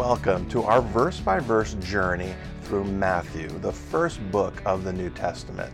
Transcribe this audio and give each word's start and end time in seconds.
welcome 0.00 0.48
to 0.48 0.62
our 0.62 0.80
verse 0.80 1.20
by 1.20 1.38
verse 1.38 1.74
journey 1.74 2.34
through 2.62 2.84
Matthew, 2.84 3.50
the 3.58 3.70
first 3.70 4.18
book 4.30 4.62
of 4.64 4.82
the 4.82 4.90
New 4.94 5.10
Testament. 5.10 5.70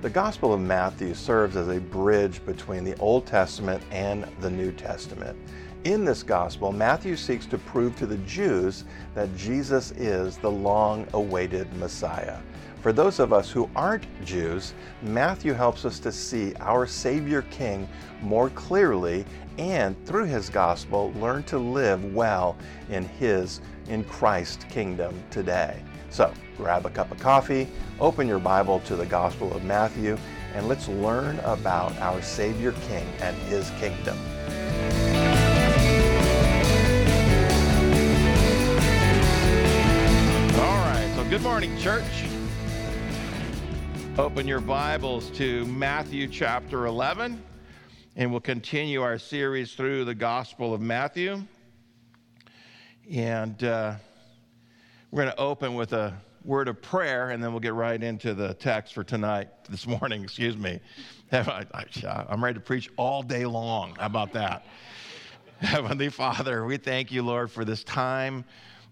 The 0.00 0.08
Gospel 0.08 0.54
of 0.54 0.60
Matthew 0.60 1.12
serves 1.12 1.56
as 1.56 1.68
a 1.68 1.78
bridge 1.78 2.42
between 2.46 2.84
the 2.84 2.96
Old 2.96 3.26
Testament 3.26 3.82
and 3.90 4.24
the 4.40 4.48
New 4.48 4.72
Testament. 4.72 5.36
In 5.84 6.06
this 6.06 6.22
Gospel, 6.22 6.72
Matthew 6.72 7.16
seeks 7.16 7.44
to 7.48 7.58
prove 7.58 7.94
to 7.96 8.06
the 8.06 8.16
Jews 8.18 8.84
that 9.14 9.36
Jesus 9.36 9.90
is 9.90 10.38
the 10.38 10.50
long 10.50 11.06
awaited 11.12 11.70
Messiah. 11.74 12.38
For 12.80 12.94
those 12.94 13.18
of 13.18 13.30
us 13.30 13.50
who 13.50 13.68
aren't 13.76 14.06
Jews, 14.24 14.72
Matthew 15.02 15.52
helps 15.52 15.84
us 15.84 15.98
to 16.00 16.10
see 16.10 16.54
our 16.60 16.86
Savior 16.86 17.42
King 17.50 17.86
more 18.22 18.48
clearly 18.50 19.26
and 19.58 19.94
through 20.06 20.24
his 20.24 20.48
gospel 20.48 21.12
learn 21.16 21.42
to 21.44 21.58
live 21.58 22.14
well 22.14 22.56
in 22.88 23.04
his 23.04 23.60
in 23.88 24.02
Christ 24.04 24.66
kingdom 24.70 25.22
today. 25.30 25.82
So, 26.08 26.32
grab 26.56 26.86
a 26.86 26.90
cup 26.90 27.12
of 27.12 27.18
coffee, 27.18 27.68
open 28.00 28.26
your 28.26 28.38
Bible 28.38 28.80
to 28.80 28.96
the 28.96 29.06
Gospel 29.06 29.52
of 29.54 29.62
Matthew, 29.62 30.16
and 30.54 30.66
let's 30.66 30.88
learn 30.88 31.38
about 31.40 31.96
our 31.98 32.22
Savior 32.22 32.72
King 32.88 33.06
and 33.20 33.36
his 33.42 33.68
kingdom. 33.78 34.16
All 40.58 40.78
right, 40.88 41.12
so 41.14 41.24
good 41.28 41.42
morning, 41.42 41.76
church. 41.78 42.29
Open 44.20 44.46
your 44.46 44.60
Bibles 44.60 45.30
to 45.30 45.64
Matthew 45.64 46.28
chapter 46.28 46.84
11, 46.84 47.42
and 48.16 48.30
we'll 48.30 48.38
continue 48.38 49.00
our 49.00 49.16
series 49.18 49.72
through 49.72 50.04
the 50.04 50.14
Gospel 50.14 50.74
of 50.74 50.82
Matthew. 50.82 51.42
And 53.10 53.64
uh, 53.64 53.94
we're 55.10 55.22
going 55.22 55.34
to 55.34 55.40
open 55.40 55.74
with 55.74 55.94
a 55.94 56.12
word 56.44 56.68
of 56.68 56.82
prayer, 56.82 57.30
and 57.30 57.42
then 57.42 57.52
we'll 57.52 57.60
get 57.60 57.72
right 57.72 58.00
into 58.00 58.34
the 58.34 58.52
text 58.52 58.92
for 58.92 59.02
tonight, 59.02 59.48
this 59.70 59.86
morning, 59.86 60.22
excuse 60.22 60.54
me. 60.54 60.80
I'm 61.32 62.44
ready 62.44 62.58
to 62.58 62.60
preach 62.60 62.90
all 62.98 63.22
day 63.22 63.46
long. 63.46 63.94
How 63.94 64.04
about 64.04 64.34
that? 64.34 64.66
Heavenly 65.60 66.10
Father, 66.10 66.66
we 66.66 66.76
thank 66.76 67.10
you, 67.10 67.22
Lord, 67.22 67.50
for 67.50 67.64
this 67.64 67.82
time, 67.84 68.44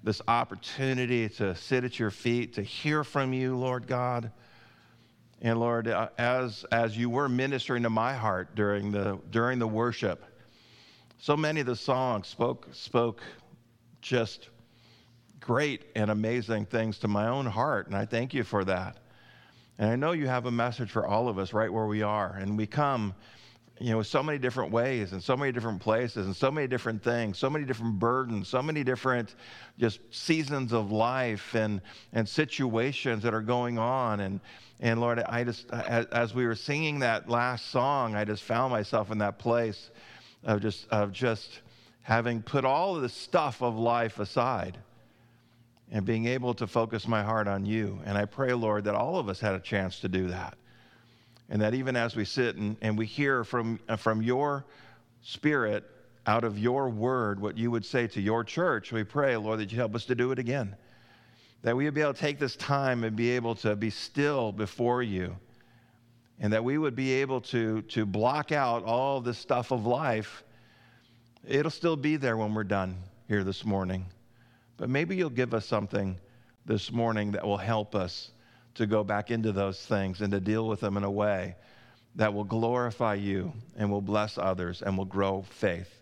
this 0.03 0.23
opportunity 0.27 1.29
to 1.29 1.55
sit 1.55 1.85
at 1.85 1.99
your 1.99 2.11
feet, 2.11 2.55
to 2.55 2.63
hear 2.63 3.05
from 3.05 3.35
you, 3.35 3.59
Lord 3.59 3.87
God. 3.87 4.33
And 5.41 5.61
Lord, 5.61 5.87
uh, 5.87 6.09
as, 6.19 6.65
as 6.73 6.97
you 6.97 7.09
were 7.11 7.29
ministering 7.29 7.85
to 7.85 7.91
my 7.91 8.15
heart 8.15 8.55
during 8.55 8.91
the, 8.91 9.19
during 9.31 9.59
the 9.59 9.69
worship, 9.69 10.25
so 11.21 11.37
many 11.37 11.61
of 11.61 11.67
the 11.67 11.77
songs 11.77 12.27
spoke, 12.27 12.69
spoke 12.73 13.21
just 14.01 14.49
great 15.41 15.85
and 15.95 16.11
amazing 16.11 16.67
things 16.67 16.99
to 16.99 17.09
my 17.09 17.29
own 17.29 17.47
heart. 17.47 17.87
And 17.87 17.97
I 17.97 18.05
thank 18.05 18.35
you 18.35 18.43
for 18.43 18.65
that. 18.65 18.97
And 19.79 19.91
I 19.91 19.97
know 19.97 20.11
you 20.13 20.27
have 20.27 20.47
a 20.47 20.51
message 20.51 20.91
for 20.91 21.07
all 21.07 21.29
of 21.29 21.39
us 21.39 21.53
right 21.53 21.73
where 21.73 21.87
we 21.87 22.03
are. 22.03 22.35
And 22.35 22.57
we 22.57 22.67
come, 22.67 23.15
you 23.81 23.91
know, 23.91 24.03
so 24.03 24.23
many 24.23 24.39
different 24.39 24.73
ways 24.73 25.13
and 25.13 25.23
so 25.23 25.37
many 25.37 25.53
different 25.53 25.81
places 25.81 26.27
and 26.27 26.35
so 26.35 26.51
many 26.51 26.67
different 26.67 27.03
things, 27.03 27.39
so 27.39 27.49
many 27.49 27.65
different 27.65 27.99
burdens, 27.99 28.49
so 28.49 28.61
many 28.61 28.83
different 28.83 29.35
just 29.79 30.01
seasons 30.11 30.73
of 30.73 30.91
life 30.91 31.55
and, 31.55 31.81
and 32.13 32.29
situations 32.29 33.23
that 33.23 33.35
are 33.35 33.43
going 33.43 33.79
on. 33.79 34.21
And, 34.21 34.41
and 34.81 35.01
Lord, 35.01 35.21
I 35.21 35.45
just, 35.45 35.71
as, 35.71 36.35
we 36.35 36.47
were 36.47 36.57
singing 36.57 36.99
that 37.01 37.29
last 37.29 37.71
song, 37.71 38.17
I 38.17 38.25
just 38.25 38.43
found 38.43 38.73
myself 38.73 39.13
in 39.13 39.19
that 39.19 39.39
place 39.39 39.91
of 40.45 40.61
just, 40.61 40.89
of 40.89 41.13
just 41.13 41.61
having 42.03 42.43
put 42.43 42.65
all 42.65 42.97
of 42.97 43.03
the 43.03 43.09
stuff 43.09 43.63
of 43.63 43.77
life 43.77 44.19
aside 44.19 44.79
and 45.91 46.05
being 46.05 46.27
able 46.27 46.53
to 46.55 46.67
focus 46.67 47.07
my 47.07 47.23
heart 47.23 47.47
on 47.47 47.65
you. 47.65 48.01
And 48.05 48.19
I 48.19 48.25
pray, 48.25 48.53
Lord, 48.53 48.85
that 48.85 48.95
all 48.95 49.19
of 49.19 49.29
us 49.29 49.41
had 49.41 49.55
a 49.55 49.61
chance 49.61 50.01
to 50.01 50.09
do 50.09 50.29
that. 50.29 50.59
And 51.49 51.63
that 51.63 51.75
even 51.75 51.97
as 51.97 52.15
we 52.15 52.25
sit 52.25 52.57
and, 52.57 52.77
and 52.81 52.99
we 52.99 53.07
hear 53.07 53.45
from, 53.45 53.81
uh, 53.89 53.97
from 53.97 54.23
your 54.23 54.65
spirit, 55.23 55.85
out 56.29 56.45
of 56.45 56.59
your 56.59 56.91
word, 56.91 57.41
what 57.41 57.57
you 57.57 57.71
would 57.71 57.87
say 57.87 58.07
to 58.07 58.21
your 58.21 58.45
church, 58.45 58.93
we 58.93 59.03
pray, 59.03 59.35
Lord, 59.39 59.61
that 59.61 59.73
you 59.73 59.79
help 59.79 59.95
us 59.95 60.05
to 60.05 60.15
do 60.15 60.31
it 60.31 60.39
again. 60.39 60.77
That 61.63 61.75
we 61.75 61.87
would 61.87 61.95
be 61.95 62.03
able 62.03 62.13
to 62.13 62.21
take 62.21 62.39
this 62.39 62.55
time 62.57 63.03
and 63.03 63.17
be 63.17 63.31
able 63.31 63.55
to 63.57 63.75
be 63.75 63.89
still 63.89 64.53
before 64.53 65.03
you. 65.03 65.35
And 66.39 66.53
that 66.53 66.63
we 66.63 66.77
would 66.77 66.95
be 66.95 67.13
able 67.15 67.41
to, 67.41 67.81
to 67.83 68.05
block 68.05 68.53
out 68.53 68.85
all 68.85 69.23
the 69.23 69.33
stuff 69.33 69.73
of 69.73 69.87
life. 69.87 70.45
It'll 71.47 71.71
still 71.71 71.97
be 71.97 72.17
there 72.17 72.37
when 72.37 72.53
we're 72.53 72.63
done 72.63 72.99
here 73.27 73.43
this 73.43 73.65
morning. 73.65 74.05
But 74.77 74.91
maybe 74.91 75.17
you'll 75.17 75.31
give 75.31 75.55
us 75.55 75.65
something 75.65 76.19
this 76.67 76.93
morning 76.93 77.33
that 77.33 77.45
will 77.45 77.57
help 77.57 77.95
us 77.95 78.33
to 78.79 78.87
go 78.87 79.05
back 79.05 79.31
into 79.31 79.53
those 79.53 79.79
things 79.87 80.21
and 80.21 80.33
to 80.33 80.41
deal 80.41 80.67
with 80.67 80.81
them 80.81 80.97
in 80.97 81.05
a 81.05 81.11
way 81.11 81.55
that 82.17 82.35
will 82.35 82.45
glorify 82.45 83.15
you 83.15 83.53
and 83.77 83.91
will 83.91 84.03
bless 84.03 84.39
others 84.39 84.83
and 84.83 84.99
will 84.99 85.05
grow 85.05 85.43
faith 85.43 85.99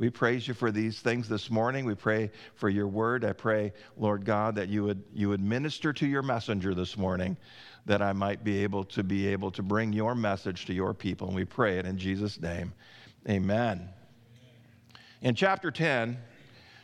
we 0.00 0.08
praise 0.08 0.48
you 0.48 0.54
for 0.54 0.72
these 0.72 0.98
things 0.98 1.28
this 1.28 1.50
morning. 1.50 1.84
We 1.84 1.94
pray 1.94 2.30
for 2.54 2.70
your 2.70 2.88
word. 2.88 3.22
I 3.22 3.34
pray, 3.34 3.74
Lord 3.98 4.24
God, 4.24 4.54
that 4.54 4.70
you 4.70 4.82
would, 4.84 5.04
you 5.12 5.28
would 5.28 5.42
minister 5.42 5.92
to 5.92 6.06
your 6.06 6.22
messenger 6.22 6.74
this 6.74 6.96
morning, 6.96 7.36
that 7.84 8.00
I 8.00 8.14
might 8.14 8.42
be 8.42 8.62
able 8.62 8.84
to 8.84 9.02
be 9.02 9.26
able 9.26 9.50
to 9.50 9.62
bring 9.62 9.92
your 9.92 10.14
message 10.14 10.64
to 10.64 10.72
your 10.72 10.94
people. 10.94 11.26
And 11.26 11.36
we 11.36 11.44
pray 11.44 11.78
it 11.78 11.84
in 11.84 11.98
Jesus' 11.98 12.40
name. 12.40 12.72
Amen. 13.28 13.90
In 15.20 15.34
chapter 15.34 15.70
10, 15.70 16.16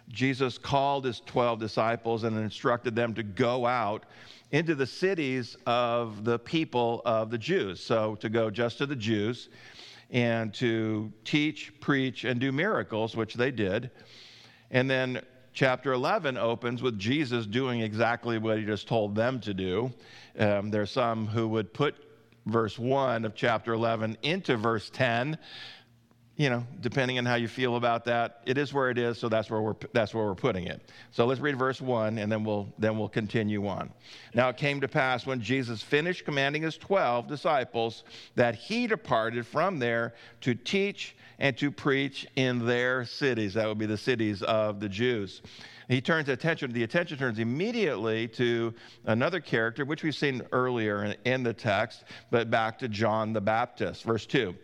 Jesus 0.08 0.58
called 0.58 1.04
his 1.04 1.20
12 1.26 1.58
disciples 1.58 2.24
and 2.24 2.36
instructed 2.36 2.94
them 2.94 3.14
to 3.14 3.22
go 3.22 3.66
out 3.66 4.04
into 4.52 4.74
the 4.74 4.86
cities 4.86 5.56
of 5.66 6.24
the 6.24 6.38
people 6.38 7.02
of 7.04 7.30
the 7.30 7.38
Jews. 7.38 7.82
So 7.82 8.14
to 8.16 8.28
go 8.28 8.50
just 8.50 8.78
to 8.78 8.86
the 8.86 8.96
Jews 8.96 9.48
and 10.10 10.54
to 10.54 11.12
teach, 11.24 11.72
preach, 11.80 12.24
and 12.24 12.40
do 12.40 12.52
miracles, 12.52 13.16
which 13.16 13.34
they 13.34 13.50
did. 13.50 13.90
And 14.70 14.88
then 14.88 15.20
chapter 15.52 15.92
11 15.92 16.36
opens 16.36 16.82
with 16.82 16.98
Jesus 16.98 17.46
doing 17.46 17.80
exactly 17.80 18.38
what 18.38 18.58
he 18.58 18.64
just 18.64 18.86
told 18.86 19.14
them 19.14 19.40
to 19.40 19.54
do. 19.54 19.92
Um, 20.38 20.70
there's 20.70 20.90
some 20.90 21.26
who 21.26 21.48
would 21.48 21.74
put 21.74 21.96
verse 22.46 22.78
1 22.78 23.24
of 23.24 23.34
chapter 23.34 23.72
11 23.72 24.18
into 24.22 24.56
verse 24.56 24.88
10 24.90 25.36
you 26.36 26.50
know, 26.50 26.66
depending 26.80 27.18
on 27.18 27.24
how 27.24 27.36
you 27.36 27.48
feel 27.48 27.76
about 27.76 28.04
that, 28.04 28.42
it 28.44 28.58
is 28.58 28.72
where 28.74 28.90
it 28.90 28.98
is, 28.98 29.18
so 29.18 29.28
that's 29.28 29.50
where 29.50 29.62
we're 29.62 29.74
that's 29.94 30.14
where 30.14 30.26
we're 30.26 30.34
putting 30.34 30.66
it. 30.66 30.82
So 31.10 31.24
let's 31.24 31.40
read 31.40 31.58
verse 31.58 31.80
1 31.80 32.18
and 32.18 32.30
then 32.30 32.44
we'll 32.44 32.68
then 32.78 32.98
we'll 32.98 33.08
continue 33.08 33.66
on. 33.66 33.90
Now 34.34 34.50
it 34.50 34.58
came 34.58 34.80
to 34.82 34.88
pass 34.88 35.24
when 35.24 35.40
Jesus 35.40 35.82
finished 35.82 36.26
commanding 36.26 36.62
his 36.62 36.76
12 36.76 37.26
disciples 37.26 38.04
that 38.34 38.54
he 38.54 38.86
departed 38.86 39.46
from 39.46 39.78
there 39.78 40.12
to 40.42 40.54
teach 40.54 41.16
and 41.38 41.56
to 41.56 41.70
preach 41.70 42.26
in 42.36 42.66
their 42.66 43.06
cities. 43.06 43.54
That 43.54 43.66
would 43.66 43.78
be 43.78 43.86
the 43.86 43.96
cities 43.96 44.42
of 44.42 44.78
the 44.78 44.90
Jews. 44.90 45.40
He 45.88 46.00
turns 46.00 46.28
attention, 46.28 46.72
the 46.72 46.82
attention 46.82 47.16
turns 47.16 47.38
immediately 47.38 48.28
to 48.28 48.74
another 49.04 49.40
character, 49.40 49.84
which 49.84 50.02
we've 50.02 50.16
seen 50.16 50.42
earlier 50.52 51.04
in, 51.04 51.16
in 51.24 51.42
the 51.44 51.52
text, 51.52 52.04
but 52.30 52.50
back 52.50 52.78
to 52.80 52.88
John 52.88 53.32
the 53.32 53.40
Baptist. 53.40 54.02
Verse 54.02 54.26
2. 54.26 54.54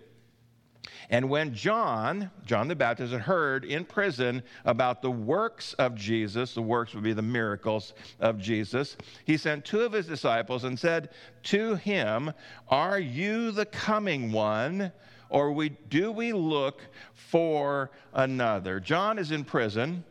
And 1.10 1.28
when 1.28 1.54
John, 1.54 2.30
John 2.44 2.68
the 2.68 2.74
Baptist, 2.74 3.12
had 3.12 3.22
heard 3.22 3.64
in 3.64 3.84
prison 3.84 4.42
about 4.64 5.02
the 5.02 5.10
works 5.10 5.74
of 5.74 5.94
Jesus, 5.94 6.54
the 6.54 6.62
works 6.62 6.94
would 6.94 7.04
be 7.04 7.12
the 7.12 7.22
miracles 7.22 7.92
of 8.20 8.38
Jesus, 8.38 8.96
he 9.24 9.36
sent 9.36 9.64
two 9.64 9.80
of 9.80 9.92
his 9.92 10.06
disciples 10.06 10.64
and 10.64 10.78
said 10.78 11.10
to 11.44 11.76
him, 11.76 12.32
Are 12.68 12.98
you 12.98 13.50
the 13.50 13.66
coming 13.66 14.32
one? 14.32 14.92
Or 15.28 15.52
we, 15.52 15.70
do 15.88 16.12
we 16.12 16.32
look 16.32 16.82
for 17.14 17.90
another? 18.12 18.80
John 18.80 19.18
is 19.18 19.30
in 19.30 19.44
prison, 19.44 20.04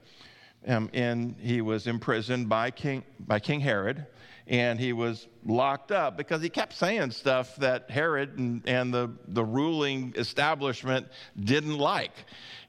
um, 0.68 0.90
and 0.94 1.36
he 1.40 1.62
was 1.62 1.86
imprisoned 1.86 2.50
by 2.50 2.72
King, 2.72 3.04
by 3.19 3.40
King 3.40 3.60
Herod 3.60 4.07
and 4.48 4.80
he 4.80 4.94
was 4.94 5.28
locked 5.46 5.92
up 5.92 6.18
because 6.18 6.42
he 6.42 6.50
kept 6.50 6.74
saying 6.74 7.12
stuff 7.12 7.56
that 7.58 7.90
Herod 7.90 8.38
and, 8.38 8.68
and 8.68 8.94
the, 8.94 9.12
the 9.28 9.44
ruling 9.44 10.14
establishment 10.18 11.08
didn't 11.40 11.78
like. 11.78 12.14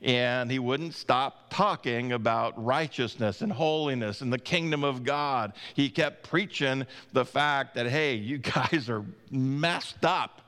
And 0.01 0.51
he 0.51 0.59
wouldn't 0.59 0.95
stop 0.95 1.51
talking 1.51 2.13
about 2.13 2.63
righteousness 2.63 3.41
and 3.41 3.53
holiness 3.53 4.21
and 4.21 4.33
the 4.33 4.39
kingdom 4.39 4.85
of 4.85 5.05
God. 5.05 5.53
He 5.75 5.91
kept 5.91 6.29
preaching 6.29 6.87
the 7.13 7.25
fact 7.25 7.75
that, 7.75 7.87
hey, 7.87 8.15
you 8.15 8.39
guys 8.39 8.89
are 8.89 9.05
messed 9.31 10.05
up. 10.05 10.41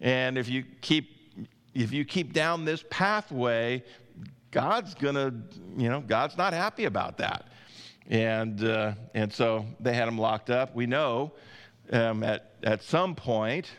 And 0.00 0.38
if 0.38 0.48
you 0.48 0.64
keep 0.80 1.16
if 1.74 1.92
you 1.92 2.04
keep 2.04 2.32
down 2.32 2.64
this 2.64 2.84
pathway, 2.90 3.84
God's 4.50 4.94
gonna, 4.94 5.32
you 5.76 5.88
know, 5.88 6.00
God's 6.00 6.36
not 6.36 6.52
happy 6.52 6.86
about 6.86 7.18
that. 7.18 7.47
And, 8.08 8.64
uh, 8.64 8.92
and 9.14 9.32
so 9.32 9.66
they 9.80 9.94
had 9.94 10.08
him 10.08 10.18
locked 10.18 10.50
up. 10.50 10.74
We 10.74 10.86
know 10.86 11.32
um, 11.92 12.22
at, 12.22 12.52
at 12.62 12.82
some 12.82 13.14
point, 13.14 13.70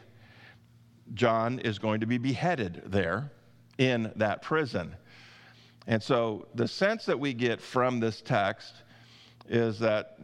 John 1.14 1.60
is 1.60 1.80
going 1.80 2.02
to 2.02 2.06
be 2.06 2.18
beheaded 2.18 2.84
there 2.86 3.32
in 3.78 4.12
that 4.16 4.42
prison. 4.42 4.96
And 5.88 6.02
so 6.02 6.48
the 6.54 6.68
sense 6.68 7.06
that 7.06 7.20
we 7.20 7.34
get 7.34 7.60
from 7.60 8.00
this 8.00 8.22
text 8.22 8.84
is 9.48 9.80
that, 9.80 10.20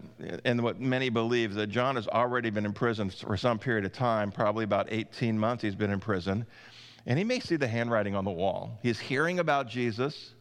and 0.46 0.62
what 0.62 0.80
many 0.80 1.10
believe, 1.10 1.56
that 1.56 1.68
John 1.68 1.96
has 1.96 2.08
already 2.08 2.52
been 2.52 2.66
in 2.66 2.74
prison 2.74 3.10
for 3.10 3.36
some 3.36 3.58
period 3.58 3.84
of 3.84 3.92
time, 3.92 4.32
probably 4.32 4.64
about 4.64 4.88
18 4.92 5.38
months 5.38 5.64
he's 5.64 5.74
been 5.74 5.90
in 5.90 6.00
prison, 6.00 6.46
and 7.08 7.18
he 7.18 7.26
may 7.26 7.40
see 7.40 7.56
the 7.56 7.68
handwriting 7.68 8.16
on 8.16 8.24
the 8.24 8.32
wall. 8.32 8.78
He's 8.84 9.00
hearing 9.00 9.40
about 9.40 9.68
Jesus, 9.68 10.35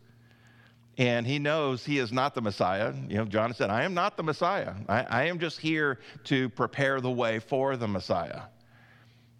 and 0.96 1.26
he 1.26 1.38
knows 1.38 1.85
he 1.85 1.99
is 1.99 2.12
not 2.12 2.35
the 2.35 2.41
Messiah. 2.41 2.93
You 3.08 3.17
know, 3.17 3.25
John 3.25 3.52
said, 3.55 3.70
I 3.70 3.82
am 3.82 3.94
not 3.94 4.17
the 4.17 4.23
Messiah. 4.23 4.75
I, 4.88 5.02
I 5.02 5.25
am 5.25 5.38
just 5.38 5.58
here 5.58 5.99
to 6.25 6.49
prepare 6.50 7.00
the 7.00 7.11
way 7.11 7.41
for 7.41 7.76
the 7.76 7.88
Messiah. 7.88 8.43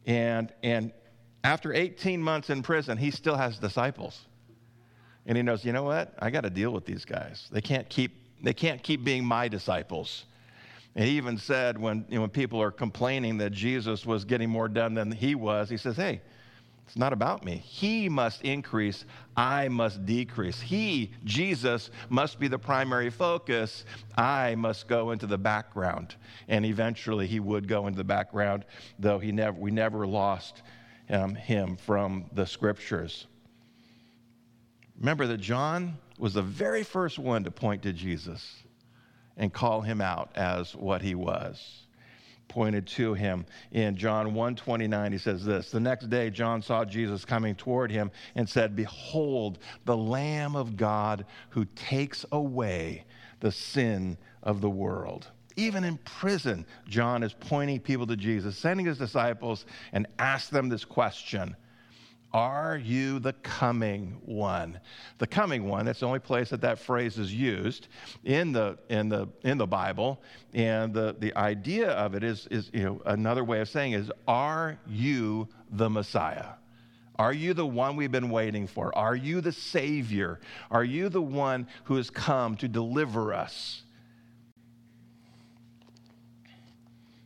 And, 0.07 0.53
and 0.63 0.93
after 1.45 1.73
18 1.73 2.21
months 2.21 2.51
in 2.51 2.63
prison, 2.63 2.99
he 2.99 3.11
still 3.11 3.37
has 3.37 3.59
disciples. 3.59 4.27
And 5.27 5.37
he 5.37 5.43
knows, 5.43 5.65
you 5.65 5.73
know 5.73 5.85
what? 5.85 6.15
I 6.19 6.31
got 6.31 6.43
to 6.43 6.51
deal 6.51 6.73
with 6.73 6.85
these 6.85 7.05
guys. 7.05 7.49
They 7.51 7.61
can't 7.61 7.89
keep 7.89 8.13
they 8.43 8.53
can't 8.53 8.83
keep 8.83 9.05
being 9.05 9.25
my 9.25 9.49
disciples. 9.49 10.27
And 10.95 11.07
he 11.07 11.17
even 11.17 11.39
said 11.39 11.79
when, 11.79 12.05
you 12.09 12.17
know, 12.17 12.21
when 12.23 12.31
people 12.31 12.61
are 12.61 12.71
complaining 12.71 13.39
that 13.39 13.53
Jesus 13.53 14.05
was 14.05 14.25
getting 14.25 14.51
more 14.51 14.69
done 14.69 14.95
than 14.95 15.11
he 15.11 15.35
was, 15.35 15.71
he 15.71 15.77
says, 15.77 15.97
hey, 15.97 16.21
it's 16.87 16.97
not 16.97 17.13
about 17.13 17.45
me. 17.45 17.57
He 17.57 18.09
must 18.09 18.43
increase, 18.43 19.05
I 19.37 19.69
must 19.69 20.05
decrease. 20.05 20.61
He, 20.61 21.13
Jesus, 21.25 21.91
must 22.11 22.39
be 22.39 22.47
the 22.47 22.59
primary 22.59 23.11
focus. 23.11 23.85
I 24.17 24.55
must 24.55 24.87
go 24.87 25.11
into 25.11 25.27
the 25.27 25.39
background. 25.39 26.15
And 26.47 26.65
eventually 26.65 27.27
he 27.27 27.41
would 27.41 27.69
go 27.69 27.87
into 27.87 27.97
the 27.97 28.05
background, 28.05 28.67
though 28.99 29.19
he 29.19 29.33
never, 29.33 29.59
we 29.59 29.71
never 29.71 30.07
lost 30.07 30.63
um, 31.09 31.35
him 31.35 31.77
from 31.77 32.27
the 32.33 32.47
scriptures. 32.47 33.27
Remember 34.99 35.27
that 35.27 35.39
John 35.39 35.99
was 36.19 36.35
the 36.35 36.43
very 36.43 36.83
first 36.83 37.19
one 37.19 37.45
to 37.45 37.51
point 37.51 37.83
to 37.83 37.93
Jesus 37.93 38.63
and 39.37 39.53
call 39.53 39.81
him 39.81 40.01
out 40.01 40.31
as 40.37 40.77
what 40.77 41.03
he 41.03 41.15
was 41.15 41.85
pointed 42.49 42.87
to 42.87 43.15
him 43.15 43.45
in 43.73 43.97
john 43.97 44.33
1.29 44.33 45.13
he 45.13 45.19
says 45.19 45.45
this 45.45 45.71
the 45.71 45.81
next 45.81 46.09
day 46.11 46.31
john 46.31 46.63
saw 46.63 46.85
jesus 46.85 47.25
coming 47.25 47.55
toward 47.55 47.91
him 47.91 48.11
and 48.35 48.49
said 48.49 48.77
behold 48.77 49.59
the 49.85 49.97
lamb 49.97 50.57
of 50.57 50.77
god 50.77 51.27
who 51.51 51.65
takes 51.77 52.25
away 52.33 53.05
the 53.41 53.53
sin 53.53 54.17
of 54.43 54.61
the 54.61 54.71
world 54.71 55.29
even 55.57 55.85
in 55.85 55.97
prison 55.99 56.65
john 56.89 57.23
is 57.23 57.35
pointing 57.35 57.81
people 57.81 58.07
to 58.07 58.17
jesus 58.17 58.57
sending 58.57 58.87
his 58.87 58.99
disciples 58.99 59.67
and 59.93 60.07
ask 60.19 60.51
them 60.51 60.69
this 60.69 60.85
question 60.85 61.57
are 62.35 62.77
you 62.77 63.21
the 63.21 63.33
coming 63.33 64.21
one? 64.25 64.81
The 65.19 65.27
coming 65.27 65.69
one, 65.69 65.87
that's 65.87 66.01
the 66.01 66.07
only 66.07 66.19
place 66.19 66.51
that 66.51 66.61
that 66.63 66.81
phrase 66.81 67.17
is 67.17 67.33
used 67.33 67.87
in 68.25 68.51
the, 68.51 68.77
in 68.89 69.09
the, 69.09 69.29
in 69.45 69.57
the 69.57 69.69
Bible. 69.69 70.21
And 70.53 70.93
the, 70.93 71.15
the 71.17 71.33
idea 71.37 71.91
of 71.91 72.17
it 72.17 72.25
is, 72.25 72.49
is, 72.51 72.71
you 72.75 72.83
know, 72.83 73.01
another 73.07 73.45
way 73.45 73.61
of 73.61 73.69
saying 73.69 73.93
is, 73.93 74.11
are 74.27 74.77
you 74.85 75.49
the 75.71 75.89
Messiah? 75.89 76.55
Are 77.21 77.33
you 77.33 77.55
the 77.55 77.65
one 77.65 77.95
we've 77.95 78.11
been 78.11 78.31
waiting 78.31 78.67
for? 78.67 78.93
Are 78.99 79.15
you 79.15 79.41
the 79.41 79.53
Savior? 79.53 80.41
Are 80.73 80.83
you 80.83 81.09
the 81.09 81.23
one 81.23 81.69
who 81.85 81.95
has 81.95 82.11
come 82.11 82.57
to 82.57 82.67
deliver 82.67 83.33
us? 83.33 83.85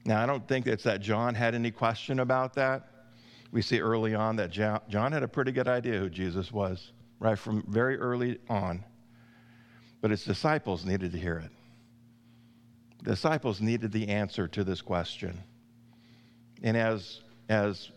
Now, 0.05 0.23
I 0.23 0.27
don't 0.27 0.47
think 0.47 0.67
it's 0.67 0.85
that 0.85 1.01
John 1.01 1.35
had 1.35 1.55
any 1.55 1.71
question 1.71 2.21
about 2.21 2.53
that 2.55 2.98
we 3.51 3.63
see 3.63 3.81
early 3.81 4.15
on 4.15 4.37
that 4.37 4.51
John 4.51 5.13
had 5.13 5.23
a 5.23 5.29
pretty 5.29 5.53
good 5.53 5.69
idea 5.69 5.99
who 5.99 6.11
Jesus 6.11 6.53
was, 6.53 6.93
right 7.19 7.39
from 7.39 7.65
very 7.69 7.97
early 7.97 8.39
on. 8.49 8.85
But 10.01 10.11
his 10.11 10.25
disciples 10.25 10.85
needed 10.85 11.13
to 11.13 11.19
hear 11.19 11.39
it. 11.39 11.51
The 13.03 13.11
disciples 13.11 13.61
needed 13.61 13.93
the 13.93 14.09
answer 14.09 14.47
to 14.49 14.65
this 14.65 14.83
question. 14.83 15.39
And 16.63 16.77
as, 16.77 17.21
as 17.49 17.91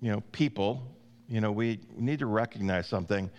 you 0.00 0.10
know, 0.10 0.20
people, 0.32 0.82
you 1.28 1.40
know, 1.40 1.52
we 1.52 1.80
need 1.96 2.18
to 2.18 2.26
recognize 2.26 2.86
something 2.86 3.30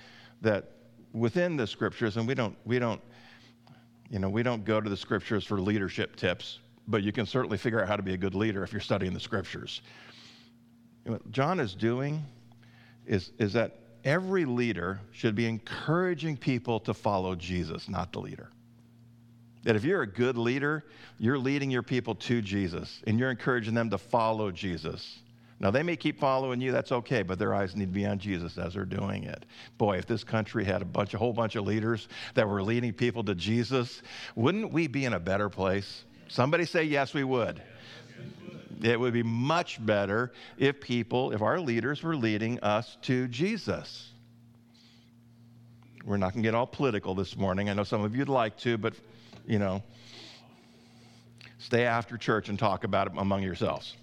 that 0.41 0.71
within 1.13 1.57
the 1.57 1.67
scriptures, 1.67 2.17
and 2.17 2.27
we 2.27 2.33
don't, 2.33 2.55
we 2.65 2.79
don't, 2.79 3.01
you 4.09 4.19
know, 4.19 4.29
we 4.29 4.43
don't 4.43 4.65
go 4.65 4.81
to 4.81 4.89
the 4.89 4.97
scriptures 4.97 5.45
for 5.45 5.59
leadership 5.59 6.15
tips, 6.15 6.59
but 6.87 7.03
you 7.03 7.11
can 7.11 7.25
certainly 7.25 7.57
figure 7.57 7.81
out 7.81 7.87
how 7.87 7.95
to 7.95 8.03
be 8.03 8.13
a 8.13 8.17
good 8.17 8.35
leader 8.35 8.63
if 8.63 8.71
you're 8.71 8.81
studying 8.81 9.13
the 9.13 9.19
scriptures. 9.19 9.81
What 11.05 11.31
John 11.31 11.59
is 11.59 11.73
doing 11.73 12.23
is, 13.05 13.31
is 13.39 13.53
that 13.53 13.77
every 14.03 14.45
leader 14.45 14.99
should 15.11 15.35
be 15.35 15.45
encouraging 15.45 16.37
people 16.37 16.79
to 16.81 16.93
follow 16.93 17.35
Jesus, 17.35 17.89
not 17.89 18.13
the 18.13 18.19
leader. 18.19 18.49
That 19.63 19.75
if 19.75 19.83
you're 19.83 20.03
a 20.03 20.07
good 20.07 20.37
leader, 20.37 20.85
you're 21.17 21.37
leading 21.37 21.69
your 21.69 21.83
people 21.83 22.15
to 22.15 22.41
Jesus 22.41 23.01
and 23.05 23.19
you're 23.19 23.31
encouraging 23.31 23.73
them 23.73 23.89
to 23.89 23.97
follow 23.97 24.51
Jesus. 24.51 25.19
Now, 25.59 25.71
they 25.71 25.83
may 25.83 25.97
keep 25.97 26.17
following 26.17 26.61
you, 26.61 26.71
that's 26.71 26.93
okay, 26.93 27.21
but 27.21 27.37
their 27.37 27.53
eyes 27.53 27.75
need 27.75 27.87
to 27.87 27.91
be 27.91 28.05
on 28.05 28.17
Jesus 28.17 28.57
as 28.57 28.75
they're 28.75 28.85
doing 28.85 29.25
it. 29.25 29.45
Boy, 29.77 29.97
if 29.97 30.05
this 30.05 30.23
country 30.23 30.63
had 30.63 30.81
a 30.81 30.85
bunch, 30.85 31.13
a 31.13 31.17
whole 31.17 31.33
bunch 31.33 31.57
of 31.57 31.65
leaders 31.65 32.07
that 32.35 32.47
were 32.47 32.63
leading 32.63 32.93
people 32.93 33.25
to 33.25 33.35
Jesus, 33.35 34.01
wouldn't 34.35 34.71
we 34.71 34.87
be 34.87 35.03
in 35.03 35.13
a 35.13 35.19
better 35.19 35.49
place? 35.49 36.05
Somebody 36.29 36.65
say, 36.65 36.83
yes, 36.83 37.13
we 37.13 37.25
would. 37.25 37.61
It 38.81 38.99
would 38.99 39.13
be 39.13 39.23
much 39.23 39.83
better 39.85 40.31
if 40.57 40.79
people, 40.79 41.31
if 41.31 41.41
our 41.41 41.59
leaders 41.59 42.01
were 42.01 42.15
leading 42.15 42.59
us 42.61 42.97
to 43.03 43.27
Jesus. 43.27 44.11
We're 46.05 46.17
not 46.17 46.33
going 46.33 46.43
to 46.43 46.47
get 46.47 46.55
all 46.55 46.67
political 46.67 47.13
this 47.13 47.35
morning. 47.35 47.69
I 47.69 47.73
know 47.73 47.83
some 47.83 48.03
of 48.03 48.15
you'd 48.15 48.29
like 48.29 48.57
to, 48.59 48.77
but, 48.77 48.93
you 49.45 49.59
know, 49.59 49.83
stay 51.57 51.85
after 51.85 52.17
church 52.17 52.47
and 52.49 52.57
talk 52.57 52.83
about 52.85 53.07
it 53.07 53.13
among 53.17 53.43
yourselves. 53.43 53.95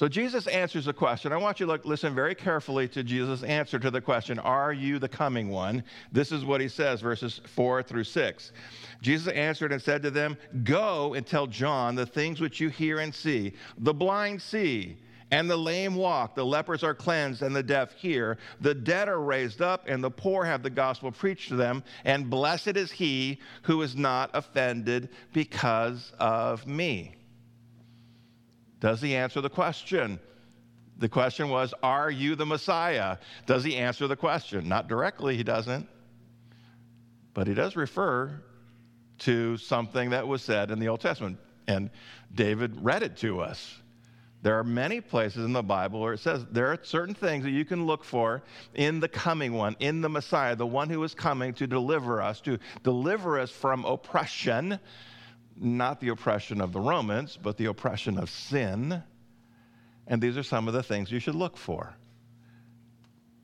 So 0.00 0.08
Jesus 0.08 0.46
answers 0.46 0.86
the 0.86 0.94
question. 0.94 1.30
I 1.30 1.36
want 1.36 1.60
you 1.60 1.66
to 1.66 1.72
look, 1.72 1.84
listen 1.84 2.14
very 2.14 2.34
carefully 2.34 2.88
to 2.88 3.02
Jesus' 3.02 3.42
answer 3.42 3.78
to 3.78 3.90
the 3.90 4.00
question, 4.00 4.38
Are 4.38 4.72
you 4.72 4.98
the 4.98 5.10
coming 5.10 5.50
one? 5.50 5.84
This 6.10 6.32
is 6.32 6.42
what 6.42 6.62
he 6.62 6.68
says, 6.68 7.02
verses 7.02 7.42
4 7.44 7.82
through 7.82 8.04
6. 8.04 8.52
Jesus 9.02 9.30
answered 9.34 9.72
and 9.72 9.82
said 9.82 10.02
to 10.04 10.10
them, 10.10 10.38
Go 10.64 11.12
and 11.12 11.26
tell 11.26 11.46
John 11.46 11.96
the 11.96 12.06
things 12.06 12.40
which 12.40 12.60
you 12.60 12.70
hear 12.70 13.00
and 13.00 13.14
see. 13.14 13.52
The 13.76 13.92
blind 13.92 14.40
see, 14.40 14.96
and 15.32 15.50
the 15.50 15.58
lame 15.58 15.96
walk, 15.96 16.34
the 16.34 16.46
lepers 16.46 16.82
are 16.82 16.94
cleansed, 16.94 17.42
and 17.42 17.54
the 17.54 17.62
deaf 17.62 17.92
hear. 17.92 18.38
The 18.62 18.74
dead 18.74 19.06
are 19.06 19.20
raised 19.20 19.60
up, 19.60 19.84
and 19.86 20.02
the 20.02 20.10
poor 20.10 20.46
have 20.46 20.62
the 20.62 20.70
gospel 20.70 21.12
preached 21.12 21.50
to 21.50 21.56
them. 21.56 21.84
And 22.06 22.30
blessed 22.30 22.78
is 22.78 22.90
he 22.90 23.38
who 23.64 23.82
is 23.82 23.94
not 23.94 24.30
offended 24.32 25.10
because 25.34 26.10
of 26.18 26.66
me. 26.66 27.16
Does 28.80 29.00
he 29.00 29.14
answer 29.14 29.40
the 29.40 29.50
question? 29.50 30.18
The 30.98 31.08
question 31.08 31.48
was, 31.48 31.72
Are 31.82 32.10
you 32.10 32.34
the 32.34 32.46
Messiah? 32.46 33.18
Does 33.46 33.62
he 33.64 33.76
answer 33.76 34.06
the 34.06 34.16
question? 34.16 34.68
Not 34.68 34.88
directly, 34.88 35.36
he 35.36 35.42
doesn't. 35.42 35.86
But 37.32 37.46
he 37.46 37.54
does 37.54 37.76
refer 37.76 38.40
to 39.20 39.56
something 39.58 40.10
that 40.10 40.26
was 40.26 40.42
said 40.42 40.70
in 40.70 40.78
the 40.78 40.88
Old 40.88 41.00
Testament. 41.00 41.38
And 41.68 41.90
David 42.34 42.82
read 42.82 43.02
it 43.02 43.16
to 43.18 43.40
us. 43.40 43.80
There 44.42 44.58
are 44.58 44.64
many 44.64 45.02
places 45.02 45.44
in 45.44 45.52
the 45.52 45.62
Bible 45.62 46.00
where 46.00 46.14
it 46.14 46.20
says 46.20 46.46
there 46.50 46.68
are 46.68 46.78
certain 46.82 47.14
things 47.14 47.44
that 47.44 47.50
you 47.50 47.66
can 47.66 47.84
look 47.84 48.02
for 48.02 48.42
in 48.74 48.98
the 48.98 49.08
coming 49.08 49.52
one, 49.52 49.76
in 49.80 50.00
the 50.00 50.08
Messiah, 50.08 50.56
the 50.56 50.66
one 50.66 50.88
who 50.88 51.04
is 51.04 51.14
coming 51.14 51.52
to 51.54 51.66
deliver 51.66 52.22
us, 52.22 52.40
to 52.42 52.58
deliver 52.82 53.38
us 53.38 53.50
from 53.50 53.84
oppression 53.84 54.80
not 55.60 56.00
the 56.00 56.08
oppression 56.08 56.60
of 56.60 56.72
the 56.72 56.80
Romans, 56.80 57.38
but 57.40 57.56
the 57.56 57.66
oppression 57.66 58.18
of 58.18 58.30
sin. 58.30 59.02
And 60.06 60.20
these 60.20 60.36
are 60.36 60.42
some 60.42 60.66
of 60.66 60.74
the 60.74 60.82
things 60.82 61.12
you 61.12 61.20
should 61.20 61.34
look 61.34 61.56
for. 61.56 61.94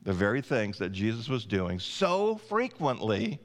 The 0.03 0.13
very 0.13 0.41
things 0.41 0.79
that 0.79 0.91
Jesus 0.91 1.29
was 1.29 1.45
doing 1.45 1.79
so 1.79 2.35
frequently 2.35 3.39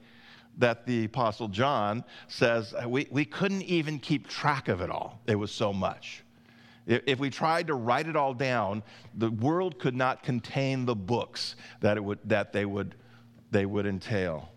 that 0.57 0.85
the 0.85 1.05
Apostle 1.05 1.47
John 1.47 2.03
says 2.27 2.73
uh, 2.73 2.87
we, 2.87 3.07
we 3.11 3.25
couldn't 3.25 3.63
even 3.63 3.99
keep 3.99 4.27
track 4.27 4.67
of 4.67 4.81
it 4.81 4.89
all. 4.89 5.21
It 5.27 5.35
was 5.35 5.51
so 5.51 5.73
much. 5.73 6.23
If 6.85 7.19
we 7.19 7.29
tried 7.29 7.67
to 7.67 7.75
write 7.75 8.07
it 8.07 8.17
all 8.17 8.33
down, 8.33 8.83
the 9.15 9.31
world 9.31 9.79
could 9.79 9.95
not 9.95 10.21
contain 10.21 10.85
the 10.85 10.95
books 10.95 11.55
that, 11.79 11.95
it 11.95 12.03
would, 12.03 12.19
that 12.25 12.51
they, 12.51 12.65
would, 12.65 12.95
they 13.51 13.65
would 13.65 13.85
entail. 13.85 14.49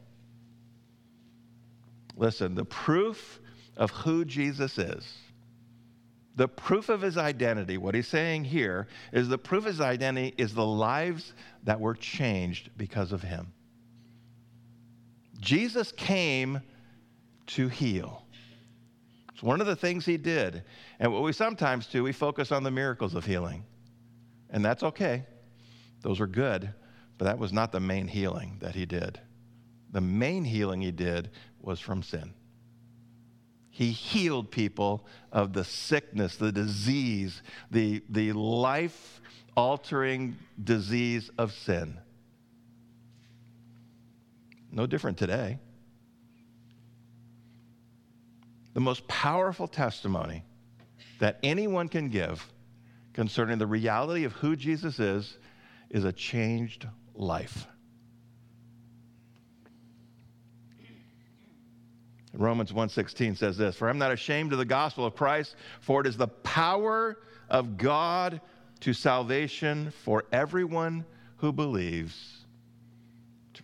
Listen, 2.16 2.56
the 2.56 2.64
proof 2.64 3.40
of 3.76 3.90
who 3.90 4.24
Jesus 4.24 4.78
is. 4.78 5.06
The 6.36 6.48
proof 6.48 6.90
of 6.90 7.00
his 7.00 7.16
identity, 7.16 7.78
what 7.78 7.94
he's 7.94 8.08
saying 8.08 8.44
here, 8.44 8.88
is 9.12 9.28
the 9.28 9.38
proof 9.38 9.64
of 9.64 9.72
his 9.72 9.80
identity 9.80 10.34
is 10.36 10.54
the 10.54 10.66
lives 10.66 11.32
that 11.64 11.80
were 11.80 11.94
changed 11.94 12.70
because 12.76 13.12
of 13.12 13.22
him. 13.22 13.52
Jesus 15.40 15.92
came 15.92 16.60
to 17.46 17.68
heal. 17.68 18.26
It's 19.32 19.42
one 19.42 19.60
of 19.60 19.66
the 19.66 19.76
things 19.76 20.04
he 20.04 20.16
did. 20.16 20.62
And 20.98 21.12
what 21.12 21.22
we 21.22 21.32
sometimes 21.32 21.86
do, 21.86 22.02
we 22.02 22.12
focus 22.12 22.52
on 22.52 22.62
the 22.62 22.70
miracles 22.70 23.14
of 23.14 23.24
healing. 23.24 23.64
And 24.50 24.64
that's 24.64 24.82
okay, 24.82 25.24
those 26.02 26.20
are 26.20 26.26
good. 26.26 26.72
But 27.18 27.24
that 27.24 27.38
was 27.38 27.52
not 27.52 27.72
the 27.72 27.80
main 27.80 28.08
healing 28.08 28.58
that 28.60 28.74
he 28.74 28.84
did. 28.84 29.18
The 29.92 30.00
main 30.02 30.44
healing 30.44 30.82
he 30.82 30.90
did 30.90 31.30
was 31.60 31.80
from 31.80 32.02
sin. 32.02 32.34
He 33.76 33.90
healed 33.90 34.50
people 34.50 35.04
of 35.30 35.52
the 35.52 35.62
sickness, 35.62 36.36
the 36.36 36.50
disease, 36.50 37.42
the, 37.70 38.02
the 38.08 38.32
life 38.32 39.20
altering 39.54 40.38
disease 40.64 41.30
of 41.36 41.52
sin. 41.52 41.98
No 44.72 44.86
different 44.86 45.18
today. 45.18 45.58
The 48.72 48.80
most 48.80 49.06
powerful 49.08 49.68
testimony 49.68 50.42
that 51.18 51.38
anyone 51.42 51.90
can 51.90 52.08
give 52.08 52.50
concerning 53.12 53.58
the 53.58 53.66
reality 53.66 54.24
of 54.24 54.32
who 54.32 54.56
Jesus 54.56 54.98
is 54.98 55.36
is 55.90 56.04
a 56.04 56.14
changed 56.14 56.88
life. 57.14 57.66
Romans 62.38 62.72
1:16 62.72 63.36
says 63.36 63.56
this, 63.56 63.76
"For 63.76 63.88
I'm 63.88 63.98
not 63.98 64.12
ashamed 64.12 64.52
of 64.52 64.58
the 64.58 64.64
gospel 64.64 65.04
of 65.04 65.14
Christ, 65.14 65.56
for 65.80 66.00
it 66.00 66.06
is 66.06 66.16
the 66.16 66.28
power 66.28 67.18
of 67.48 67.76
God 67.76 68.40
to 68.80 68.92
salvation 68.92 69.90
for 69.90 70.24
everyone 70.32 71.04
who 71.38 71.52
believes." 71.52 72.44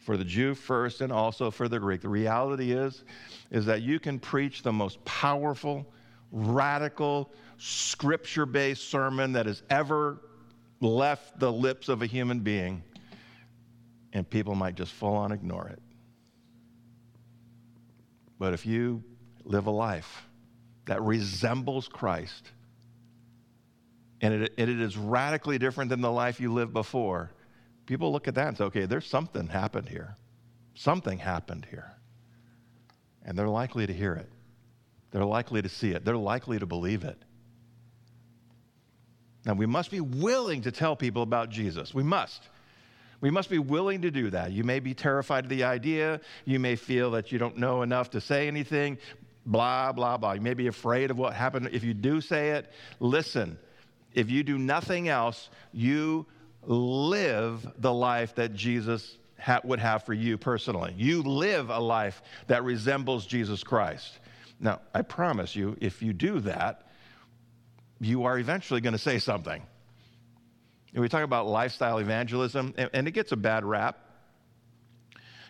For 0.00 0.17
the 0.17 0.25
Jew 0.25 0.55
first 0.55 1.00
and 1.00 1.12
also 1.12 1.50
for 1.50 1.69
the 1.69 1.79
Greek. 1.79 2.00
The 2.00 2.09
reality 2.09 2.73
is 2.73 3.05
is 3.50 3.67
that 3.67 3.83
you 3.83 4.00
can 4.00 4.19
preach 4.19 4.62
the 4.62 4.73
most 4.73 5.05
powerful, 5.05 5.87
radical, 6.33 7.31
scripture-based 7.59 8.88
sermon 8.88 9.33
that 9.33 9.47
has 9.47 9.62
ever 9.71 10.21
left 10.81 11.38
the 11.38 11.52
lips 11.52 11.88
of 11.88 12.02
a 12.02 12.07
human 12.07 12.41
being 12.41 12.83
and 14.12 14.29
people 14.29 14.55
might 14.55 14.75
just 14.75 14.93
full 14.93 15.14
on 15.14 15.31
ignore 15.31 15.69
it. 15.69 15.81
But 18.42 18.54
if 18.54 18.66
you 18.66 19.04
live 19.44 19.68
a 19.68 19.70
life 19.70 20.26
that 20.87 21.00
resembles 21.00 21.87
Christ, 21.87 22.50
and 24.20 24.34
it, 24.34 24.54
it 24.56 24.68
is 24.68 24.96
radically 24.96 25.58
different 25.58 25.90
than 25.90 26.00
the 26.00 26.11
life 26.11 26.40
you 26.40 26.52
lived 26.52 26.72
before, 26.72 27.30
people 27.87 28.11
look 28.11 28.26
at 28.26 28.34
that 28.34 28.49
and 28.49 28.58
say, 28.58 28.64
okay, 28.64 28.87
there's 28.87 29.06
something 29.06 29.46
happened 29.46 29.88
here. 29.88 30.16
Something 30.75 31.18
happened 31.18 31.68
here. 31.70 31.92
And 33.25 33.38
they're 33.38 33.49
likely 33.49 33.87
to 33.87 33.92
hear 33.92 34.14
it. 34.14 34.28
They're 35.12 35.25
likely 35.25 35.62
to 35.62 35.68
see 35.68 35.92
it. 35.92 36.04
They're 36.04 36.16
likely 36.16 36.58
to 36.58 36.66
believe 36.66 37.04
it. 37.04 37.22
Now, 39.46 39.52
we 39.52 39.66
must 39.66 39.92
be 39.92 40.00
willing 40.00 40.62
to 40.62 40.72
tell 40.72 40.96
people 40.96 41.22
about 41.22 41.49
Jesus. 41.50 41.94
We 41.94 42.02
must. 42.02 42.42
We 43.23 43.31
must 43.31 43.49
be 43.49 43.59
willing 43.59 44.02
to 44.02 44.11
do 44.11 44.31
that. 44.31 44.50
You 44.50 44.64
may 44.64 44.81
be 44.81 44.95
terrified 44.95 45.45
of 45.45 45.49
the 45.49 45.62
idea. 45.62 46.21
You 46.45 46.59
may 46.59 46.75
feel 46.75 47.12
that 47.12 47.31
you 47.31 47.38
don't 47.38 47.57
know 47.57 47.83
enough 47.83 48.11
to 48.11 48.21
say 48.21 48.49
anything, 48.49 48.99
blah, 49.47 49.93
blah, 49.93 50.17
blah. 50.17 50.33
You 50.33 50.41
may 50.41 50.55
be 50.55 50.67
afraid 50.67 51.11
of 51.11 51.17
what 51.17 51.33
happened 51.33 51.71
if 51.73 51.85
you 51.85 51.95
do 51.95 52.21
say 52.21 52.50
it. 52.50 52.71
Listen, 52.99 53.57
if 54.12 54.29
you 54.29 54.43
do 54.43 54.59
nothing 54.59 55.09
else, 55.09 55.50
you 55.73 56.26
live 56.64 57.64
the 57.79 57.93
life 57.93 58.35
that 58.35 58.55
Jesus 58.55 59.19
ha- 59.38 59.61
would 59.62 59.79
have 59.79 60.02
for 60.02 60.14
you 60.14 60.37
personally. 60.37 60.93
You 60.97 61.23
live 61.23 61.71
a 61.71 61.79
life 61.79 62.23
that 62.49 62.64
resembles 62.64 63.25
Jesus 63.25 63.62
Christ. 63.62 64.19
Now, 64.59 64.81
I 64.95 65.02
promise 65.02 65.55
you, 65.55 65.76
if 65.81 66.02
you 66.02 66.12
do 66.12 66.41
that, 66.41 66.88
you 68.00 68.25
are 68.25 68.37
eventually 68.37 68.81
going 68.81 68.95
to 68.95 68.99
say 68.99 69.21
something. 69.21 69.62
We 70.94 71.08
talk 71.08 71.25
about 71.25 71.46
lifestyle 71.46 71.99
evangelism, 71.99 72.75
and, 72.76 72.90
and 72.92 73.08
it 73.08 73.12
gets 73.12 73.32
a 73.32 73.37
bad 73.37 73.64
rap. 73.64 73.99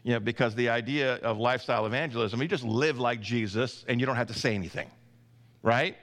You 0.04 0.14
know, 0.14 0.20
because 0.20 0.54
the 0.54 0.68
idea 0.68 1.16
of 1.16 1.38
lifestyle 1.38 1.86
evangelism, 1.86 2.42
you 2.42 2.48
just 2.48 2.64
live 2.64 2.98
like 2.98 3.20
Jesus 3.20 3.84
and 3.86 4.00
you 4.00 4.06
don't 4.06 4.16
have 4.16 4.26
to 4.28 4.34
say 4.34 4.54
anything, 4.54 4.90
right? 5.62 5.96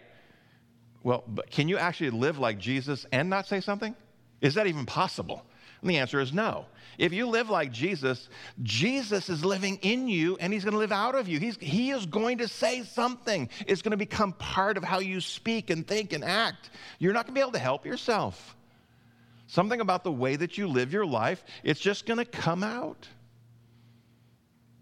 Well, 1.03 1.23
but 1.27 1.51
can 1.51 1.67
you 1.67 1.77
actually 1.77 2.11
live 2.11 2.39
like 2.39 2.59
Jesus 2.59 3.05
and 3.11 3.29
not 3.29 3.45
say 3.45 3.59
something? 3.59 3.95
Is 4.41 4.55
that 4.55 4.67
even 4.67 4.85
possible? 4.85 5.45
And 5.81 5.89
the 5.89 5.97
answer 5.97 6.19
is 6.19 6.33
no. 6.33 6.65
If 6.97 7.13
you 7.13 7.27
live 7.27 7.49
like 7.49 7.71
Jesus, 7.71 8.29
Jesus 8.63 9.29
is 9.29 9.43
living 9.45 9.79
in 9.81 10.07
you 10.07 10.37
and 10.37 10.51
he's 10.51 10.63
going 10.63 10.73
to 10.73 10.79
live 10.79 10.91
out 10.91 11.15
of 11.15 11.27
you. 11.29 11.39
He's, 11.39 11.57
he 11.57 11.91
is 11.91 12.05
going 12.05 12.39
to 12.39 12.47
say 12.47 12.83
something. 12.83 13.49
It's 13.67 13.81
going 13.81 13.91
to 13.91 13.97
become 13.97 14.33
part 14.33 14.77
of 14.77 14.83
how 14.83 14.99
you 14.99 15.21
speak 15.21 15.69
and 15.69 15.87
think 15.87 16.11
and 16.11 16.23
act. 16.23 16.69
You're 16.99 17.13
not 17.13 17.25
going 17.25 17.35
to 17.35 17.39
be 17.39 17.41
able 17.41 17.53
to 17.53 17.59
help 17.59 17.85
yourself 17.85 18.57
something 19.49 19.81
about 19.81 20.03
the 20.03 20.11
way 20.11 20.35
that 20.35 20.57
you 20.57 20.67
live 20.67 20.93
your 20.93 21.05
life, 21.05 21.43
it's 21.63 21.79
just 21.79 22.05
going 22.05 22.19
to 22.19 22.25
come 22.25 22.63
out. 22.63 23.07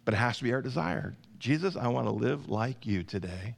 But 0.05 0.13
it 0.13 0.17
has 0.17 0.37
to 0.37 0.43
be 0.43 0.53
our 0.53 0.61
desire. 0.61 1.15
Jesus, 1.39 1.75
I 1.75 1.87
want 1.87 2.07
to 2.07 2.13
live 2.13 2.49
like 2.49 2.85
you 2.85 3.03
today. 3.03 3.55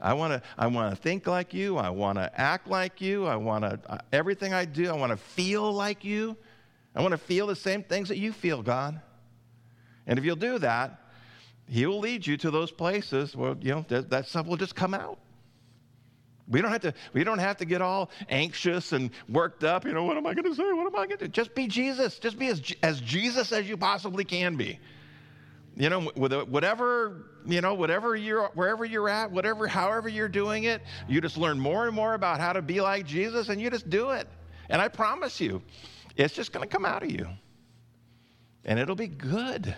I 0.00 0.14
want 0.14 0.32
to 0.32 0.42
I 0.56 0.68
want 0.68 0.94
to 0.94 1.02
think 1.02 1.26
like 1.26 1.52
you. 1.52 1.76
I 1.76 1.90
want 1.90 2.18
to 2.18 2.40
act 2.40 2.68
like 2.68 3.00
you. 3.00 3.26
I 3.26 3.34
want 3.34 3.64
to 3.64 3.80
uh, 3.88 3.98
everything 4.12 4.54
I 4.54 4.64
do, 4.64 4.88
I 4.88 4.92
want 4.92 5.10
to 5.10 5.16
feel 5.16 5.72
like 5.72 6.04
you. 6.04 6.36
I 6.94 7.02
want 7.02 7.12
to 7.12 7.18
feel 7.18 7.48
the 7.48 7.56
same 7.56 7.82
things 7.82 8.08
that 8.08 8.18
you 8.18 8.32
feel, 8.32 8.62
God. 8.62 9.00
And 10.06 10.18
if 10.18 10.24
you'll 10.24 10.36
do 10.36 10.58
that, 10.60 11.00
he 11.68 11.84
will 11.84 11.98
lead 11.98 12.26
you 12.26 12.36
to 12.38 12.50
those 12.50 12.70
places 12.70 13.36
where, 13.36 13.56
you 13.60 13.72
know, 13.72 13.84
that, 13.88 14.08
that 14.10 14.26
stuff 14.26 14.46
will 14.46 14.56
just 14.56 14.74
come 14.74 14.94
out. 14.94 15.18
We 16.50 16.62
don't 16.62 16.70
have 16.70 16.80
to, 16.82 16.94
we 17.12 17.24
don't 17.24 17.38
have 17.38 17.58
to 17.58 17.64
get 17.64 17.82
all 17.82 18.10
anxious 18.28 18.92
and 18.92 19.10
worked 19.28 19.64
up. 19.64 19.84
You 19.84 19.92
know, 19.92 20.04
what 20.04 20.16
am 20.16 20.26
I 20.26 20.34
going 20.34 20.44
to 20.44 20.54
say? 20.54 20.62
What 20.62 20.86
am 20.86 20.94
I 20.94 21.06
going 21.06 21.18
to 21.18 21.26
do? 21.26 21.28
Just 21.28 21.54
be 21.54 21.66
Jesus. 21.66 22.18
Just 22.18 22.38
be 22.38 22.48
as, 22.48 22.62
as 22.82 23.00
Jesus 23.00 23.52
as 23.52 23.68
you 23.68 23.76
possibly 23.76 24.24
can 24.24 24.56
be. 24.56 24.78
You 25.76 25.90
know, 25.90 26.00
whatever, 26.16 27.26
you 27.46 27.60
know, 27.60 27.74
whatever 27.74 28.16
you're, 28.16 28.48
wherever 28.54 28.84
you're 28.84 29.08
at, 29.08 29.30
whatever, 29.30 29.68
however 29.68 30.08
you're 30.08 30.28
doing 30.28 30.64
it, 30.64 30.82
you 31.06 31.20
just 31.20 31.36
learn 31.36 31.60
more 31.60 31.86
and 31.86 31.94
more 31.94 32.14
about 32.14 32.40
how 32.40 32.52
to 32.52 32.62
be 32.62 32.80
like 32.80 33.06
Jesus 33.06 33.48
and 33.48 33.60
you 33.60 33.70
just 33.70 33.88
do 33.88 34.10
it. 34.10 34.26
And 34.70 34.82
I 34.82 34.88
promise 34.88 35.40
you, 35.40 35.62
it's 36.16 36.34
just 36.34 36.52
going 36.52 36.68
to 36.68 36.72
come 36.72 36.84
out 36.84 37.02
of 37.02 37.10
you. 37.10 37.28
And 38.64 38.78
it'll 38.78 38.96
be 38.96 39.06
good. 39.06 39.74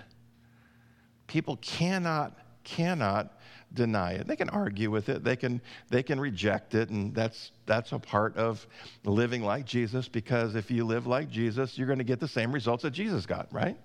People 1.27 1.57
cannot, 1.59 2.37
cannot 2.65 3.37
deny 3.73 4.13
it. 4.13 4.27
They 4.27 4.37
can 4.37 4.51
argue 4.51 4.91
with 4.91 5.09
it, 5.09 5.23
they 5.23 5.37
can, 5.37 5.61
they 5.91 6.03
can 6.03 6.19
reject 6.19 6.75
it, 6.75 6.91
and 6.91 7.15
that's, 7.15 7.53
that's 7.67 7.93
a 7.93 7.99
part 7.99 8.37
of 8.37 8.67
living 9.05 9.43
like 9.43 9.65
Jesus 9.65 10.09
because 10.09 10.55
if 10.55 10.71
you 10.71 10.85
live 10.85 11.07
like 11.07 11.31
Jesus, 11.31 11.79
you're 11.79 11.87
going 11.87 11.99
to 11.99 12.05
get 12.05 12.21
the 12.21 12.29
same 12.29 12.53
results 12.53 12.83
that 12.83 12.91
Jesus 12.91 13.27
got, 13.27 13.53
right? 13.53 13.79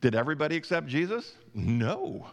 Did 0.00 0.14
everybody 0.14 0.56
accept 0.56 0.86
Jesus? 0.86 1.34
No. 1.54 2.26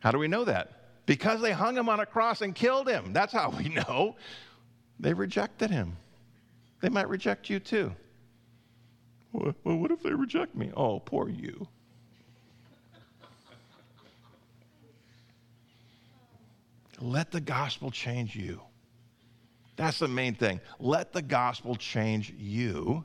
How 0.00 0.10
do 0.10 0.18
we 0.18 0.28
know 0.28 0.44
that? 0.44 0.70
Because 1.06 1.40
they 1.40 1.52
hung 1.52 1.76
him 1.76 1.88
on 1.88 2.00
a 2.00 2.06
cross 2.06 2.40
and 2.40 2.54
killed 2.54 2.88
him. 2.88 3.12
That's 3.12 3.32
how 3.32 3.50
we 3.50 3.68
know. 3.68 4.16
They 5.00 5.12
rejected 5.12 5.70
him. 5.70 5.96
They 6.80 6.88
might 6.88 7.08
reject 7.08 7.50
you 7.50 7.60
too. 7.60 7.92
Well, 9.32 9.54
what 9.64 9.90
if 9.90 10.02
they 10.02 10.12
reject 10.12 10.54
me? 10.54 10.70
Oh, 10.76 11.00
poor 11.00 11.28
you. 11.28 11.66
Let 17.04 17.30
the 17.30 17.40
gospel 17.40 17.90
change 17.90 18.34
you. 18.34 18.62
That's 19.76 19.98
the 19.98 20.08
main 20.08 20.34
thing. 20.34 20.58
Let 20.80 21.12
the 21.12 21.20
gospel 21.20 21.76
change 21.76 22.30
you. 22.30 23.04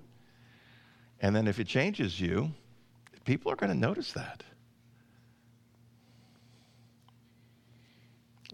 And 1.19 1.35
then 1.35 1.49
if 1.49 1.59
it 1.59 1.67
changes 1.67 2.17
you, 2.17 2.49
people 3.25 3.51
are 3.51 3.57
going 3.57 3.73
to 3.73 3.77
notice 3.77 4.13
that. 4.13 4.41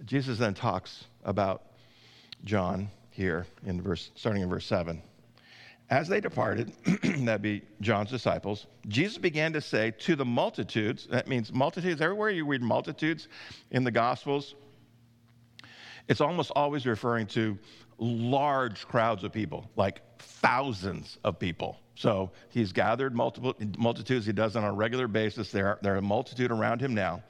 Jesus 0.04 0.40
then 0.40 0.56
talks 0.56 1.04
about 1.24 1.62
John 2.44 2.90
here 3.12 3.46
in 3.68 3.80
verse 3.84 4.10
starting 4.16 4.42
in 4.42 4.50
verse 4.50 4.66
7. 4.66 5.00
As 5.92 6.08
they 6.08 6.22
departed, 6.22 6.72
that 7.26 7.44
be 7.44 7.62
John's 7.82 8.10
disciples, 8.10 8.66
Jesus 8.88 9.20
began 9.20 9.54
to 9.54 9.62
say 9.62 9.92
to 10.00 10.16
the 10.16 10.26
multitudes, 10.26 11.08
that 11.12 11.28
means 11.28 11.54
multitudes, 11.54 12.02
everywhere 12.02 12.32
you 12.32 12.48
read 12.48 12.64
multitudes 12.64 13.28
in 13.70 13.84
the 13.84 13.92
Gospels, 13.92 14.56
it's 16.08 16.22
almost 16.22 16.52
always 16.56 16.86
referring 16.86 17.28
to 17.28 17.58
large 17.98 18.88
crowds 18.88 19.24
of 19.24 19.32
people, 19.32 19.70
like 19.76 20.02
thousands 20.20 21.18
of 21.24 21.40
people. 21.40 21.80
So 21.96 22.32
he's 22.50 22.72
gathered 22.72 23.16
multiple 23.16 23.56
multitudes. 23.78 24.26
He 24.26 24.34
does 24.34 24.56
on 24.56 24.64
a 24.64 24.74
regular 24.74 25.08
basis. 25.08 25.52
There, 25.52 25.80
there 25.82 25.94
are 25.94 25.98
a 25.98 26.02
multitude 26.02 26.52
around 26.52 26.82
him 26.82 26.94
now. 26.94 27.24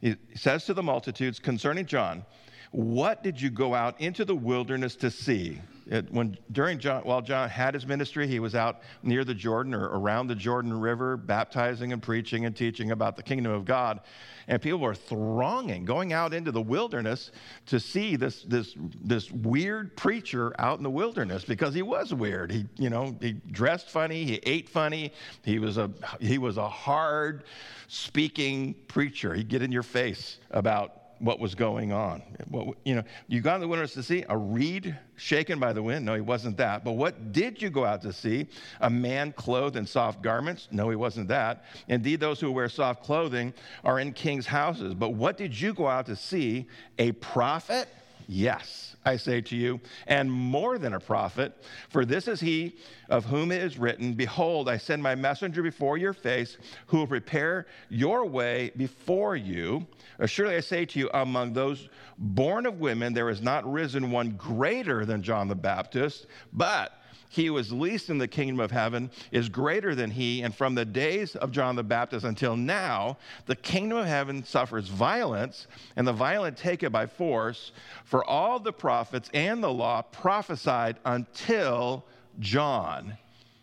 He 0.00 0.16
says 0.34 0.64
to 0.66 0.74
the 0.74 0.82
multitudes 0.82 1.38
concerning 1.40 1.86
John, 1.86 2.24
What 2.70 3.22
did 3.24 3.40
you 3.40 3.50
go 3.50 3.74
out 3.74 4.00
into 4.00 4.24
the 4.24 4.36
wilderness 4.36 4.94
to 4.96 5.10
see? 5.10 5.60
It, 5.88 6.12
when 6.12 6.36
during 6.52 6.78
John, 6.78 7.02
while 7.02 7.22
John 7.22 7.48
had 7.48 7.72
his 7.72 7.86
ministry, 7.86 8.26
he 8.26 8.40
was 8.40 8.54
out 8.54 8.80
near 9.02 9.24
the 9.24 9.34
Jordan 9.34 9.74
or 9.74 9.86
around 9.86 10.26
the 10.26 10.34
Jordan 10.34 10.78
River, 10.78 11.16
baptizing 11.16 11.94
and 11.94 12.02
preaching 12.02 12.44
and 12.44 12.54
teaching 12.54 12.90
about 12.90 13.16
the 13.16 13.22
kingdom 13.22 13.52
of 13.52 13.64
God. 13.64 14.00
And 14.48 14.60
people 14.60 14.80
were 14.80 14.94
thronging, 14.94 15.84
going 15.84 16.12
out 16.12 16.34
into 16.34 16.52
the 16.52 16.60
wilderness 16.60 17.32
to 17.66 17.80
see 17.80 18.16
this, 18.16 18.42
this, 18.42 18.74
this 19.02 19.30
weird 19.30 19.96
preacher 19.96 20.54
out 20.58 20.78
in 20.78 20.82
the 20.82 20.90
wilderness 20.90 21.44
because 21.44 21.74
he 21.74 21.82
was 21.82 22.12
weird. 22.12 22.52
He, 22.52 22.66
you 22.76 22.90
know, 22.90 23.16
he 23.20 23.32
dressed 23.50 23.88
funny, 23.88 24.24
he 24.24 24.40
ate 24.44 24.68
funny, 24.68 25.12
he 25.42 25.58
was 25.58 25.78
a, 25.78 25.90
he 26.20 26.36
was 26.36 26.58
a 26.58 26.68
hard 26.68 27.44
speaking 27.88 28.74
preacher. 28.88 29.34
He'd 29.34 29.48
get 29.48 29.62
in 29.62 29.72
your 29.72 29.82
face 29.82 30.38
about 30.50 30.97
what 31.20 31.40
was 31.40 31.54
going 31.54 31.92
on. 31.92 32.22
What, 32.48 32.76
you 32.84 32.94
know, 32.94 33.02
you 33.26 33.40
got 33.40 33.56
in 33.56 33.60
the 33.60 33.68
wilderness 33.68 33.94
to 33.94 34.02
see 34.02 34.24
a 34.28 34.36
reed 34.36 34.96
shaken 35.16 35.58
by 35.58 35.72
the 35.72 35.82
wind? 35.82 36.04
No, 36.04 36.14
he 36.14 36.20
wasn't 36.20 36.56
that. 36.58 36.84
But 36.84 36.92
what 36.92 37.32
did 37.32 37.60
you 37.60 37.70
go 37.70 37.84
out 37.84 38.02
to 38.02 38.12
see? 38.12 38.46
A 38.80 38.90
man 38.90 39.32
clothed 39.32 39.76
in 39.76 39.86
soft 39.86 40.22
garments? 40.22 40.68
No, 40.70 40.90
he 40.90 40.96
wasn't 40.96 41.28
that. 41.28 41.64
Indeed, 41.88 42.20
those 42.20 42.40
who 42.40 42.52
wear 42.52 42.68
soft 42.68 43.02
clothing 43.02 43.52
are 43.84 44.00
in 44.00 44.12
king's 44.12 44.46
houses. 44.46 44.94
But 44.94 45.10
what 45.10 45.36
did 45.36 45.58
you 45.58 45.74
go 45.74 45.88
out 45.88 46.06
to 46.06 46.16
see? 46.16 46.66
A 46.98 47.12
prophet? 47.12 47.88
Yes, 48.30 48.94
I 49.06 49.16
say 49.16 49.40
to 49.40 49.56
you, 49.56 49.80
and 50.06 50.30
more 50.30 50.76
than 50.76 50.92
a 50.92 51.00
prophet, 51.00 51.56
for 51.88 52.04
this 52.04 52.28
is 52.28 52.40
he 52.40 52.76
of 53.08 53.24
whom 53.24 53.50
it 53.50 53.62
is 53.62 53.78
written, 53.78 54.12
Behold, 54.12 54.68
I 54.68 54.76
send 54.76 55.02
my 55.02 55.14
messenger 55.14 55.62
before 55.62 55.96
your 55.96 56.12
face, 56.12 56.58
who 56.88 56.98
will 56.98 57.06
prepare 57.06 57.66
your 57.88 58.26
way 58.26 58.70
before 58.76 59.34
you. 59.34 59.86
Surely 60.26 60.56
I 60.56 60.60
say 60.60 60.84
to 60.84 60.98
you, 60.98 61.08
among 61.14 61.54
those 61.54 61.88
born 62.18 62.66
of 62.66 62.80
women, 62.80 63.14
there 63.14 63.28
has 63.28 63.40
not 63.40 63.70
risen 63.70 64.10
one 64.10 64.32
greater 64.32 65.06
than 65.06 65.22
John 65.22 65.48
the 65.48 65.54
Baptist, 65.54 66.26
but 66.52 66.97
he 67.28 67.46
who 67.46 67.58
is 67.58 67.72
least 67.72 68.10
in 68.10 68.18
the 68.18 68.28
kingdom 68.28 68.58
of 68.58 68.70
heaven 68.70 69.10
is 69.30 69.48
greater 69.48 69.94
than 69.94 70.10
he. 70.10 70.42
And 70.42 70.54
from 70.54 70.74
the 70.74 70.84
days 70.84 71.36
of 71.36 71.50
John 71.50 71.76
the 71.76 71.82
Baptist 71.82 72.24
until 72.24 72.56
now, 72.56 73.18
the 73.46 73.56
kingdom 73.56 73.98
of 73.98 74.06
heaven 74.06 74.44
suffers 74.44 74.88
violence, 74.88 75.66
and 75.96 76.06
the 76.06 76.12
violent 76.12 76.56
take 76.56 76.82
it 76.82 76.90
by 76.90 77.06
force. 77.06 77.72
For 78.04 78.24
all 78.24 78.58
the 78.58 78.72
prophets 78.72 79.28
and 79.34 79.62
the 79.62 79.72
law 79.72 80.02
prophesied 80.02 80.96
until 81.04 82.04
John. 82.40 83.16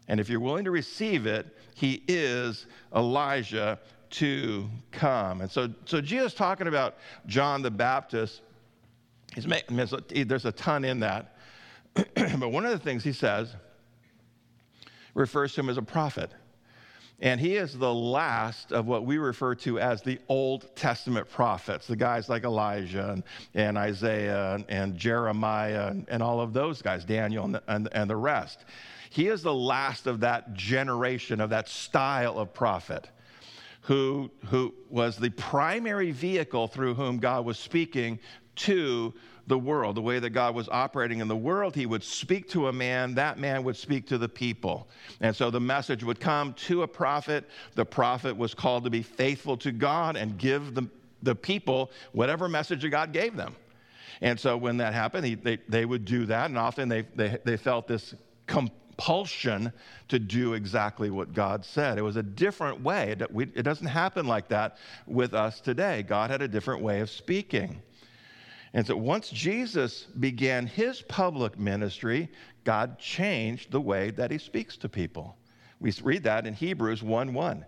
And 0.07 0.19
if 0.19 0.29
you're 0.29 0.39
willing 0.39 0.65
to 0.65 0.72
receive 0.72 1.25
it, 1.25 1.48
he 1.74 2.03
is 2.07 2.67
Elijah 2.95 3.79
to 4.12 4.69
come. 4.91 5.41
And 5.41 5.50
so, 5.50 5.74
so 5.86 6.00
Jesus 6.00 6.34
talking 6.34 6.67
about 6.67 6.98
John 7.25 7.62
the 7.62 7.72
Baptist, 7.72 8.41
he's 9.34 9.45
there's 9.45 10.45
a 10.45 10.51
ton 10.51 10.86
in 10.86 11.00
that. 11.00 11.35
but 12.16 12.50
one 12.50 12.66
of 12.66 12.72
the 12.72 12.80
things 12.80 13.04
he 13.04 13.14
says 13.14 13.56
refers 15.14 15.54
to 15.54 15.62
him 15.62 15.70
as 15.70 15.78
a 15.78 15.82
prophet. 15.82 16.32
And 17.22 17.40
he 17.40 17.56
is 17.56 17.78
the 17.78 17.94
last 17.94 18.74
of 18.74 18.88
what 18.88 19.06
we 19.06 19.18
refer 19.18 19.56
to 19.56 19.80
as 19.80 20.02
the 20.02 20.20
Old 20.28 20.75
Testament 20.75 21.30
prophets, 21.30 21.88
the 21.88 21.96
guys 21.96 22.28
like 22.28 22.44
Elijah 22.44 23.12
and, 23.12 23.24
and 23.54 23.78
Isaiah 23.78 24.56
and, 24.56 24.66
and 24.68 24.98
Jeremiah 24.98 25.88
and, 25.88 26.06
and, 26.10 26.22
all 26.22 26.42
of 26.42 26.52
those 26.52 26.82
guys, 26.82 27.06
Daniel 27.06 27.56
and, 27.68 28.10
the 28.10 28.16
rest. 28.18 28.66
He 29.10 29.30
is 29.30 29.42
the 29.42 29.54
last 29.54 30.08
of 30.08 30.20
that 30.20 30.54
generation, 30.56 31.40
of 31.40 31.52
that 31.52 31.70
style 31.70 32.38
of 32.38 32.54
prophet 32.54 33.10
who, 33.82 34.30
who 34.48 34.74
was 34.90 35.16
the 35.16 35.30
primary 35.30 36.12
vehicle 36.12 36.68
through 36.68 36.96
whom 36.96 37.20
God 37.20 37.46
was 37.46 37.58
speaking 37.58 38.20
to 38.56 39.14
the 39.48 39.58
world, 39.58 39.96
the 39.96 40.02
way 40.02 40.20
that 40.20 40.32
God 40.32 40.56
was 40.56 40.68
operating 40.70 41.20
in 41.20 41.28
the 41.28 41.36
world. 41.36 41.75
He 41.75 41.86
would 41.86 42.04
speak 42.04 42.50
to 42.50 42.68
a 42.68 42.74
man, 42.74 43.16
that 43.16 43.38
man 43.38 43.64
would 43.64 43.78
speak 43.78 44.08
to 44.08 44.18
the 44.18 44.30
people. 44.30 44.88
And 45.22 45.36
so 45.36 45.52
the 45.52 45.60
message 45.60 46.04
would 46.04 46.20
come 46.20 46.54
to 46.54 46.82
a 46.82 46.88
prophet. 46.88 47.48
The 47.75 47.86
prophet 47.86 48.36
was 48.36 48.54
called 48.54 48.84
to 48.86 48.90
be 48.90 49.04
faithful 49.04 49.58
to 49.58 49.72
God 49.72 50.18
and 50.18 50.38
give 50.38 50.74
the, 50.74 50.88
the 51.22 51.36
people 51.36 51.92
whatever 52.12 52.50
message 52.50 52.90
God 52.90 53.14
gave 53.14 53.36
them. 53.36 53.56
And 54.22 54.40
so 54.40 54.58
when 54.58 54.78
that 54.78 54.94
happened, 54.94 55.25
he, 55.25 55.36
they, 55.36 55.58
they 55.68 55.86
would 55.86 56.06
do 56.06 56.25
that, 56.28 56.46
and 56.46 56.58
often 56.58 56.88
they, 56.88 57.02
they, 57.16 57.38
they 57.44 57.58
felt 57.58 57.88
this 57.88 58.16
compulsion 58.48 59.74
to 60.08 60.20
do 60.20 60.54
exactly 60.54 61.10
what 61.10 61.34
God 61.34 61.66
said. 61.66 61.98
It 61.98 62.02
was 62.02 62.16
a 62.16 62.24
different 62.24 62.82
way. 62.82 63.16
It, 63.20 63.30
it 63.54 63.64
doesn't 63.64 63.88
happen 63.88 64.26
like 64.26 64.48
that 64.50 64.78
with 65.06 65.34
us 65.34 65.60
today. 65.60 66.04
God 66.04 66.32
had 66.32 66.41
a 66.41 66.48
different 66.48 66.82
way 66.82 67.02
of 67.02 67.10
speaking. 67.10 67.82
And 68.76 68.86
so 68.86 68.98
once 68.98 69.30
Jesus 69.30 70.04
began 70.20 70.68
his 70.68 71.02
public 71.02 71.58
ministry, 71.58 72.30
God 72.66 73.00
changed 73.00 73.72
the 73.72 73.80
way 73.80 74.12
that 74.12 74.30
he 74.30 74.38
speaks 74.38 74.76
to 74.78 74.90
people. 74.90 75.38
We 75.80 75.94
read 76.04 76.24
that 76.24 76.46
in 76.46 76.54
Hebrews 76.54 77.02
1 77.02 77.34
1. 77.34 77.66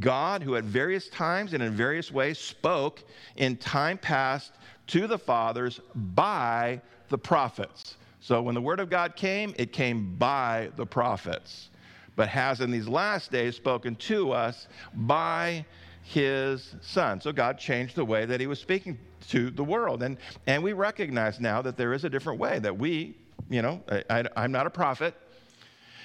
God, 0.00 0.42
who 0.42 0.56
at 0.56 0.64
various 0.64 1.08
times 1.08 1.52
and 1.52 1.62
in 1.62 1.72
various 1.72 2.10
ways 2.10 2.36
spoke 2.36 3.04
in 3.36 3.56
time 3.58 3.96
past 3.96 4.52
to 4.88 5.06
the 5.06 5.18
fathers 5.18 5.80
by 5.94 6.80
the 7.10 7.18
prophets. 7.18 7.96
So 8.18 8.42
when 8.42 8.56
the 8.56 8.60
word 8.60 8.80
of 8.80 8.90
God 8.90 9.14
came, 9.14 9.54
it 9.56 9.72
came 9.72 10.16
by 10.16 10.70
the 10.74 10.86
prophets, 10.86 11.68
but 12.16 12.28
has 12.28 12.60
in 12.60 12.72
these 12.72 12.88
last 12.88 13.30
days 13.30 13.54
spoken 13.54 13.94
to 13.96 14.32
us 14.32 14.66
by 14.94 15.64
his 16.02 16.74
son. 16.80 17.20
So 17.20 17.32
God 17.32 17.58
changed 17.58 17.96
the 17.96 18.04
way 18.04 18.24
that 18.24 18.40
he 18.40 18.46
was 18.46 18.58
speaking 18.58 18.98
to 19.28 19.50
the 19.50 19.64
world. 19.64 20.02
And, 20.02 20.18
and 20.46 20.62
we 20.62 20.72
recognize 20.72 21.40
now 21.40 21.62
that 21.62 21.76
there 21.76 21.92
is 21.92 22.04
a 22.04 22.10
different 22.10 22.40
way 22.40 22.58
that 22.58 22.76
we, 22.76 23.16
you 23.48 23.62
know, 23.62 23.80
I, 24.08 24.24
am 24.36 24.52
not 24.52 24.66
a 24.66 24.70
prophet, 24.70 25.14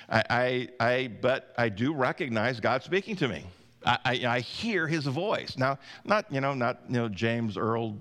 I, 0.10 0.24
I, 0.30 0.70
I, 0.80 1.08
but 1.22 1.54
I 1.58 1.70
do 1.70 1.94
recognize 1.94 2.60
God 2.60 2.84
speaking 2.84 3.16
to 3.18 3.28
me. 3.28 3.46
I, 3.86 3.98
I, 4.06 4.12
I 4.28 4.40
hear 4.40 4.88
his 4.88 5.06
voice. 5.06 5.58
Now, 5.58 5.80
not, 6.04 6.32
you 6.32 6.42
know, 6.42 6.54
not, 6.54 6.82
you 6.88 6.96
know, 6.96 7.10
James 7.10 7.58
Earl 7.58 7.98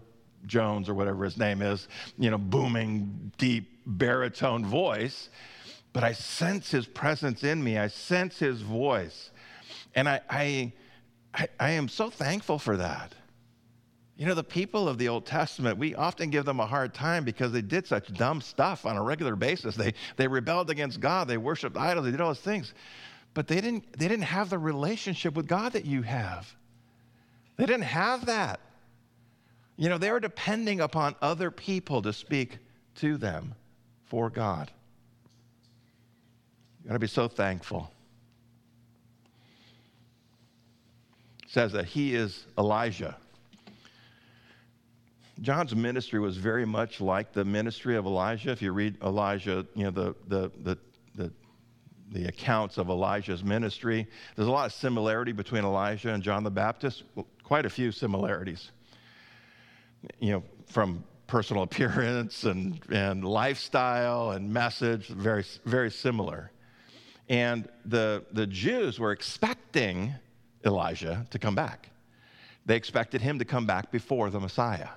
Jones 0.46 0.88
or 0.88 0.94
whatever 0.94 1.24
his 1.24 1.38
name 1.38 1.62
is, 1.62 1.88
you 2.18 2.30
know, 2.30 2.38
booming, 2.38 3.32
deep 3.38 3.70
baritone 3.86 4.64
voice, 4.64 5.30
but 5.92 6.04
I 6.04 6.12
sense 6.12 6.70
his 6.70 6.86
presence 6.86 7.44
in 7.44 7.62
me. 7.62 7.78
I 7.78 7.88
sense 7.88 8.38
his 8.38 8.60
voice. 8.60 9.30
And 9.94 10.08
I, 10.08 10.20
I, 10.28 10.72
I, 11.34 11.48
I 11.58 11.70
am 11.72 11.88
so 11.88 12.08
thankful 12.10 12.58
for 12.58 12.76
that. 12.76 13.12
You 14.16 14.26
know, 14.26 14.34
the 14.34 14.44
people 14.44 14.88
of 14.88 14.96
the 14.96 15.08
Old 15.08 15.26
Testament, 15.26 15.76
we 15.76 15.96
often 15.96 16.30
give 16.30 16.44
them 16.44 16.60
a 16.60 16.66
hard 16.66 16.94
time 16.94 17.24
because 17.24 17.50
they 17.50 17.62
did 17.62 17.86
such 17.86 18.12
dumb 18.14 18.40
stuff 18.40 18.86
on 18.86 18.96
a 18.96 19.02
regular 19.02 19.34
basis. 19.34 19.74
They, 19.74 19.94
they 20.16 20.28
rebelled 20.28 20.70
against 20.70 21.00
God, 21.00 21.26
they 21.26 21.36
worshiped 21.36 21.76
idols, 21.76 22.04
they 22.04 22.12
did 22.12 22.20
all 22.20 22.28
those 22.28 22.38
things. 22.38 22.74
But 23.34 23.48
they 23.48 23.60
didn't, 23.60 23.98
they 23.98 24.06
didn't 24.06 24.26
have 24.26 24.50
the 24.50 24.58
relationship 24.58 25.34
with 25.34 25.48
God 25.48 25.72
that 25.72 25.84
you 25.84 26.02
have. 26.02 26.54
They 27.56 27.66
didn't 27.66 27.82
have 27.82 28.26
that. 28.26 28.60
You 29.76 29.88
know, 29.88 29.98
they 29.98 30.12
were 30.12 30.20
depending 30.20 30.80
upon 30.80 31.16
other 31.20 31.50
people 31.50 32.00
to 32.02 32.12
speak 32.12 32.58
to 32.96 33.16
them 33.16 33.56
for 34.04 34.30
God. 34.30 34.70
You 36.82 36.88
got 36.88 36.94
to 36.94 37.00
be 37.00 37.08
so 37.08 37.26
thankful. 37.26 37.90
Says 41.54 41.70
that 41.70 41.86
he 41.86 42.16
is 42.16 42.46
Elijah. 42.58 43.16
John's 45.40 45.74
ministry 45.74 46.18
was 46.18 46.36
very 46.36 46.64
much 46.64 47.00
like 47.00 47.32
the 47.32 47.44
ministry 47.44 47.96
of 47.96 48.06
Elijah. 48.06 48.50
If 48.50 48.60
you 48.60 48.72
read 48.72 49.00
Elijah, 49.02 49.64
you 49.74 49.84
know, 49.84 49.90
the, 49.92 50.14
the, 50.26 50.50
the, 50.64 50.78
the, 51.14 51.32
the 52.10 52.26
accounts 52.26 52.76
of 52.76 52.88
Elijah's 52.88 53.44
ministry, 53.44 54.04
there's 54.34 54.48
a 54.48 54.50
lot 54.50 54.66
of 54.66 54.72
similarity 54.72 55.30
between 55.30 55.64
Elijah 55.64 56.12
and 56.12 56.24
John 56.24 56.42
the 56.42 56.50
Baptist, 56.50 57.04
quite 57.44 57.66
a 57.66 57.70
few 57.70 57.92
similarities. 57.92 58.72
You 60.18 60.32
know, 60.32 60.42
from 60.66 61.04
personal 61.28 61.62
appearance 61.68 62.44
and, 62.44 62.80
and 62.90 63.24
lifestyle 63.24 64.32
and 64.32 64.52
message, 64.52 65.06
very, 65.06 65.44
very 65.64 65.92
similar. 65.92 66.50
And 67.28 67.68
the, 67.84 68.24
the 68.32 68.46
Jews 68.48 68.98
were 68.98 69.12
expecting 69.12 70.14
Elijah 70.64 71.26
to 71.30 71.38
come 71.38 71.54
back. 71.54 71.90
They 72.66 72.76
expected 72.76 73.20
him 73.20 73.38
to 73.38 73.44
come 73.44 73.66
back 73.66 73.92
before 73.92 74.30
the 74.30 74.40
Messiah 74.40 74.88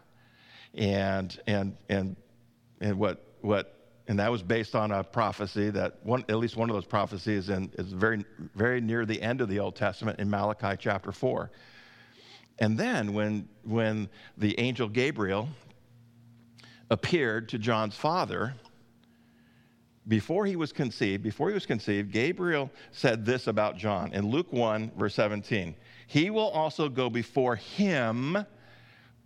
and 0.73 1.39
and 1.47 1.75
and 1.89 2.15
and 2.79 2.97
what 2.97 3.23
what 3.41 3.73
and 4.07 4.19
that 4.19 4.31
was 4.31 4.41
based 4.41 4.75
on 4.75 4.91
a 4.91 5.03
prophecy 5.03 5.69
that 5.69 5.97
one 6.03 6.23
at 6.29 6.37
least 6.37 6.55
one 6.55 6.69
of 6.69 6.75
those 6.75 6.85
prophecies 6.85 7.49
in, 7.49 7.69
is 7.77 7.91
very 7.91 8.23
very 8.55 8.79
near 8.79 9.05
the 9.05 9.21
end 9.21 9.41
of 9.41 9.49
the 9.49 9.59
Old 9.59 9.75
Testament 9.75 10.19
in 10.19 10.29
Malachi 10.29 10.77
chapter 10.79 11.11
four. 11.11 11.51
And 12.59 12.77
then 12.77 13.13
when 13.13 13.49
when 13.63 14.09
the 14.37 14.57
angel 14.59 14.87
Gabriel 14.87 15.49
appeared 16.89 17.49
to 17.49 17.57
John's 17.57 17.95
father 17.95 18.53
before 20.07 20.45
he 20.45 20.55
was 20.55 20.71
conceived, 20.71 21.23
before 21.23 21.49
he 21.49 21.53
was 21.53 21.65
conceived, 21.65 22.11
Gabriel 22.11 22.71
said 22.91 23.25
this 23.25 23.47
about 23.47 23.77
John 23.77 24.13
in 24.13 24.29
Luke 24.29 24.51
1, 24.53 24.91
verse 24.97 25.15
17. 25.15 25.75
He 26.07 26.29
will 26.29 26.49
also 26.49 26.87
go 26.87 27.09
before 27.09 27.55
him 27.55 28.37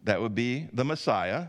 that 0.03 0.19
would 0.19 0.33
be 0.33 0.67
the 0.73 0.83
Messiah, 0.83 1.47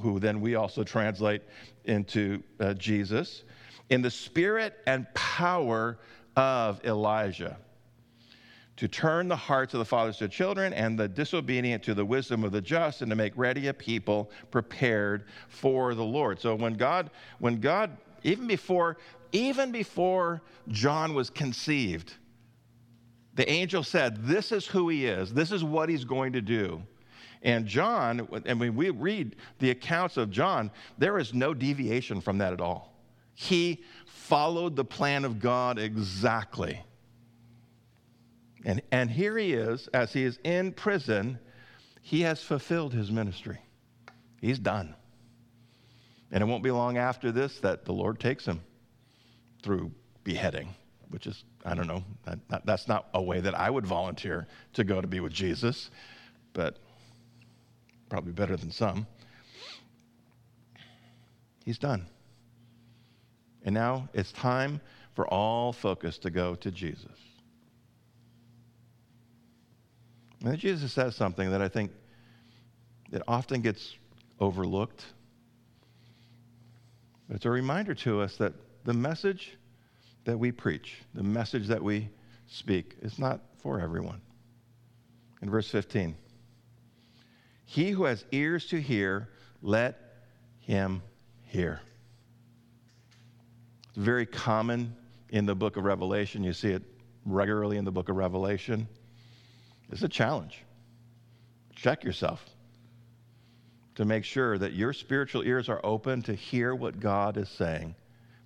who 0.00 0.20
then 0.20 0.40
we 0.40 0.54
also 0.54 0.84
translate 0.84 1.42
into 1.84 2.42
uh, 2.60 2.74
Jesus, 2.74 3.42
in 3.90 4.02
the 4.02 4.10
spirit 4.10 4.78
and 4.86 5.12
power 5.14 5.98
of 6.36 6.84
Elijah 6.84 7.56
to 8.76 8.88
turn 8.88 9.28
the 9.28 9.36
hearts 9.36 9.74
of 9.74 9.78
the 9.78 9.84
fathers 9.84 10.16
to 10.16 10.28
children 10.28 10.72
and 10.72 10.98
the 10.98 11.08
disobedient 11.08 11.82
to 11.82 11.94
the 11.94 12.04
wisdom 12.04 12.42
of 12.42 12.52
the 12.52 12.60
just 12.60 13.02
and 13.02 13.10
to 13.10 13.16
make 13.16 13.32
ready 13.36 13.68
a 13.68 13.74
people 13.74 14.30
prepared 14.50 15.24
for 15.48 15.94
the 15.94 16.04
Lord. 16.04 16.40
So 16.40 16.54
when 16.54 16.74
God 16.74 17.10
when 17.38 17.60
God 17.60 17.96
even 18.24 18.46
before 18.46 18.96
even 19.32 19.72
before 19.72 20.42
John 20.68 21.14
was 21.14 21.30
conceived 21.30 22.14
the 23.34 23.48
angel 23.50 23.82
said 23.82 24.24
this 24.24 24.52
is 24.52 24.66
who 24.66 24.88
he 24.88 25.06
is. 25.06 25.32
This 25.32 25.52
is 25.52 25.64
what 25.64 25.88
he's 25.88 26.04
going 26.04 26.32
to 26.34 26.40
do. 26.40 26.82
And 27.42 27.66
John, 27.66 28.28
and 28.46 28.60
when 28.60 28.76
we 28.76 28.90
read 28.90 29.36
the 29.58 29.70
accounts 29.70 30.16
of 30.16 30.30
John, 30.30 30.70
there 30.98 31.18
is 31.18 31.34
no 31.34 31.54
deviation 31.54 32.20
from 32.20 32.38
that 32.38 32.52
at 32.52 32.60
all. 32.60 32.94
He 33.34 33.82
followed 34.06 34.76
the 34.76 34.84
plan 34.84 35.24
of 35.24 35.40
God 35.40 35.78
exactly. 35.78 36.80
And, 38.64 38.80
and 38.92 39.10
here 39.10 39.36
he 39.38 39.54
is, 39.54 39.88
as 39.92 40.12
he 40.12 40.22
is 40.22 40.38
in 40.44 40.72
prison, 40.72 41.38
he 42.00 42.20
has 42.20 42.42
fulfilled 42.42 42.92
his 42.92 43.10
ministry. 43.10 43.58
He's 44.40 44.58
done. 44.58 44.94
And 46.32 46.42
it 46.42 46.46
won't 46.46 46.64
be 46.64 46.70
long 46.70 46.96
after 46.96 47.30
this 47.30 47.58
that 47.60 47.84
the 47.84 47.92
Lord 47.92 48.18
takes 48.18 48.46
him 48.46 48.62
through 49.62 49.92
beheading, 50.24 50.70
which 51.10 51.26
is, 51.26 51.44
I 51.64 51.74
don't 51.74 51.86
know, 51.86 52.02
that, 52.24 52.64
that's 52.64 52.88
not 52.88 53.08
a 53.12 53.22
way 53.22 53.40
that 53.40 53.54
I 53.54 53.68
would 53.68 53.86
volunteer 53.86 54.46
to 54.72 54.82
go 54.82 55.00
to 55.00 55.06
be 55.06 55.20
with 55.20 55.32
Jesus, 55.32 55.90
but 56.54 56.78
probably 58.08 58.32
better 58.32 58.56
than 58.56 58.70
some. 58.70 59.06
He's 61.64 61.78
done. 61.78 62.06
And 63.64 63.74
now 63.74 64.08
it's 64.14 64.32
time 64.32 64.80
for 65.14 65.26
all 65.28 65.72
focus 65.72 66.18
to 66.18 66.30
go 66.30 66.54
to 66.56 66.70
Jesus. 66.70 67.12
And 70.44 70.58
Jesus 70.58 70.92
says 70.92 71.14
something 71.14 71.50
that 71.50 71.62
I 71.62 71.68
think 71.68 71.92
that 73.10 73.22
often 73.28 73.60
gets 73.60 73.94
overlooked. 74.40 75.04
But 77.32 77.36
it's 77.36 77.46
a 77.46 77.50
reminder 77.50 77.94
to 77.94 78.20
us 78.20 78.36
that 78.36 78.52
the 78.84 78.92
message 78.92 79.56
that 80.24 80.38
we 80.38 80.52
preach, 80.52 80.98
the 81.14 81.22
message 81.22 81.66
that 81.68 81.82
we 81.82 82.10
speak, 82.46 82.96
is 83.00 83.18
not 83.18 83.40
for 83.62 83.80
everyone. 83.80 84.20
In 85.40 85.48
verse 85.48 85.66
15, 85.70 86.14
he 87.64 87.88
who 87.88 88.04
has 88.04 88.26
ears 88.32 88.66
to 88.66 88.78
hear, 88.78 89.30
let 89.62 89.98
him 90.58 91.00
hear. 91.46 91.80
It's 93.88 93.96
very 93.96 94.26
common 94.26 94.94
in 95.30 95.46
the 95.46 95.54
book 95.54 95.78
of 95.78 95.84
Revelation. 95.84 96.44
You 96.44 96.52
see 96.52 96.72
it 96.72 96.82
regularly 97.24 97.78
in 97.78 97.86
the 97.86 97.90
book 97.90 98.10
of 98.10 98.16
Revelation. 98.16 98.86
It's 99.90 100.02
a 100.02 100.08
challenge. 100.08 100.62
Check 101.74 102.04
yourself 102.04 102.44
to 103.96 104.04
make 104.04 104.24
sure 104.24 104.56
that 104.58 104.72
your 104.72 104.92
spiritual 104.92 105.42
ears 105.42 105.68
are 105.68 105.80
open 105.84 106.22
to 106.22 106.34
hear 106.34 106.74
what 106.74 106.98
God 106.98 107.36
is 107.36 107.48
saying. 107.48 107.94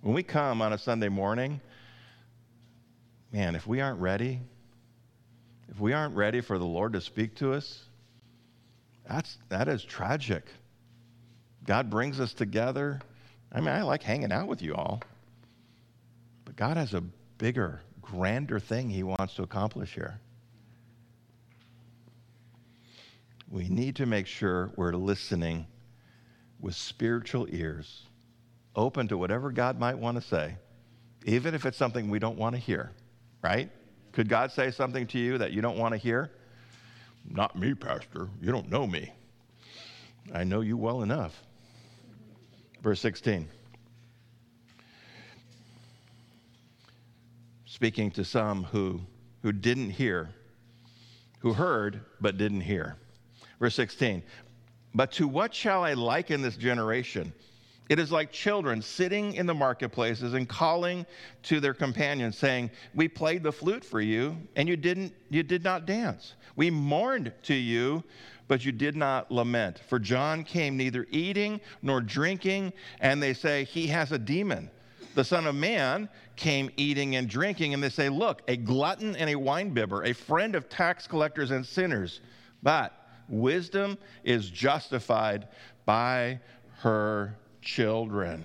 When 0.01 0.13
we 0.13 0.23
come 0.23 0.61
on 0.61 0.73
a 0.73 0.77
Sunday 0.77 1.09
morning, 1.09 1.61
man, 3.31 3.55
if 3.55 3.65
we 3.65 3.81
aren't 3.81 3.99
ready, 3.99 4.39
if 5.69 5.79
we 5.79 5.93
aren't 5.93 6.15
ready 6.15 6.41
for 6.41 6.57
the 6.57 6.65
Lord 6.65 6.93
to 6.93 7.01
speak 7.01 7.35
to 7.35 7.53
us, 7.53 7.83
that's, 9.07 9.37
that 9.49 9.67
is 9.67 9.83
tragic. 9.83 10.43
God 11.65 11.89
brings 11.89 12.19
us 12.19 12.33
together. 12.33 12.99
I 13.51 13.59
mean, 13.59 13.69
I 13.69 13.83
like 13.83 14.03
hanging 14.03 14.31
out 14.31 14.47
with 14.47 14.61
you 14.61 14.75
all, 14.75 15.01
but 16.45 16.55
God 16.55 16.77
has 16.77 16.93
a 16.93 17.01
bigger, 17.37 17.81
grander 18.01 18.59
thing 18.59 18.89
He 18.89 19.03
wants 19.03 19.35
to 19.35 19.43
accomplish 19.43 19.93
here. 19.93 20.19
We 23.49 23.69
need 23.69 23.95
to 23.97 24.05
make 24.05 24.27
sure 24.27 24.71
we're 24.75 24.93
listening 24.93 25.67
with 26.59 26.75
spiritual 26.75 27.47
ears, 27.49 28.03
open 28.75 29.07
to 29.07 29.17
whatever 29.17 29.51
God 29.51 29.79
might 29.79 29.97
want 29.97 30.21
to 30.21 30.21
say, 30.21 30.57
even 31.25 31.53
if 31.53 31.65
it's 31.65 31.77
something 31.77 32.09
we 32.09 32.19
don't 32.19 32.37
want 32.37 32.55
to 32.55 32.59
hear, 32.59 32.91
right? 33.41 33.69
Could 34.11 34.27
God 34.27 34.51
say 34.51 34.71
something 34.71 35.07
to 35.07 35.19
you 35.19 35.37
that 35.37 35.51
you 35.51 35.61
don't 35.61 35.77
want 35.77 35.93
to 35.93 35.97
hear? 35.97 36.31
Not 37.29 37.55
me, 37.55 37.73
Pastor. 37.73 38.29
You 38.41 38.51
don't 38.51 38.69
know 38.69 38.87
me. 38.87 39.11
I 40.33 40.43
know 40.43 40.61
you 40.61 40.77
well 40.77 41.01
enough. 41.01 41.41
Verse 42.81 42.99
16. 42.99 43.47
Speaking 47.65 48.11
to 48.11 48.23
some 48.23 48.63
who, 48.63 49.01
who 49.41 49.51
didn't 49.51 49.91
hear, 49.91 50.29
who 51.39 51.53
heard 51.53 52.01
but 52.19 52.37
didn't 52.37 52.61
hear. 52.61 52.97
Verse 53.59 53.75
16. 53.75 54.23
But 54.93 55.11
to 55.13 55.27
what 55.27 55.53
shall 55.53 55.83
I 55.83 55.93
liken 55.93 56.41
this 56.41 56.57
generation? 56.57 57.33
It 57.89 57.99
is 57.99 58.11
like 58.11 58.31
children 58.31 58.81
sitting 58.81 59.33
in 59.35 59.45
the 59.45 59.53
marketplaces 59.53 60.33
and 60.33 60.47
calling 60.47 61.05
to 61.43 61.59
their 61.59 61.73
companions, 61.73 62.37
saying, 62.37 62.69
We 62.93 63.07
played 63.07 63.43
the 63.43 63.51
flute 63.51 63.85
for 63.85 64.01
you, 64.01 64.35
and 64.55 64.67
you 64.67 64.75
didn't 64.75 65.13
you 65.29 65.43
did 65.43 65.63
not 65.63 65.85
dance. 65.85 66.35
We 66.55 66.69
mourned 66.69 67.31
to 67.43 67.53
you, 67.53 68.03
but 68.47 68.65
you 68.65 68.71
did 68.71 68.95
not 68.95 69.31
lament. 69.31 69.79
For 69.87 69.99
John 69.99 70.43
came 70.43 70.75
neither 70.75 71.07
eating 71.11 71.61
nor 71.81 72.01
drinking, 72.01 72.73
and 72.99 73.23
they 73.23 73.33
say, 73.33 73.63
He 73.63 73.87
has 73.87 74.11
a 74.11 74.19
demon. 74.19 74.69
The 75.15 75.23
Son 75.23 75.47
of 75.47 75.55
Man 75.55 76.09
came 76.35 76.69
eating 76.77 77.15
and 77.15 77.29
drinking, 77.29 77.73
and 77.73 77.81
they 77.81 77.89
say, 77.89 78.09
Look, 78.09 78.41
a 78.49 78.57
glutton 78.57 79.15
and 79.15 79.29
a 79.29 79.35
winebibber, 79.35 80.05
a 80.05 80.13
friend 80.13 80.55
of 80.55 80.67
tax 80.67 81.07
collectors 81.07 81.51
and 81.51 81.65
sinners. 81.65 82.19
But 82.61 83.06
wisdom 83.29 83.97
is 84.23 84.49
justified 84.49 85.47
by 85.85 86.39
her 86.79 87.35
children. 87.61 88.43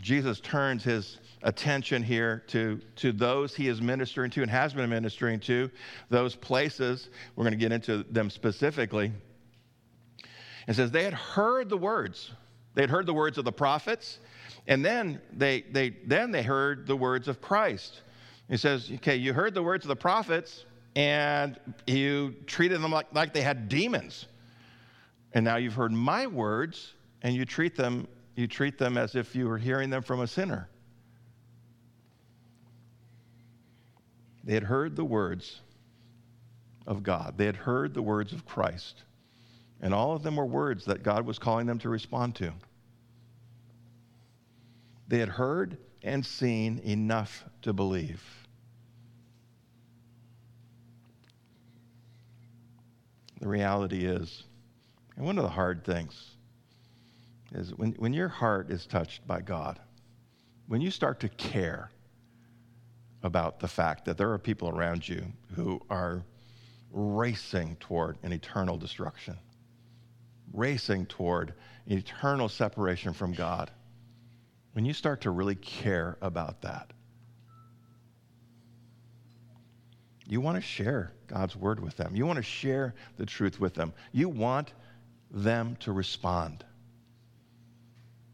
Jesus 0.00 0.40
turns 0.40 0.82
his 0.82 1.18
attention 1.42 2.02
here 2.02 2.42
to, 2.48 2.80
to 2.96 3.12
those 3.12 3.54
he 3.54 3.68
is 3.68 3.80
ministering 3.80 4.30
to 4.30 4.42
and 4.42 4.50
has 4.50 4.72
been 4.74 4.88
ministering 4.90 5.40
to, 5.40 5.70
those 6.08 6.34
places. 6.34 7.10
We're 7.36 7.44
going 7.44 7.52
to 7.52 7.58
get 7.58 7.72
into 7.72 8.04
them 8.10 8.30
specifically. 8.30 9.12
And 10.66 10.76
says 10.76 10.90
they 10.90 11.04
had 11.04 11.14
heard 11.14 11.68
the 11.68 11.76
words. 11.76 12.30
They 12.74 12.82
had 12.82 12.90
heard 12.90 13.06
the 13.06 13.14
words 13.14 13.38
of 13.38 13.44
the 13.44 13.52
prophets, 13.52 14.18
and 14.66 14.84
then 14.84 15.20
they, 15.32 15.62
they, 15.72 15.90
then 16.06 16.30
they 16.30 16.42
heard 16.42 16.86
the 16.86 16.96
words 16.96 17.28
of 17.28 17.40
Christ. 17.40 18.02
He 18.48 18.56
says, 18.56 18.90
okay, 18.94 19.16
you 19.16 19.32
heard 19.32 19.54
the 19.54 19.62
words 19.62 19.84
of 19.84 19.88
the 19.88 19.96
prophets, 19.96 20.64
and 20.94 21.58
you 21.86 22.34
treated 22.46 22.80
them 22.80 22.92
like, 22.92 23.12
like 23.14 23.32
they 23.32 23.42
had 23.42 23.68
demons. 23.68 24.26
And 25.32 25.44
now 25.44 25.56
you've 25.56 25.74
heard 25.74 25.92
my 25.92 26.26
words, 26.26 26.94
and 27.22 27.34
you 27.34 27.44
treat 27.44 27.76
them 27.76 28.06
you 28.34 28.46
treat 28.46 28.78
them 28.78 28.96
as 28.96 29.14
if 29.14 29.34
you 29.34 29.46
were 29.46 29.58
hearing 29.58 29.90
them 29.90 30.02
from 30.02 30.20
a 30.20 30.26
sinner. 30.26 30.68
They 34.44 34.54
had 34.54 34.64
heard 34.64 34.96
the 34.96 35.04
words 35.04 35.60
of 36.86 37.02
God. 37.02 37.34
They 37.36 37.46
had 37.46 37.56
heard 37.56 37.94
the 37.94 38.02
words 38.02 38.32
of 38.32 38.46
Christ. 38.46 39.02
And 39.80 39.92
all 39.92 40.14
of 40.14 40.22
them 40.22 40.36
were 40.36 40.46
words 40.46 40.84
that 40.86 41.02
God 41.02 41.26
was 41.26 41.38
calling 41.38 41.66
them 41.66 41.78
to 41.80 41.88
respond 41.88 42.34
to. 42.36 42.52
They 45.08 45.18
had 45.18 45.28
heard 45.28 45.76
and 46.02 46.24
seen 46.24 46.78
enough 46.78 47.44
to 47.62 47.72
believe. 47.72 48.22
The 53.42 53.48
reality 53.48 54.04
is, 54.04 54.44
and 55.16 55.26
one 55.26 55.36
of 55.36 55.42
the 55.42 55.50
hard 55.50 55.84
things 55.84 56.36
is 57.52 57.74
when, 57.74 57.90
when 57.94 58.12
your 58.12 58.28
heart 58.28 58.70
is 58.70 58.86
touched 58.86 59.26
by 59.26 59.40
God, 59.40 59.80
when 60.68 60.80
you 60.80 60.92
start 60.92 61.18
to 61.20 61.28
care 61.28 61.90
about 63.24 63.58
the 63.58 63.66
fact 63.66 64.04
that 64.04 64.16
there 64.16 64.30
are 64.30 64.38
people 64.38 64.68
around 64.68 65.08
you 65.08 65.24
who 65.56 65.80
are 65.90 66.24
racing 66.92 67.74
toward 67.80 68.16
an 68.22 68.32
eternal 68.32 68.76
destruction, 68.76 69.36
racing 70.52 71.06
toward 71.06 71.54
eternal 71.88 72.48
separation 72.48 73.12
from 73.12 73.32
God, 73.32 73.72
when 74.74 74.84
you 74.84 74.92
start 74.92 75.20
to 75.22 75.32
really 75.32 75.56
care 75.56 76.16
about 76.22 76.62
that, 76.62 76.92
you 80.26 80.40
want 80.40 80.56
to 80.56 80.62
share 80.62 81.12
God's 81.26 81.56
word 81.56 81.80
with 81.80 81.96
them. 81.96 82.14
You 82.14 82.26
want 82.26 82.36
to 82.36 82.42
share 82.42 82.94
the 83.16 83.26
truth 83.26 83.60
with 83.60 83.74
them. 83.74 83.92
You 84.12 84.28
want 84.28 84.72
them 85.30 85.76
to 85.80 85.92
respond. 85.92 86.64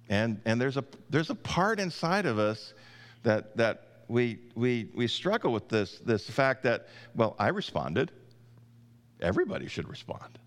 And, 0.09 0.41
and 0.45 0.61
there's, 0.61 0.77
a, 0.77 0.85
there's 1.11 1.31
a 1.31 1.35
part 1.35 1.81
inside 1.81 2.27
of 2.27 2.39
us 2.39 2.75
that, 3.23 3.57
that 3.57 3.85
we, 4.09 4.39
we, 4.55 4.91
we 4.95 5.07
struggle 5.07 5.53
with 5.53 5.69
this, 5.69 5.99
this 6.05 6.29
fact 6.29 6.63
that, 6.63 6.89
well, 7.15 7.37
I 7.39 7.49
responded. 7.49 8.11
Everybody 9.21 9.69
should 9.69 9.89
respond. 9.89 10.39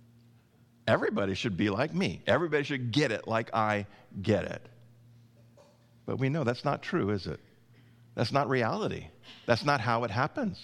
Everybody 0.88 1.36
should 1.36 1.58
be 1.58 1.70
like 1.70 1.94
me. 1.94 2.24
Everybody 2.26 2.64
should 2.64 2.92
get 2.92 3.12
it 3.12 3.28
like 3.28 3.54
I 3.54 3.86
get 4.22 4.46
it. 4.46 4.66
But 6.06 6.18
we 6.18 6.30
know 6.30 6.44
that's 6.44 6.66
not 6.66 6.82
true, 6.82 7.12
is 7.12 7.28
it? 7.28 7.40
That's 8.16 8.32
not 8.32 8.50
reality. 8.50 9.08
That's 9.46 9.64
not 9.64 9.80
how 9.80 10.04
it 10.04 10.12
happens. 10.12 10.60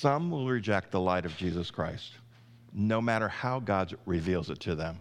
Some 0.00 0.30
will 0.30 0.46
reject 0.46 0.90
the 0.90 1.00
light 1.00 1.24
of 1.24 1.34
Jesus 1.38 1.70
Christ, 1.70 2.12
no 2.74 3.00
matter 3.00 3.28
how 3.28 3.60
God 3.60 3.96
reveals 4.04 4.50
it 4.50 4.60
to 4.60 4.74
them. 4.74 4.98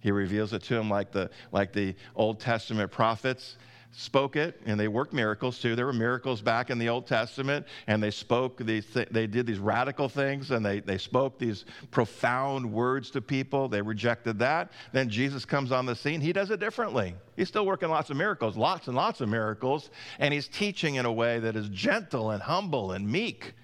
He 0.00 0.10
reveals 0.10 0.52
it 0.52 0.62
to 0.64 0.74
them 0.74 0.90
like 0.90 1.12
the, 1.12 1.30
like 1.50 1.72
the 1.72 1.94
Old 2.14 2.38
Testament 2.38 2.90
prophets 2.90 3.56
spoke 3.90 4.36
it, 4.36 4.60
and 4.66 4.78
they 4.78 4.86
worked 4.86 5.14
miracles 5.14 5.58
too. 5.58 5.74
There 5.74 5.86
were 5.86 5.94
miracles 5.94 6.42
back 6.42 6.68
in 6.68 6.78
the 6.78 6.90
Old 6.90 7.06
Testament, 7.06 7.64
and 7.86 8.02
they 8.02 8.10
spoke 8.10 8.58
these, 8.58 8.84
th- 8.84 9.08
they 9.10 9.26
did 9.26 9.46
these 9.46 9.58
radical 9.58 10.10
things, 10.10 10.50
and 10.50 10.64
they, 10.64 10.80
they 10.80 10.98
spoke 10.98 11.38
these 11.38 11.64
profound 11.90 12.70
words 12.70 13.10
to 13.12 13.22
people. 13.22 13.66
They 13.66 13.80
rejected 13.80 14.38
that. 14.40 14.72
Then 14.92 15.08
Jesus 15.08 15.46
comes 15.46 15.72
on 15.72 15.86
the 15.86 15.96
scene. 15.96 16.20
He 16.20 16.34
does 16.34 16.50
it 16.50 16.60
differently. 16.60 17.14
He's 17.34 17.48
still 17.48 17.64
working 17.64 17.88
lots 17.88 18.10
of 18.10 18.18
miracles, 18.18 18.58
lots 18.58 18.88
and 18.88 18.94
lots 18.94 19.22
of 19.22 19.30
miracles, 19.30 19.88
and 20.18 20.34
he's 20.34 20.48
teaching 20.48 20.96
in 20.96 21.06
a 21.06 21.12
way 21.12 21.38
that 21.38 21.56
is 21.56 21.70
gentle 21.70 22.32
and 22.32 22.42
humble 22.42 22.92
and 22.92 23.10
meek. 23.10 23.54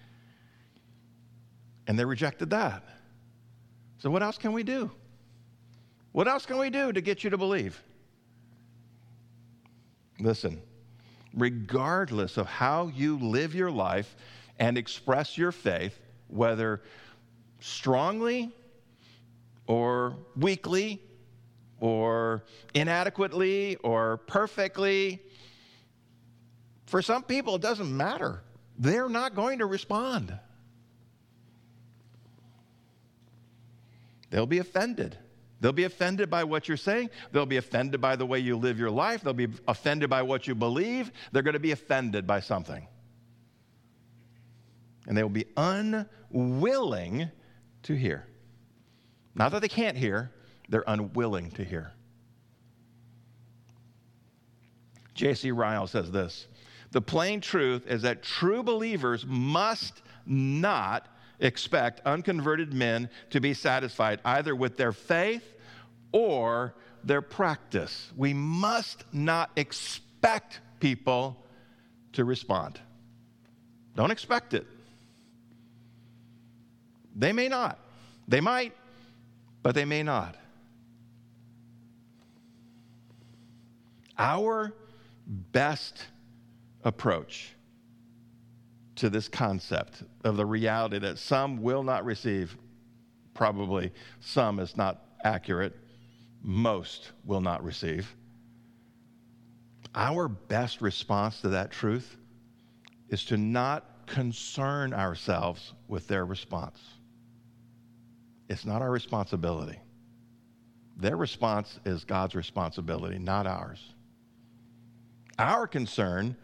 And 1.87 1.99
they 1.99 2.05
rejected 2.05 2.51
that. 2.51 2.83
So, 3.99 4.11
what 4.11 4.23
else 4.23 4.39
can 4.39 4.53
we 4.53 4.63
do? 4.63 4.91
What 6.13 6.29
else 6.29 6.47
can 6.47 6.59
we 6.59 6.71
do 6.71 6.93
to 6.93 7.01
get 7.01 7.25
you 7.25 7.31
to 7.31 7.39
believe? 7.39 7.83
Listen, 10.21 10.63
regardless 11.35 12.37
of 12.37 12.47
how 12.47 12.87
you 12.95 13.19
live 13.19 13.55
your 13.55 13.71
life 13.71 14.15
and 14.59 14.79
express 14.79 15.37
your 15.37 15.53
faith, 15.53 15.99
whether 16.29 16.83
strongly 17.61 18.53
or 19.67 20.17
weakly 20.37 21.01
or 21.81 22.45
inadequately 22.75 23.77
or 23.77 24.19
perfectly, 24.19 25.21
for 26.87 27.03
some 27.03 27.23
people 27.23 27.57
it 27.57 27.63
doesn't 27.63 27.95
matter. 27.95 28.43
They're 28.79 29.09
not 29.09 29.35
going 29.35 29.59
to 29.59 29.67
respond. 29.67 30.39
They'll 34.35 34.47
be 34.47 34.59
offended. 34.59 35.17
They'll 35.61 35.71
be 35.71 35.85
offended 35.85 36.29
by 36.29 36.43
what 36.43 36.67
you're 36.67 36.77
saying. 36.77 37.11
They'll 37.31 37.47
be 37.47 37.59
offended 37.59 38.01
by 38.01 38.17
the 38.17 38.27
way 38.27 38.41
you 38.41 38.57
live 38.57 38.81
your 38.81 38.91
life. 38.91 39.23
They'll 39.23 39.33
be 39.33 39.47
offended 39.69 40.11
by 40.11 40.23
what 40.23 40.49
you 40.49 40.57
believe. 40.57 41.13
They're 41.31 41.45
going 41.45 41.55
to 41.55 41.61
be 41.61 41.71
offended 41.71 42.27
by 42.27 42.41
something. 42.41 42.85
And 45.07 45.17
they 45.17 45.23
will 45.23 45.31
be 45.31 45.45
unwilling 45.57 47.31
to 47.85 47.95
hear. 47.95 48.27
Not 49.37 49.53
that 49.53 49.63
they 49.63 49.69
can't 49.69 49.97
hear, 49.97 50.33
they're 50.69 50.83
unwilling 50.85 51.53
to 51.53 51.65
hear. 51.65 51.93
J.C. 55.15 55.53
Ryle 55.53 55.87
says 55.87 56.11
this 56.11 56.49
The 56.91 57.01
plain 57.01 57.41
truth 57.41 57.87
is 57.87 58.03
that 58.03 58.25
true 58.25 58.65
believers 58.65 59.25
must 59.29 60.03
not 60.27 61.07
expect 61.41 62.01
unconverted 62.07 62.73
men 62.73 63.09
to 63.31 63.41
be 63.41 63.55
satisfied 63.55 64.21
either 64.25 64.55
with 64.55 64.77
their 64.77 64.93
faith 64.93 65.55
or 66.13 66.75
their 67.03 67.23
practice. 67.23 68.11
We 68.17 68.33
must 68.35 69.05
not 69.13 69.51
expect 69.57 70.61
people 70.81 71.45
to 72.13 72.25
respond. 72.25 72.81
Don't 73.97 74.11
expect 74.11 74.55
it. 74.55 74.67
They 77.17 77.33
may 77.33 77.49
not. 77.49 77.79
They 78.27 78.41
might, 78.41 78.75
but 79.63 79.75
they 79.75 79.85
may 79.85 80.03
not. 80.03 80.37
Our 84.19 84.73
best 85.27 86.07
approach 86.85 87.55
to 88.97 89.11
this 89.11 89.29
concept 89.29 90.03
of 90.25 90.37
the 90.37 90.47
reality 90.47 90.99
that 90.99 91.19
some 91.19 91.63
will 91.63 91.83
not 91.83 92.05
receive. 92.05 92.57
Probably 93.35 93.93
some 94.21 94.61
is 94.61 94.77
not 94.77 95.03
accurate, 95.25 95.77
most 96.43 97.13
will 97.25 97.41
not 97.41 97.65
receive. 97.65 98.15
Our 99.95 100.29
best 100.29 100.81
response 100.81 101.41
to 101.41 101.49
that 101.51 101.71
truth 101.71 102.17
is 103.09 103.25
to 103.27 103.37
not 103.37 104.07
concern 104.07 104.93
ourselves 104.93 105.73
with 105.89 106.07
their 106.09 106.25
response. 106.25 106.81
It's 108.49 108.65
not 108.65 108.83
our 108.83 108.91
responsibility. 108.91 109.79
Their 110.97 111.17
response 111.17 111.81
is 111.85 112.05
God's 112.05 112.35
responsibility, 112.35 113.19
not 113.19 113.47
ours. 113.47 113.95
Our 115.39 115.67
concern 115.67 116.37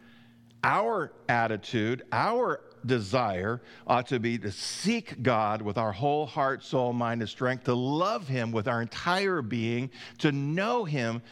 our 0.62 1.12
attitude, 1.28 2.02
our 2.12 2.60
desire 2.86 3.60
ought 3.86 4.06
to 4.08 4.18
be 4.18 4.38
to 4.38 4.50
seek 4.50 5.22
God 5.22 5.62
with 5.62 5.78
our 5.78 5.92
whole 5.92 6.26
heart, 6.26 6.64
soul, 6.64 6.92
mind, 6.92 7.20
and 7.20 7.28
strength, 7.28 7.64
to 7.64 7.74
love 7.74 8.26
Him 8.28 8.52
with 8.52 8.68
our 8.68 8.82
entire 8.82 9.42
being, 9.42 9.90
to 10.18 10.32
know 10.32 10.84
Him 10.84 11.22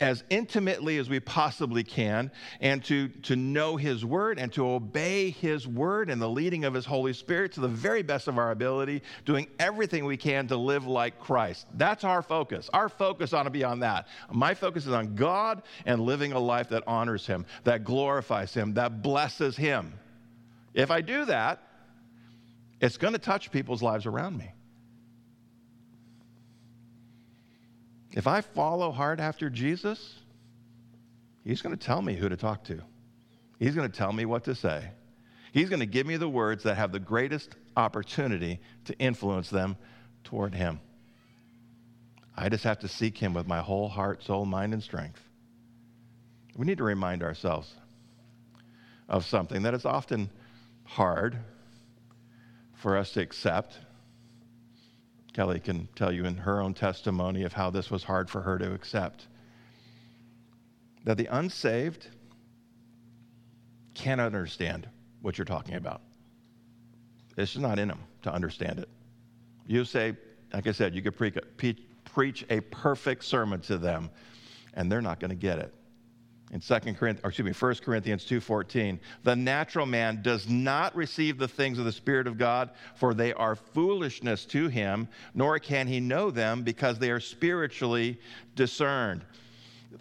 as 0.00 0.24
intimately 0.30 0.98
as 0.98 1.08
we 1.08 1.20
possibly 1.20 1.84
can 1.84 2.30
and 2.60 2.84
to, 2.84 3.08
to 3.08 3.36
know 3.36 3.76
His 3.76 4.04
Word 4.04 4.38
and 4.38 4.52
to 4.54 4.68
obey 4.68 5.30
His 5.30 5.66
Word 5.66 6.10
and 6.10 6.20
the 6.20 6.28
leading 6.28 6.64
of 6.64 6.74
His 6.74 6.86
Holy 6.86 7.12
Spirit 7.12 7.52
to 7.52 7.60
the 7.60 7.68
very 7.68 8.02
best 8.02 8.28
of 8.28 8.38
our 8.38 8.50
ability, 8.50 9.02
doing 9.24 9.46
everything 9.58 10.04
we 10.04 10.16
can 10.16 10.46
to 10.48 10.56
live 10.56 10.86
like 10.86 11.18
Christ. 11.20 11.66
That's 11.74 12.04
our 12.04 12.22
focus. 12.22 12.70
Our 12.72 12.88
focus 12.88 13.32
ought 13.32 13.44
to 13.44 13.50
be 13.50 13.64
on 13.64 13.80
that. 13.80 14.08
My 14.30 14.54
focus 14.54 14.86
is 14.86 14.92
on 14.92 15.14
God 15.14 15.62
and 15.86 16.00
living 16.00 16.32
a 16.32 16.40
life 16.40 16.70
that 16.70 16.84
honors 16.86 17.26
Him, 17.26 17.46
that 17.64 17.84
glorifies 17.84 18.54
Him, 18.54 18.74
that 18.74 19.02
blesses 19.02 19.56
Him. 19.56 19.92
If 20.72 20.90
I 20.90 21.00
do 21.00 21.24
that, 21.26 21.60
it's 22.80 22.96
going 22.96 23.12
to 23.12 23.18
touch 23.18 23.50
people's 23.50 23.82
lives 23.82 24.06
around 24.06 24.36
me. 24.36 24.53
If 28.14 28.28
I 28.28 28.40
follow 28.42 28.92
hard 28.92 29.20
after 29.20 29.50
Jesus, 29.50 30.20
He's 31.44 31.60
going 31.60 31.76
to 31.76 31.84
tell 31.84 32.00
me 32.00 32.14
who 32.14 32.28
to 32.28 32.36
talk 32.36 32.64
to. 32.64 32.80
He's 33.58 33.74
going 33.74 33.90
to 33.90 33.96
tell 33.96 34.12
me 34.12 34.24
what 34.24 34.44
to 34.44 34.54
say. 34.54 34.88
He's 35.52 35.68
going 35.68 35.80
to 35.80 35.86
give 35.86 36.06
me 36.06 36.16
the 36.16 36.28
words 36.28 36.62
that 36.62 36.76
have 36.76 36.90
the 36.90 36.98
greatest 36.98 37.54
opportunity 37.76 38.60
to 38.86 38.98
influence 38.98 39.50
them 39.50 39.76
toward 40.22 40.54
Him. 40.54 40.80
I 42.36 42.48
just 42.48 42.64
have 42.64 42.78
to 42.80 42.88
seek 42.88 43.18
Him 43.18 43.34
with 43.34 43.46
my 43.46 43.60
whole 43.60 43.88
heart, 43.88 44.22
soul, 44.22 44.46
mind, 44.46 44.72
and 44.72 44.82
strength. 44.82 45.20
We 46.56 46.66
need 46.66 46.78
to 46.78 46.84
remind 46.84 47.22
ourselves 47.22 47.72
of 49.08 49.26
something 49.26 49.62
that 49.62 49.74
is 49.74 49.84
often 49.84 50.30
hard 50.84 51.36
for 52.74 52.96
us 52.96 53.12
to 53.12 53.20
accept 53.20 53.78
Kelly 55.34 55.60
can 55.60 55.88
tell 55.96 56.12
you 56.12 56.24
in 56.24 56.36
her 56.36 56.60
own 56.60 56.72
testimony 56.72 57.42
of 57.42 57.52
how 57.52 57.68
this 57.68 57.90
was 57.90 58.04
hard 58.04 58.30
for 58.30 58.40
her 58.40 58.56
to 58.56 58.72
accept. 58.72 59.26
That 61.04 61.18
the 61.18 61.26
unsaved 61.26 62.08
can't 63.94 64.20
understand 64.20 64.88
what 65.20 65.36
you're 65.36 65.44
talking 65.44 65.74
about. 65.74 66.00
It's 67.36 67.52
just 67.52 67.62
not 67.62 67.78
in 67.78 67.88
them 67.88 67.98
to 68.22 68.32
understand 68.32 68.78
it. 68.78 68.88
You 69.66 69.84
say, 69.84 70.16
like 70.52 70.68
I 70.68 70.72
said, 70.72 70.94
you 70.94 71.02
could 71.02 71.16
preach 71.16 72.44
a 72.48 72.60
perfect 72.60 73.24
sermon 73.24 73.60
to 73.62 73.76
them, 73.76 74.10
and 74.74 74.90
they're 74.90 75.02
not 75.02 75.18
going 75.18 75.30
to 75.30 75.36
get 75.36 75.58
it 75.58 75.74
in 76.50 76.60
2 76.60 76.74
Corinthians, 76.94 77.20
or 77.24 77.30
excuse 77.30 77.46
me, 77.46 77.52
1 77.52 77.74
Corinthians 77.82 78.24
2:14, 78.24 79.00
the 79.22 79.34
natural 79.34 79.86
man 79.86 80.22
does 80.22 80.48
not 80.48 80.94
receive 80.94 81.38
the 81.38 81.48
things 81.48 81.78
of 81.78 81.84
the 81.84 81.92
Spirit 81.92 82.26
of 82.26 82.38
God, 82.38 82.70
for 82.94 83.14
they 83.14 83.32
are 83.32 83.56
foolishness 83.56 84.44
to 84.46 84.68
him, 84.68 85.08
nor 85.34 85.58
can 85.58 85.86
he 85.86 86.00
know 86.00 86.30
them 86.30 86.62
because 86.62 86.98
they 86.98 87.10
are 87.10 87.20
spiritually 87.20 88.20
discerned. 88.54 89.24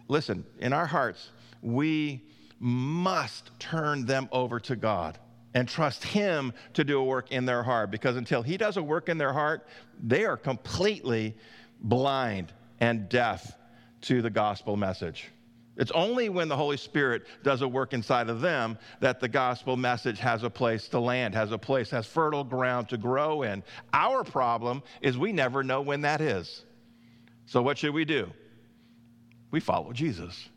Listen, 0.08 0.45
in 0.60 0.73
our 0.73 0.86
hearts, 0.86 1.29
we 1.62 2.21
must 2.60 3.51
turn 3.60 4.06
them 4.06 4.29
over 4.32 4.60
to 4.60 4.75
God 4.75 5.17
and 5.53 5.67
trust 5.67 6.03
Him 6.03 6.53
to 6.73 6.84
do 6.84 6.99
a 6.99 7.03
work 7.03 7.32
in 7.32 7.45
their 7.45 7.63
heart 7.63 7.91
because 7.91 8.15
until 8.15 8.41
He 8.41 8.58
does 8.58 8.77
a 8.77 8.84
work 8.84 9.10
in 9.10 9.17
their 9.17 9.34
heart, 9.34 9.67
they 10.01 10.25
are 10.25 10.38
completely 10.38 11.36
blind 11.82 12.51
and 12.79 13.10
deaf 13.10 13.58
to 14.01 14.21
the 14.21 14.29
gospel 14.29 14.75
message. 14.77 15.29
It's 15.76 15.92
only 15.92 16.30
when 16.30 16.50
the 16.50 16.56
Holy 16.56 16.78
Spirit 16.78 17.24
does 17.44 17.62
a 17.62 17.68
work 17.68 17.94
inside 17.94 18.30
of 18.30 18.42
them 18.42 18.78
that 19.00 19.20
the 19.20 19.28
gospel 19.28 19.76
message 19.76 20.20
has 20.20 20.44
a 20.44 20.50
place 20.50 20.88
to 20.90 21.00
land, 21.00 21.34
has 21.34 21.52
a 21.52 21.58
place, 21.58 21.90
has 21.90 22.06
fertile 22.06 22.44
ground 22.44 22.90
to 22.90 22.98
grow 22.98 23.42
in. 23.42 23.64
Our 23.92 24.24
problem 24.24 24.84
is 25.02 25.18
we 25.18 25.34
never 25.34 25.64
know 25.64 25.82
when 25.82 26.02
that 26.02 26.22
is. 26.22 26.64
So, 27.46 27.62
what 27.62 27.78
should 27.78 27.94
we 27.94 28.06
do? 28.06 28.32
We 29.52 29.60
follow 29.60 29.94
Jesus. 29.94 30.50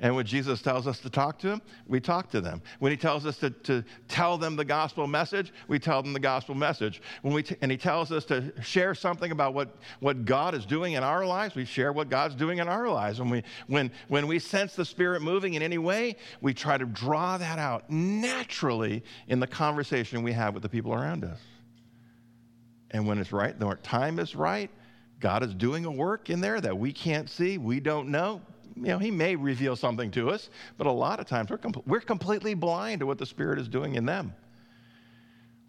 And 0.00 0.14
when 0.14 0.26
Jesus 0.26 0.62
tells 0.62 0.86
us 0.86 1.00
to 1.00 1.10
talk 1.10 1.40
to 1.40 1.48
them, 1.48 1.62
we 1.88 1.98
talk 1.98 2.30
to 2.30 2.40
them. 2.40 2.62
When 2.78 2.92
he 2.92 2.96
tells 2.96 3.26
us 3.26 3.36
to, 3.38 3.50
to 3.50 3.84
tell 4.06 4.38
them 4.38 4.54
the 4.54 4.64
gospel 4.64 5.08
message, 5.08 5.52
we 5.66 5.80
tell 5.80 6.04
them 6.04 6.12
the 6.12 6.20
gospel 6.20 6.54
message. 6.54 7.02
When 7.22 7.34
we 7.34 7.42
t- 7.42 7.56
and 7.62 7.70
he 7.70 7.76
tells 7.76 8.12
us 8.12 8.24
to 8.26 8.52
share 8.62 8.94
something 8.94 9.32
about 9.32 9.54
what, 9.54 9.76
what 9.98 10.24
God 10.24 10.54
is 10.54 10.64
doing 10.64 10.92
in 10.92 11.02
our 11.02 11.26
lives, 11.26 11.56
we 11.56 11.64
share 11.64 11.92
what 11.92 12.08
God's 12.08 12.36
doing 12.36 12.58
in 12.58 12.68
our 12.68 12.88
lives. 12.88 13.18
When 13.18 13.28
we, 13.28 13.42
when, 13.66 13.90
when 14.06 14.28
we 14.28 14.38
sense 14.38 14.76
the 14.76 14.84
Spirit 14.84 15.20
moving 15.20 15.54
in 15.54 15.62
any 15.62 15.78
way, 15.78 16.14
we 16.40 16.54
try 16.54 16.78
to 16.78 16.86
draw 16.86 17.36
that 17.36 17.58
out 17.58 17.90
naturally 17.90 19.02
in 19.26 19.40
the 19.40 19.48
conversation 19.48 20.22
we 20.22 20.32
have 20.32 20.54
with 20.54 20.62
the 20.62 20.68
people 20.68 20.94
around 20.94 21.24
us. 21.24 21.40
And 22.92 23.04
when 23.04 23.18
it's 23.18 23.32
right, 23.32 23.58
the 23.58 23.74
time 23.82 24.20
is 24.20 24.36
right, 24.36 24.70
God 25.18 25.42
is 25.42 25.54
doing 25.54 25.84
a 25.86 25.90
work 25.90 26.30
in 26.30 26.40
there 26.40 26.60
that 26.60 26.78
we 26.78 26.92
can't 26.92 27.28
see, 27.28 27.58
we 27.58 27.80
don't 27.80 28.10
know 28.10 28.40
you 28.82 28.88
know, 28.88 28.98
he 28.98 29.10
may 29.10 29.36
reveal 29.36 29.76
something 29.76 30.10
to 30.12 30.30
us, 30.30 30.50
but 30.76 30.86
a 30.86 30.92
lot 30.92 31.20
of 31.20 31.26
times 31.26 31.50
we're, 31.50 31.58
com- 31.58 31.82
we're 31.86 32.00
completely 32.00 32.54
blind 32.54 33.00
to 33.00 33.06
what 33.06 33.18
the 33.18 33.26
Spirit 33.26 33.58
is 33.58 33.68
doing 33.68 33.94
in 33.94 34.06
them. 34.06 34.34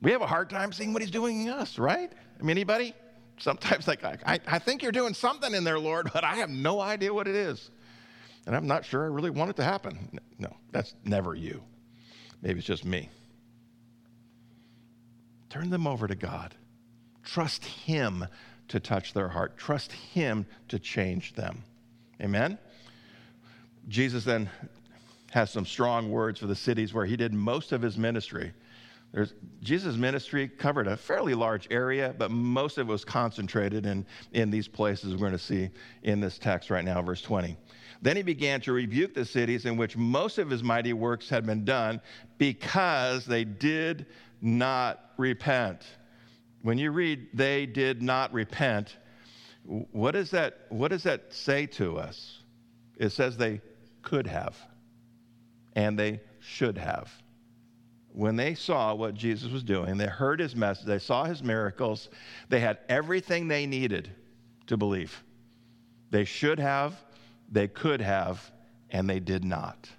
We 0.02 0.12
have 0.12 0.22
a 0.22 0.28
hard 0.28 0.50
time 0.50 0.72
seeing 0.72 0.94
what 0.94 1.02
he's 1.02 1.12
doing 1.12 1.42
in 1.42 1.50
us, 1.50 1.78
right? 1.78 2.12
I 2.40 2.44
mean, 2.44 2.52
anybody? 2.52 2.94
Sometimes, 3.38 3.88
like, 3.88 4.04
I, 4.04 4.40
I 4.48 4.60
think 4.60 4.84
you're 4.84 4.92
doing 4.92 5.14
something 5.14 5.54
in 5.54 5.64
there, 5.64 5.80
Lord, 5.80 6.10
but 6.14 6.24
I 6.24 6.36
have 6.36 6.50
no 6.50 6.80
idea 6.80 7.14
what 7.14 7.28
it 7.28 7.36
is. 7.36 7.72
And 8.46 8.56
I'm 8.56 8.68
not 8.68 8.86
sure 8.86 9.04
I 9.04 9.08
really 9.08 9.30
want 9.30 9.50
it 9.50 9.56
to 9.58 9.64
happen. 9.64 10.20
No, 10.38 10.56
that's 10.72 10.96
never 11.04 11.36
you. 11.36 11.62
Maybe 12.42 12.60
it's 12.60 12.68
just 12.68 12.86
me. 12.86 13.10
Turn 15.50 15.70
them 15.70 15.88
over 15.88 16.08
to 16.08 16.16
God. 16.16 16.56
Trust 17.24 17.66
Him 17.66 18.26
to 18.70 18.80
touch 18.80 19.14
their 19.14 19.28
heart. 19.28 19.58
Trust 19.58 19.92
Him 19.92 20.46
to 20.68 20.80
change 20.80 21.34
them. 21.34 21.64
Amen? 22.22 22.58
Jesus 23.90 24.24
then 24.24 24.50
has 25.32 25.52
some 25.52 25.66
strong 25.66 26.10
words 26.10 26.40
for 26.40 26.48
the 26.48 26.56
cities 26.56 26.94
where 26.94 27.06
he 27.06 27.18
did 27.18 27.34
most 27.34 27.72
of 27.72 27.82
his 27.82 27.98
ministry. 27.98 28.54
There's, 29.12 29.34
Jesus' 29.64 29.96
ministry 29.96 30.48
covered 30.48 30.88
a 30.88 30.96
fairly 30.96 31.34
large 31.34 31.68
area, 31.72 32.14
but 32.18 32.30
most 32.30 32.78
of 32.78 32.88
it 32.88 32.92
was 32.92 33.04
concentrated 33.04 33.88
in, 33.88 34.06
in 34.34 34.52
these 34.52 34.68
places 34.68 35.14
we're 35.14 35.20
going 35.20 35.32
to 35.32 35.40
see 35.40 35.70
in 36.04 36.20
this 36.20 36.38
text 36.38 36.70
right 36.70 36.86
now, 36.86 37.02
verse 37.02 37.22
20. 37.22 37.58
Then 38.02 38.16
he 38.16 38.22
began 38.22 38.62
to 38.62 38.72
rebuke 38.72 39.16
the 39.16 39.26
cities 39.26 39.66
in 39.66 39.76
which 39.76 39.98
most 39.98 40.38
of 40.38 40.50
his 40.50 40.64
mighty 40.64 40.94
works 40.94 41.28
had 41.28 41.46
been 41.46 41.66
done 41.66 42.00
because 42.38 43.26
they 43.26 43.44
did 43.44 44.06
not 44.42 45.12
repent. 45.18 45.82
When 46.62 46.78
you 46.78 46.92
read, 46.92 47.30
they 47.34 47.66
did 47.66 48.04
not 48.04 48.32
repent, 48.32 48.96
what, 49.64 50.16
is 50.16 50.32
that, 50.32 50.66
what 50.70 50.90
does 50.92 51.04
that 51.04 51.34
say 51.34 51.66
to 51.66 51.98
us? 51.98 52.40
It 52.98 53.10
says 53.10 53.36
they 53.36 53.62
could 54.02 54.28
have, 54.28 54.58
and 55.74 55.98
they 55.98 56.22
should 56.40 56.78
have. 56.78 57.12
When 58.12 58.36
they 58.36 58.56
saw 58.56 58.94
what 58.96 59.14
Jesus 59.14 59.52
was 59.52 59.64
doing, 59.64 59.98
they 59.98 60.08
heard 60.08 60.40
his 60.40 60.56
message, 60.56 60.86
they 60.86 61.00
saw 61.00 61.26
his 61.26 61.44
miracles, 61.44 62.10
they 62.50 62.60
had 62.60 62.80
everything 62.90 63.48
they 63.48 63.66
needed 63.66 64.10
to 64.68 64.78
believe. 64.78 65.24
They 66.10 66.26
should 66.26 66.60
have, 66.60 66.96
they 67.52 67.68
could 67.68 68.02
have, 68.02 68.52
and 68.90 69.10
they 69.10 69.20
did 69.20 69.44
not. 69.44 69.90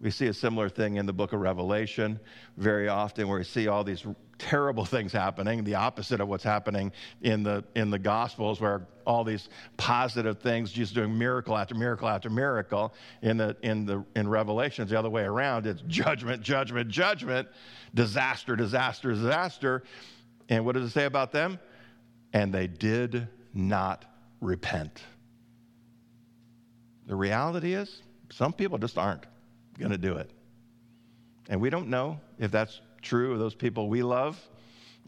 We 0.00 0.10
see 0.10 0.26
a 0.26 0.34
similar 0.34 0.68
thing 0.68 0.96
in 0.96 1.06
the 1.06 1.12
book 1.12 1.32
of 1.32 1.40
Revelation 1.40 2.18
very 2.56 2.88
often, 2.88 3.28
where 3.28 3.38
we 3.38 3.44
see 3.44 3.68
all 3.68 3.84
these 3.84 4.04
terrible 4.42 4.84
things 4.96 5.12
happening, 5.12 5.64
the 5.64 5.76
opposite 5.76 6.20
of 6.20 6.28
what's 6.28 6.44
happening 6.44 6.92
in 7.22 7.42
the, 7.42 7.64
in 7.74 7.90
the 7.90 7.98
Gospels, 7.98 8.60
where 8.60 8.86
all 9.06 9.24
these 9.24 9.48
positive 9.76 10.38
things, 10.38 10.72
Jesus 10.72 10.94
doing 10.94 11.16
miracle 11.16 11.56
after 11.56 11.74
miracle 11.74 12.08
after 12.08 12.28
miracle. 12.28 12.92
In, 13.22 13.36
the, 13.36 13.56
in, 13.62 13.86
the, 13.86 14.04
in 14.14 14.28
Revelations, 14.28 14.90
the 14.90 14.98
other 14.98 15.10
way 15.10 15.22
around, 15.22 15.66
it's 15.66 15.82
judgment, 15.82 16.42
judgment, 16.42 16.88
judgment, 16.88 17.48
disaster, 17.94 18.56
disaster, 18.56 19.12
disaster. 19.12 19.82
And 20.48 20.64
what 20.64 20.74
does 20.74 20.84
it 20.84 20.90
say 20.92 21.04
about 21.04 21.32
them? 21.32 21.58
And 22.32 22.52
they 22.52 22.66
did 22.66 23.28
not 23.54 24.04
repent. 24.40 25.02
The 27.06 27.16
reality 27.16 27.74
is, 27.74 28.02
some 28.30 28.52
people 28.52 28.78
just 28.78 28.96
aren't 28.96 29.26
going 29.78 29.90
to 29.92 29.98
do 29.98 30.16
it. 30.16 30.30
And 31.48 31.60
we 31.60 31.70
don't 31.70 31.88
know 31.88 32.20
if 32.38 32.50
that's 32.50 32.80
true 33.02 33.32
of 33.32 33.38
those 33.38 33.54
people 33.54 33.88
we 33.88 34.02
love. 34.02 34.40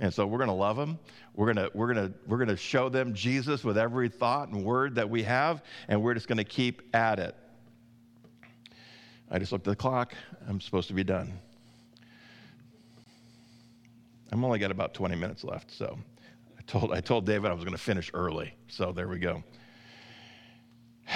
And 0.00 0.12
so 0.12 0.26
we're 0.26 0.38
going 0.38 0.48
to 0.48 0.54
love 0.54 0.76
them. 0.76 0.98
We're 1.34 1.52
going 1.52 1.68
to, 1.68 1.76
we're 1.76 1.92
going 1.92 2.08
to, 2.08 2.14
we're 2.26 2.36
going 2.36 2.48
to 2.48 2.56
show 2.56 2.88
them 2.88 3.14
Jesus 3.14 3.62
with 3.62 3.78
every 3.78 4.08
thought 4.08 4.48
and 4.48 4.64
word 4.64 4.96
that 4.96 5.08
we 5.08 5.22
have, 5.22 5.62
and 5.88 6.02
we're 6.02 6.14
just 6.14 6.26
going 6.26 6.38
to 6.38 6.44
keep 6.44 6.82
at 6.94 7.18
it. 7.18 7.34
I 9.30 9.38
just 9.38 9.52
looked 9.52 9.66
at 9.66 9.70
the 9.70 9.76
clock. 9.76 10.14
I'm 10.48 10.60
supposed 10.60 10.88
to 10.88 10.94
be 10.94 11.04
done. 11.04 11.32
I'm 14.32 14.44
only 14.44 14.58
got 14.58 14.72
about 14.72 14.94
20 14.94 15.14
minutes 15.14 15.44
left, 15.44 15.70
so 15.70 15.96
I 16.58 16.62
told, 16.66 16.92
I 16.92 17.00
told 17.00 17.24
David 17.24 17.50
I 17.50 17.54
was 17.54 17.62
going 17.62 17.76
to 17.76 17.82
finish 17.82 18.10
early. 18.14 18.52
So 18.68 18.92
there 18.92 19.08
we 19.08 19.18
go. 19.18 19.42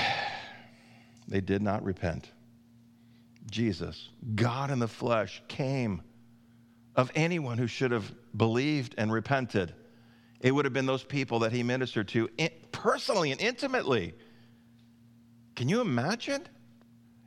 They 1.30 1.42
did 1.42 1.60
not 1.60 1.84
repent. 1.84 2.30
Jesus, 3.50 4.08
God 4.34 4.70
in 4.70 4.78
the 4.78 4.88
flesh, 4.88 5.42
came 5.46 6.00
of 6.98 7.12
anyone 7.14 7.56
who 7.56 7.68
should 7.68 7.92
have 7.92 8.12
believed 8.36 8.96
and 8.98 9.12
repented. 9.12 9.72
It 10.40 10.52
would 10.52 10.64
have 10.64 10.74
been 10.74 10.84
those 10.84 11.04
people 11.04 11.38
that 11.38 11.52
he 11.52 11.62
ministered 11.62 12.08
to 12.08 12.28
personally 12.72 13.30
and 13.30 13.40
intimately. 13.40 14.14
Can 15.54 15.68
you 15.68 15.80
imagine 15.80 16.42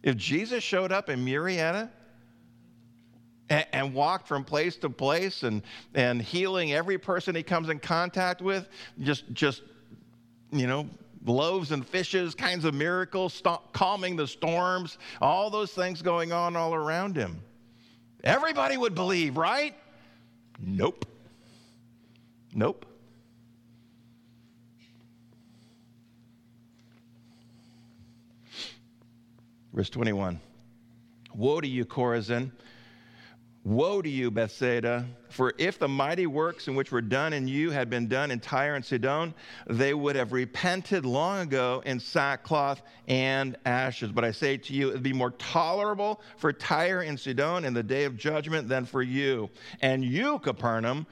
if 0.04 0.18
Jesus 0.18 0.62
showed 0.62 0.92
up 0.92 1.10
in 1.10 1.26
Murrieta 1.26 1.90
and, 3.50 3.66
and, 3.72 3.94
walked 3.94 4.28
from 4.28 4.44
place 4.44 4.76
to 4.78 4.90
place 4.90 5.44
and, 5.44 5.62
and 5.94 6.22
healing 6.22 6.74
every 6.74 6.98
person 6.98 7.34
he 7.34 7.44
comes 7.44 7.70
in 7.70 7.80
contact 7.80 8.42
with, 8.42 8.68
just, 9.00 9.32
just, 9.32 9.62
you 10.52 10.68
know, 10.68 10.90
loaves 11.26 11.72
and 11.72 11.88
fishes, 11.88 12.36
kinds 12.36 12.66
of 12.66 12.74
miracles, 12.74 13.34
st- 13.34 13.60
calming 13.72 14.18
the 14.18 14.28
storms, 14.28 14.98
all 15.22 15.50
those 15.50 15.72
things 15.72 16.02
going 16.02 16.34
on 16.34 16.58
all 16.58 16.74
around 16.74 17.16
him. 17.16 17.42
Everybody 18.24 18.78
would 18.78 18.94
believe, 18.94 19.38
right? 19.38 19.76
Nope. 20.60 21.06
Nope. 22.54 22.86
Verse 29.74 29.90
21 29.90 30.40
Woe 31.34 31.62
to 31.62 31.68
you, 31.68 31.86
Chorazin! 31.86 32.52
Woe 33.64 34.02
to 34.02 34.10
you, 34.10 34.32
Bethsaida! 34.32 35.06
For 35.30 35.54
if 35.60 35.78
the 35.78 35.88
mighty 35.88 36.26
works 36.26 36.68
in 36.68 36.74
which 36.74 36.92
were 36.92 37.02
done 37.02 37.32
in 37.32 37.48
you 37.48 37.70
had 37.70 37.92
been 37.92 38.08
done 38.08 38.32
in 38.32 38.40
Tyre 38.40 38.74
and 38.74 38.84
Sidon, 38.84 39.36
they 39.68 39.94
would 39.94 40.16
have 40.16 40.32
repented 40.32 41.06
long 41.06 41.42
ago 41.42 41.84
in 41.86 42.00
sackcloth 42.00 42.82
and 43.08 43.56
ashes. 43.64 44.12
But 44.12 44.26
I 44.26 44.32
say 44.32 44.58
to 44.58 44.74
you, 44.74 44.90
it 44.90 44.94
would 44.94 45.04
be 45.04 45.14
more 45.14 45.32
tolerable 45.32 46.22
for 46.38 46.52
Tyre 46.52 47.02
and 47.02 47.20
Sidon 47.20 47.64
in 47.64 47.76
the 47.76 47.84
day 47.84 48.06
of 48.06 48.18
judgment 48.18 48.68
than 48.68 48.84
for 48.84 49.04
you. 49.04 49.48
And 49.82 50.04
you, 50.04 50.40
Capernaum, 50.40 51.06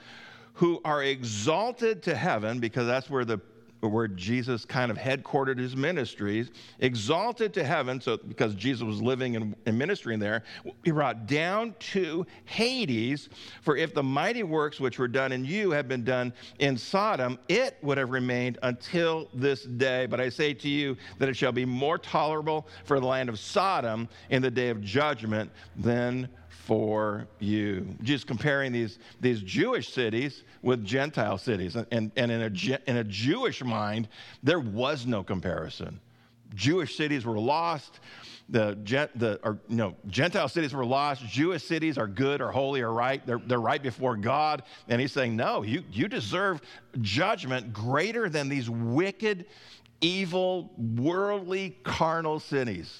who 0.53 0.81
are 0.83 1.03
exalted 1.03 2.01
to 2.03 2.15
heaven, 2.15 2.59
because 2.59 2.87
that's 2.87 3.11
where 3.11 3.25
the 3.25 3.39
where 3.81 4.07
Jesus 4.07 4.65
kind 4.65 4.91
of 4.91 4.97
headquartered 4.97 5.57
his 5.57 5.75
ministries, 5.75 6.51
exalted 6.79 7.53
to 7.53 7.63
heaven, 7.63 8.01
so 8.01 8.17
because 8.17 8.55
Jesus 8.55 8.83
was 8.83 9.01
living 9.01 9.35
and, 9.35 9.55
and 9.65 9.77
ministering 9.77 10.19
there, 10.19 10.43
he 10.83 10.91
brought 10.91 11.27
down 11.27 11.75
to 11.79 12.25
Hades. 12.45 13.29
For 13.61 13.77
if 13.77 13.93
the 13.93 14.03
mighty 14.03 14.43
works 14.43 14.79
which 14.79 14.99
were 14.99 15.07
done 15.07 15.31
in 15.31 15.45
you 15.45 15.71
had 15.71 15.87
been 15.87 16.03
done 16.03 16.33
in 16.59 16.77
Sodom, 16.77 17.39
it 17.47 17.77
would 17.81 17.97
have 17.97 18.09
remained 18.09 18.57
until 18.63 19.29
this 19.33 19.63
day. 19.63 20.05
But 20.05 20.19
I 20.19 20.29
say 20.29 20.53
to 20.55 20.69
you 20.69 20.97
that 21.19 21.29
it 21.29 21.35
shall 21.35 21.51
be 21.51 21.65
more 21.65 21.97
tolerable 21.97 22.67
for 22.83 22.99
the 22.99 23.07
land 23.07 23.29
of 23.29 23.39
Sodom 23.39 24.09
in 24.29 24.41
the 24.41 24.51
day 24.51 24.69
of 24.69 24.81
judgment 24.81 25.51
than 25.77 26.27
for 26.69 27.27
you. 27.39 27.95
Just 28.03 28.27
comparing 28.27 28.71
these, 28.71 28.99
these 29.19 29.41
Jewish 29.41 29.91
cities 29.91 30.43
with 30.61 30.85
Gentile 30.85 31.39
cities. 31.39 31.75
And, 31.75 32.11
and 32.15 32.31
in, 32.31 32.41
a, 32.43 32.79
in 32.87 32.97
a 32.97 33.03
Jewish 33.03 33.63
mind, 33.63 34.07
there 34.43 34.59
was 34.59 35.07
no 35.07 35.23
comparison. 35.23 35.99
Jewish 36.53 36.95
cities 36.95 37.25
were 37.25 37.39
lost. 37.39 38.01
The, 38.49 38.77
the 39.15 39.39
or, 39.43 39.57
no, 39.67 39.95
Gentile 40.09 40.47
cities 40.47 40.71
were 40.71 40.85
lost. 40.85 41.25
Jewish 41.25 41.63
cities 41.63 41.97
are 41.97 42.07
good 42.07 42.39
or 42.39 42.51
holy 42.51 42.81
or 42.81 42.93
right. 42.93 43.25
They're, 43.25 43.41
they're 43.47 43.59
right 43.59 43.81
before 43.81 44.15
God. 44.15 44.61
And 44.87 45.01
he's 45.01 45.11
saying, 45.11 45.35
no, 45.35 45.63
you, 45.63 45.83
you 45.91 46.07
deserve 46.07 46.61
judgment 47.01 47.73
greater 47.73 48.29
than 48.29 48.47
these 48.47 48.69
wicked, 48.69 49.47
evil, 50.01 50.71
worldly, 50.77 51.77
carnal 51.81 52.39
cities. 52.39 52.95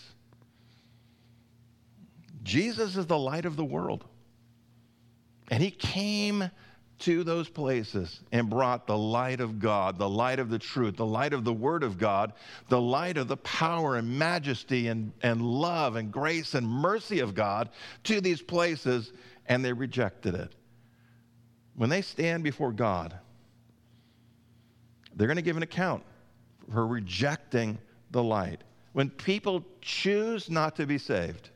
Jesus 2.50 2.97
is 2.97 3.06
the 3.06 3.18
light 3.18 3.45
of 3.45 3.56
the 3.56 3.64
world. 3.64 4.06
And 5.52 5.62
he 5.62 5.70
came 5.70 6.50
to 7.00 7.24
those 7.24 7.47
places 7.47 8.22
and 8.32 8.50
brought 8.50 8.88
the 8.88 8.97
light 8.97 9.39
of 9.39 9.60
God, 9.60 10.00
the 10.00 10.10
light 10.10 10.39
of 10.39 10.50
the 10.50 10.58
truth, 10.58 10.95
the 10.95 11.06
light 11.06 11.32
of 11.32 11.43
the 11.43 11.54
Word 11.54 11.84
of 11.84 12.00
God, 12.00 12.34
the 12.68 12.82
light 12.82 13.18
of 13.18 13.28
the 13.28 13.38
power 13.38 13.97
and 13.97 14.18
majesty 14.18 14.88
and, 14.88 15.12
and 15.22 15.43
love 15.43 15.95
and 15.95 16.12
grace 16.12 16.56
and 16.56 16.68
mercy 16.68 17.20
of 17.20 17.36
God 17.36 17.70
to 18.06 18.20
these 18.20 18.41
places, 18.41 19.14
and 19.45 19.64
they 19.64 19.72
rejected 19.72 20.34
it. 20.34 20.56
When 21.76 21.91
they 21.91 22.02
stand 22.02 22.43
before 22.43 22.72
God, 22.72 23.18
they're 25.16 25.28
going 25.28 25.38
to 25.38 25.43
give 25.43 25.58
an 25.58 25.64
account 25.64 26.04
for 26.74 26.88
rejecting 26.88 27.78
the 28.10 28.24
light. 28.24 28.64
When 28.93 29.12
people 29.12 29.64
choose 29.82 30.50
not 30.50 30.76
to 30.78 30.88
be 30.88 30.97
saved, 30.97 31.52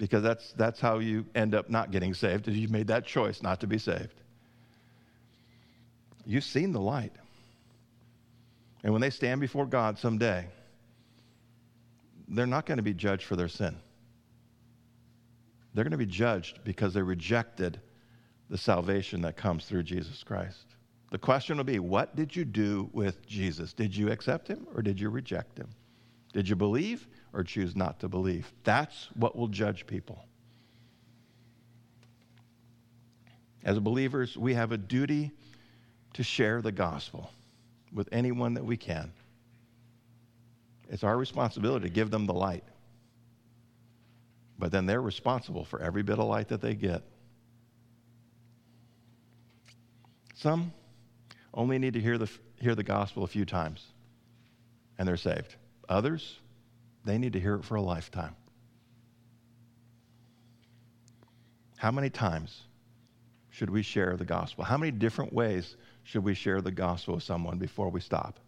because 0.00 0.22
that's, 0.22 0.52
that's 0.52 0.80
how 0.80 0.98
you 0.98 1.26
end 1.34 1.54
up 1.54 1.68
not 1.68 1.90
getting 1.90 2.14
saved, 2.14 2.48
is 2.48 2.56
you've 2.56 2.70
made 2.70 2.86
that 2.86 3.04
choice 3.04 3.42
not 3.42 3.60
to 3.60 3.66
be 3.66 3.76
saved. 3.76 4.14
You've 6.24 6.42
seen 6.42 6.72
the 6.72 6.80
light. 6.80 7.12
And 8.82 8.94
when 8.94 9.02
they 9.02 9.10
stand 9.10 9.42
before 9.42 9.66
God 9.66 9.98
someday, 9.98 10.46
they're 12.28 12.46
not 12.46 12.64
going 12.64 12.78
to 12.78 12.82
be 12.82 12.94
judged 12.94 13.24
for 13.24 13.36
their 13.36 13.48
sin. 13.48 13.76
They're 15.74 15.84
going 15.84 15.90
to 15.90 15.98
be 15.98 16.06
judged 16.06 16.64
because 16.64 16.94
they 16.94 17.02
rejected 17.02 17.78
the 18.48 18.56
salvation 18.56 19.20
that 19.20 19.36
comes 19.36 19.66
through 19.66 19.82
Jesus 19.82 20.24
Christ. 20.24 20.64
The 21.10 21.18
question 21.18 21.58
will 21.58 21.64
be 21.64 21.78
what 21.78 22.16
did 22.16 22.34
you 22.34 22.46
do 22.46 22.88
with 22.94 23.26
Jesus? 23.26 23.74
Did 23.74 23.94
you 23.94 24.10
accept 24.10 24.48
him 24.48 24.66
or 24.74 24.80
did 24.80 24.98
you 24.98 25.10
reject 25.10 25.58
him? 25.58 25.68
Did 26.32 26.48
you 26.48 26.56
believe 26.56 27.06
or 27.32 27.42
choose 27.42 27.74
not 27.74 28.00
to 28.00 28.08
believe? 28.08 28.52
That's 28.64 29.08
what 29.14 29.36
will 29.36 29.48
judge 29.48 29.86
people. 29.86 30.24
As 33.64 33.78
believers, 33.78 34.36
we 34.36 34.54
have 34.54 34.72
a 34.72 34.78
duty 34.78 35.32
to 36.14 36.22
share 36.22 36.62
the 36.62 36.72
gospel 36.72 37.30
with 37.92 38.08
anyone 38.12 38.54
that 38.54 38.64
we 38.64 38.76
can. 38.76 39.12
It's 40.88 41.04
our 41.04 41.16
responsibility 41.16 41.88
to 41.88 41.92
give 41.92 42.10
them 42.10 42.26
the 42.26 42.32
light. 42.32 42.64
But 44.58 44.72
then 44.72 44.86
they're 44.86 45.00
responsible 45.00 45.64
for 45.64 45.80
every 45.80 46.02
bit 46.02 46.18
of 46.18 46.26
light 46.26 46.48
that 46.48 46.60
they 46.60 46.74
get. 46.74 47.02
Some 50.34 50.72
only 51.52 51.78
need 51.78 51.94
to 51.94 52.00
hear 52.00 52.18
the, 52.18 52.30
hear 52.60 52.74
the 52.74 52.82
gospel 52.82 53.24
a 53.24 53.26
few 53.26 53.44
times 53.44 53.84
and 54.98 55.06
they're 55.06 55.16
saved. 55.16 55.56
Others, 55.90 56.38
they 57.04 57.18
need 57.18 57.32
to 57.32 57.40
hear 57.40 57.56
it 57.56 57.64
for 57.64 57.74
a 57.74 57.82
lifetime. 57.82 58.36
How 61.76 61.90
many 61.90 62.10
times 62.10 62.62
should 63.50 63.70
we 63.70 63.82
share 63.82 64.16
the 64.16 64.24
gospel? 64.24 64.64
How 64.64 64.78
many 64.78 64.92
different 64.92 65.32
ways 65.32 65.76
should 66.04 66.22
we 66.22 66.34
share 66.34 66.60
the 66.60 66.70
gospel 66.70 67.14
with 67.14 67.24
someone 67.24 67.58
before 67.58 67.90
we 67.90 68.00
stop? 68.00 68.38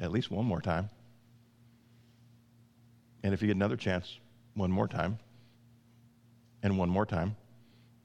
At 0.00 0.10
least 0.10 0.30
one 0.30 0.44
more 0.44 0.60
time. 0.60 0.90
And 3.22 3.32
if 3.32 3.40
you 3.40 3.46
get 3.46 3.56
another 3.56 3.76
chance, 3.76 4.18
one 4.54 4.72
more 4.72 4.88
time, 4.88 5.18
and 6.62 6.78
one 6.78 6.88
more 6.88 7.06
time, 7.06 7.36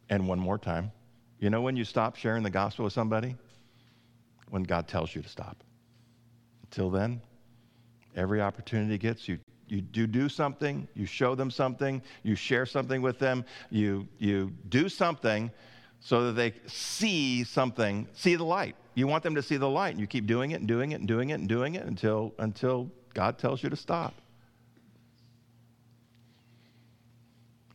and 0.10 0.28
one 0.28 0.40
more 0.40 0.60
time. 0.60 0.92
You 1.40 1.50
know 1.50 1.62
when 1.62 1.76
you 1.78 1.86
stop 1.86 2.16
sharing 2.16 2.44
the 2.44 2.50
gospel 2.52 2.86
with 2.86 2.94
somebody? 2.94 3.36
When 4.50 4.64
God 4.64 4.88
tells 4.88 5.16
you 5.16 5.24
to 5.24 5.30
stop. 5.30 5.64
Until 6.74 6.90
then, 6.90 7.22
every 8.16 8.42
opportunity 8.42 8.98
gets 8.98 9.28
you 9.28 9.38
you 9.68 9.80
do 9.80 10.08
do 10.08 10.28
something, 10.28 10.88
you 10.96 11.06
show 11.06 11.36
them 11.36 11.52
something, 11.52 12.02
you 12.24 12.34
share 12.34 12.66
something 12.66 13.00
with 13.00 13.20
them, 13.20 13.46
you 13.70 14.08
you 14.18 14.52
do 14.70 14.90
something 14.90 15.52
so 16.00 16.26
that 16.26 16.32
they 16.32 16.52
see 16.66 17.44
something, 17.44 18.08
see 18.14 18.34
the 18.36 18.44
light. 18.44 18.76
You 18.96 19.06
want 19.06 19.22
them 19.22 19.36
to 19.36 19.44
see 19.44 19.58
the 19.58 19.70
light, 19.70 19.92
and 19.92 20.00
you 20.00 20.08
keep 20.08 20.26
doing 20.26 20.50
it 20.50 20.62
and 20.62 20.68
doing 20.68 20.94
it 20.94 20.96
and 20.96 21.08
doing 21.08 21.30
it 21.30 21.34
and 21.34 21.48
doing 21.48 21.76
it 21.76 21.86
until 21.86 22.34
until 22.40 22.90
God 23.14 23.38
tells 23.38 23.62
you 23.62 23.70
to 23.70 23.76
stop. 23.76 24.16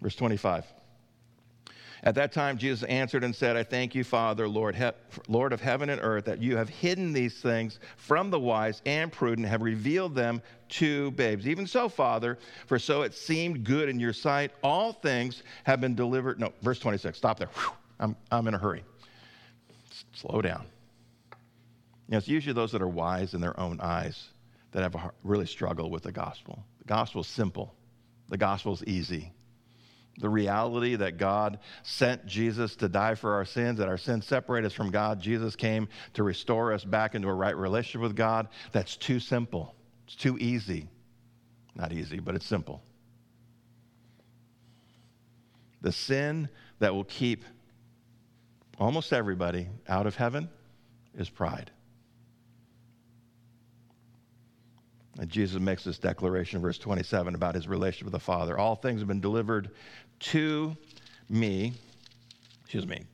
Verse 0.02 0.16
25. 0.16 0.64
At 2.02 2.14
that 2.14 2.32
time, 2.32 2.58
Jesus 2.58 2.84
answered 2.84 3.24
and 3.24 3.34
said, 3.34 3.56
I 3.56 3.64
thank 3.64 3.94
you, 3.94 4.04
Father, 4.04 4.48
Lord, 4.48 4.76
he- 4.76 4.90
Lord 5.26 5.52
of 5.52 5.60
heaven 5.60 5.90
and 5.90 6.00
earth, 6.02 6.26
that 6.26 6.40
you 6.40 6.56
have 6.56 6.68
hidden 6.68 7.12
these 7.12 7.40
things 7.40 7.80
from 7.96 8.30
the 8.30 8.38
wise 8.38 8.82
and 8.86 9.10
prudent, 9.10 9.48
have 9.48 9.62
revealed 9.62 10.14
them 10.14 10.40
to 10.70 11.10
babes. 11.12 11.48
Even 11.48 11.66
so, 11.66 11.88
Father, 11.88 12.38
for 12.66 12.78
so 12.78 13.02
it 13.02 13.14
seemed 13.14 13.64
good 13.64 13.88
in 13.88 13.98
your 13.98 14.12
sight, 14.12 14.52
all 14.62 14.92
things 14.92 15.42
have 15.64 15.80
been 15.80 15.94
delivered. 15.94 16.38
No, 16.38 16.52
verse 16.62 16.78
26, 16.78 17.18
stop 17.18 17.38
there. 17.38 17.48
Whew, 17.48 17.72
I'm, 17.98 18.16
I'm 18.30 18.46
in 18.46 18.54
a 18.54 18.58
hurry. 18.58 18.84
Slow 20.12 20.40
down. 20.40 20.66
You 22.06 22.12
know, 22.12 22.18
it's 22.18 22.28
usually 22.28 22.54
those 22.54 22.72
that 22.72 22.80
are 22.80 22.88
wise 22.88 23.34
in 23.34 23.40
their 23.40 23.58
own 23.58 23.80
eyes 23.80 24.28
that 24.72 24.82
have 24.82 24.94
a, 24.94 25.10
really 25.24 25.46
struggle 25.46 25.90
with 25.90 26.04
the 26.04 26.12
gospel. 26.12 26.64
The 26.78 26.84
gospel 26.84 27.22
is 27.22 27.26
simple, 27.26 27.74
the 28.28 28.36
gospel 28.36 28.72
is 28.72 28.84
easy 28.84 29.32
the 30.18 30.28
reality 30.28 30.96
that 30.96 31.16
God 31.16 31.58
sent 31.82 32.26
Jesus 32.26 32.76
to 32.76 32.88
die 32.88 33.14
for 33.14 33.34
our 33.34 33.44
sins, 33.44 33.78
that 33.78 33.88
our 33.88 33.96
sins 33.96 34.26
separate 34.26 34.64
us 34.64 34.72
from 34.72 34.90
God. 34.90 35.20
Jesus 35.20 35.56
came 35.56 35.88
to 36.14 36.22
restore 36.22 36.72
us 36.72 36.84
back 36.84 37.14
into 37.14 37.28
a 37.28 37.34
right 37.34 37.56
relationship 37.56 38.02
with 38.02 38.16
God. 38.16 38.48
That's 38.72 38.96
too 38.96 39.20
simple. 39.20 39.74
It's 40.06 40.16
too 40.16 40.36
easy. 40.38 40.88
Not 41.74 41.92
easy, 41.92 42.18
but 42.18 42.34
it's 42.34 42.46
simple. 42.46 42.82
The 45.80 45.92
sin 45.92 46.48
that 46.80 46.94
will 46.94 47.04
keep 47.04 47.44
almost 48.78 49.12
everybody 49.12 49.68
out 49.88 50.06
of 50.06 50.16
heaven 50.16 50.48
is 51.16 51.28
pride. 51.28 51.70
And 55.18 55.28
Jesus 55.28 55.60
makes 55.60 55.82
this 55.82 55.98
declaration 55.98 56.60
verse 56.60 56.78
27 56.78 57.34
about 57.34 57.56
his 57.56 57.66
relationship 57.66 58.04
with 58.04 58.12
the 58.12 58.20
Father. 58.20 58.56
All 58.56 58.76
things 58.76 59.00
have 59.00 59.08
been 59.08 59.20
delivered 59.20 59.70
to 60.20 60.76
me, 61.28 61.72
excuse 62.62 62.86
me, 62.86 63.04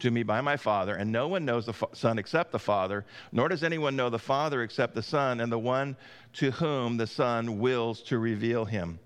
to 0.00 0.10
me 0.10 0.22
by 0.22 0.40
my 0.40 0.56
Father, 0.56 0.94
and 0.94 1.10
no 1.12 1.28
one 1.28 1.44
knows 1.44 1.66
the 1.66 1.74
Son 1.92 2.18
except 2.18 2.52
the 2.52 2.58
Father, 2.58 3.04
nor 3.32 3.48
does 3.48 3.62
anyone 3.62 3.96
know 3.96 4.08
the 4.08 4.18
Father 4.18 4.62
except 4.62 4.94
the 4.94 5.02
Son, 5.02 5.40
and 5.40 5.52
the 5.52 5.58
one 5.58 5.96
to 6.34 6.50
whom 6.52 6.96
the 6.96 7.06
Son 7.06 7.58
wills 7.58 8.00
to 8.02 8.18
reveal 8.18 8.64
him. 8.64 8.98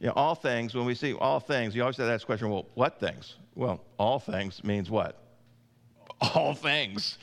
You 0.00 0.06
know, 0.06 0.12
all 0.14 0.34
things, 0.34 0.74
when 0.74 0.86
we 0.86 0.94
see 0.94 1.12
all 1.14 1.40
things, 1.40 1.74
you 1.74 1.82
always 1.82 1.98
ask 1.98 2.20
the 2.22 2.26
question, 2.26 2.50
well, 2.50 2.66
what 2.74 3.00
things? 3.00 3.36
Well, 3.54 3.84
all 3.98 4.18
things 4.18 4.62
means 4.62 4.90
what? 4.90 5.20
All 6.20 6.54
things. 6.54 7.18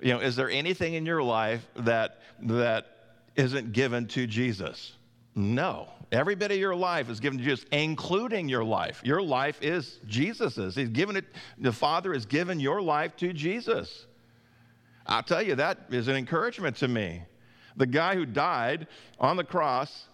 You 0.00 0.14
know, 0.14 0.20
is 0.20 0.36
there 0.36 0.50
anything 0.50 0.94
in 0.94 1.06
your 1.06 1.22
life 1.22 1.66
that 1.76 2.20
that 2.42 2.86
isn't 3.36 3.72
given 3.72 4.06
to 4.08 4.26
Jesus? 4.26 4.92
No. 5.34 5.88
Every 6.10 6.34
bit 6.34 6.50
of 6.50 6.56
your 6.56 6.74
life 6.74 7.10
is 7.10 7.20
given 7.20 7.38
to 7.38 7.44
Jesus, 7.44 7.66
including 7.70 8.48
your 8.48 8.64
life. 8.64 9.02
Your 9.04 9.20
life 9.20 9.58
is 9.60 9.98
Jesus's. 10.06 10.74
He's 10.74 10.88
given 10.88 11.16
it, 11.16 11.26
the 11.58 11.72
Father 11.72 12.14
has 12.14 12.24
given 12.24 12.60
your 12.60 12.80
life 12.80 13.16
to 13.18 13.32
Jesus. 13.32 14.06
I'll 15.06 15.22
tell 15.22 15.42
you, 15.42 15.54
that 15.56 15.86
is 15.90 16.08
an 16.08 16.16
encouragement 16.16 16.76
to 16.76 16.88
me. 16.88 17.22
The 17.76 17.86
guy 17.86 18.14
who 18.14 18.24
died 18.24 18.86
on 19.20 19.36
the 19.36 19.44
cross, 19.44 20.06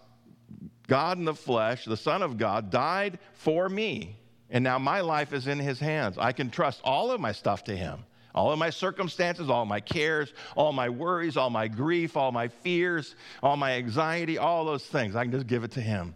God 0.87 1.17
in 1.17 1.25
the 1.25 1.33
flesh, 1.33 1.85
the 1.85 1.97
Son 1.97 2.21
of 2.21 2.37
God, 2.37 2.69
died 2.69 3.19
for 3.33 3.69
me. 3.69 4.17
And 4.49 4.63
now 4.63 4.77
my 4.77 5.01
life 5.01 5.33
is 5.33 5.47
in 5.47 5.59
his 5.59 5.79
hands. 5.79 6.17
I 6.17 6.31
can 6.31 6.49
trust 6.49 6.81
all 6.83 7.11
of 7.11 7.19
my 7.19 7.31
stuff 7.31 7.63
to 7.65 7.75
him 7.75 8.05
all 8.35 8.51
of 8.51 8.59
my 8.59 8.69
circumstances, 8.69 9.49
all 9.49 9.65
my 9.65 9.79
cares, 9.79 10.33
all 10.57 10.73
my 10.73 10.89
worries, 10.89 11.37
all 11.37 11.49
my 11.49 11.69
grief, 11.69 12.17
all 12.17 12.33
my 12.33 12.49
fears, 12.49 13.15
all 13.41 13.55
my 13.55 13.71
anxiety, 13.71 14.37
all 14.37 14.65
those 14.65 14.85
things. 14.85 15.15
I 15.15 15.23
can 15.23 15.31
just 15.31 15.47
give 15.47 15.63
it 15.63 15.71
to 15.71 15.81
Him 15.81 16.15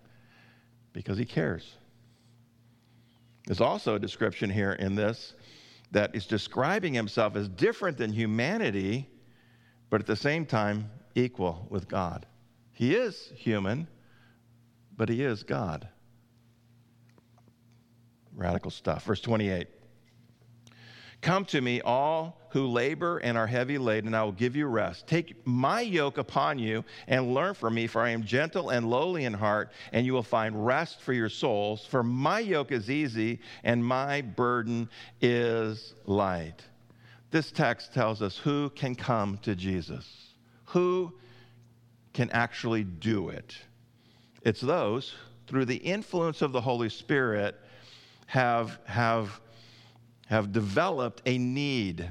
because 0.91 1.17
He 1.17 1.24
cares. 1.24 1.78
There's 3.47 3.61
also 3.61 3.95
a 3.95 3.99
description 3.99 4.49
here 4.49 4.74
in 4.74 4.95
this 4.95 5.34
that 5.91 6.13
is 6.13 6.26
describing 6.26 6.93
Himself 6.93 7.38
as 7.38 7.47
different 7.47 7.97
than 7.97 8.11
humanity, 8.11 9.07
but 9.89 10.01
at 10.01 10.05
the 10.05 10.17
same 10.17 10.45
time 10.45 10.91
equal 11.15 11.67
with 11.70 11.88
God. 11.88 12.26
He 12.74 12.95
is 12.95 13.32
human, 13.34 13.88
but 14.97 15.07
He 15.07 15.24
is 15.24 15.43
God. 15.43 15.88
Radical 18.36 18.72
stuff. 18.72 19.05
Verse 19.05 19.22
28. 19.22 19.67
Come 21.22 21.45
to 21.45 21.59
me, 21.59 21.82
all 21.82 22.39
who 22.49 22.67
labor 22.67 23.17
and 23.17 23.38
are 23.38 23.47
heavy 23.47 23.78
laden, 23.78 24.07
and 24.07 24.15
I 24.15 24.24
will 24.24 24.32
give 24.32 24.55
you 24.55 24.65
rest. 24.67 25.05
Take 25.05 25.36
my 25.45 25.82
yoke 25.82 26.17
upon 26.17 26.57
you 26.57 26.84
and 27.07 27.34
learn 27.34 27.53
from 27.53 27.76
me, 27.76 27.88
for 27.88 28.01
I 28.01 28.09
am 28.09 28.24
gentle 28.24 28.70
and 28.70 28.89
lowly 28.89 29.26
in 29.26 29.34
heart, 29.34 29.72
and 29.91 30.05
you 30.05 30.13
will 30.13 30.24
find 30.24 30.65
rest 30.65 31.01
for 31.01 31.13
your 31.13 31.30
souls. 31.30 31.86
For 31.86 32.03
my 32.03 32.39
yoke 32.39 32.72
is 32.72 32.89
easy 32.89 33.39
and 33.63 33.86
my 33.86 34.22
burden 34.22 34.89
is 35.22 35.93
light. 36.05 36.63
This 37.32 37.51
text 37.51 37.93
tells 37.93 38.22
us 38.22 38.38
who 38.38 38.72
can 38.72 38.95
come 38.95 39.38
to 39.43 39.55
Jesus, 39.55 40.34
who 40.65 41.13
can 42.13 42.32
actually 42.32 42.84
do 42.84 43.30
it. 43.30 43.55
It's 44.41 44.61
those 44.61 45.13
through 45.47 45.65
the 45.65 45.76
influence 45.76 46.41
of 46.41 46.51
the 46.51 46.61
Holy 46.61 46.89
Spirit 46.89 47.55
have 48.26 48.80
have 48.86 49.39
have 50.30 50.51
developed 50.51 51.21
a 51.25 51.38
need 51.38 52.09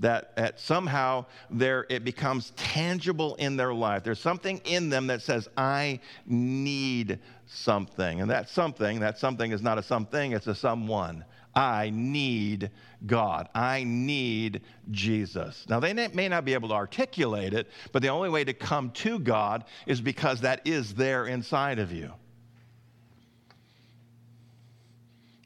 that, 0.00 0.60
somehow 0.60 1.24
there 1.50 1.86
it 1.88 2.04
becomes 2.04 2.50
tangible 2.56 3.34
in 3.36 3.56
their 3.56 3.72
life. 3.72 4.04
There's 4.04 4.20
something 4.20 4.60
in 4.66 4.90
them 4.90 5.06
that 5.06 5.22
says, 5.22 5.48
I 5.56 6.00
need 6.26 7.18
something. 7.46 8.20
And 8.20 8.30
that 8.30 8.50
something, 8.50 9.00
that 9.00 9.18
something 9.18 9.52
is 9.52 9.62
not 9.62 9.78
a 9.78 9.82
something, 9.82 10.32
it's 10.32 10.46
a 10.46 10.54
someone. 10.54 11.24
I 11.54 11.90
need 11.90 12.70
God. 13.06 13.48
I 13.54 13.84
need 13.84 14.60
Jesus. 14.90 15.64
Now, 15.70 15.80
they 15.80 15.94
may 15.94 16.28
not 16.28 16.44
be 16.44 16.52
able 16.52 16.68
to 16.68 16.74
articulate 16.74 17.54
it, 17.54 17.68
but 17.92 18.02
the 18.02 18.08
only 18.08 18.28
way 18.28 18.44
to 18.44 18.52
come 18.52 18.90
to 18.90 19.18
God 19.18 19.64
is 19.86 20.02
because 20.02 20.42
that 20.42 20.60
is 20.66 20.92
there 20.92 21.26
inside 21.26 21.78
of 21.78 21.90
you. 21.92 22.12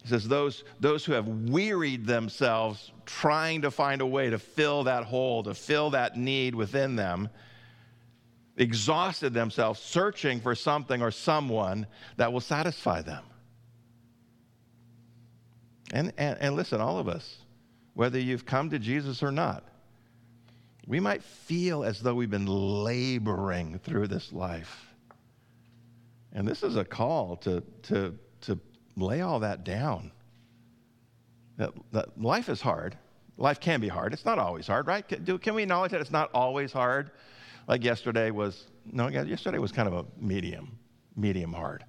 He 0.02 0.08
says, 0.08 0.26
those, 0.26 0.64
those 0.78 1.04
who 1.04 1.12
have 1.12 1.28
wearied 1.28 2.06
themselves 2.06 2.90
trying 3.04 3.62
to 3.62 3.70
find 3.70 4.00
a 4.00 4.06
way 4.06 4.30
to 4.30 4.38
fill 4.38 4.84
that 4.84 5.04
hole, 5.04 5.42
to 5.42 5.54
fill 5.54 5.90
that 5.90 6.16
need 6.16 6.54
within 6.54 6.96
them, 6.96 7.28
exhausted 8.56 9.34
themselves 9.34 9.80
searching 9.80 10.40
for 10.40 10.54
something 10.54 11.02
or 11.02 11.10
someone 11.10 11.86
that 12.16 12.32
will 12.32 12.40
satisfy 12.40 13.02
them. 13.02 13.24
And, 15.92 16.12
and, 16.16 16.38
and 16.40 16.56
listen, 16.56 16.80
all 16.80 16.98
of 16.98 17.08
us, 17.08 17.38
whether 17.94 18.18
you've 18.18 18.46
come 18.46 18.70
to 18.70 18.78
Jesus 18.78 19.22
or 19.22 19.32
not, 19.32 19.64
we 20.86 21.00
might 21.00 21.22
feel 21.22 21.84
as 21.84 22.00
though 22.00 22.14
we've 22.14 22.30
been 22.30 22.46
laboring 22.46 23.78
through 23.78 24.06
this 24.08 24.32
life. 24.32 24.94
And 26.32 26.46
this 26.46 26.62
is 26.62 26.76
a 26.76 26.84
call 26.84 27.36
to, 27.38 27.62
to, 27.82 28.16
lay 29.00 29.20
all 29.20 29.40
that 29.40 29.64
down. 29.64 30.12
Life 32.16 32.48
is 32.48 32.60
hard. 32.60 32.96
Life 33.36 33.60
can 33.60 33.80
be 33.80 33.88
hard. 33.88 34.12
It's 34.12 34.24
not 34.24 34.38
always 34.38 34.66
hard, 34.66 34.86
right? 34.86 35.04
Can 35.06 35.54
we 35.54 35.62
acknowledge 35.62 35.92
that 35.92 36.00
it's 36.00 36.10
not 36.10 36.30
always 36.32 36.72
hard? 36.72 37.10
Like 37.68 37.84
yesterday 37.84 38.30
was, 38.30 38.66
no, 38.84 39.08
yesterday 39.08 39.58
was 39.58 39.72
kind 39.72 39.88
of 39.88 39.94
a 39.94 40.04
medium, 40.18 40.78
medium 41.16 41.52
hard. 41.52 41.84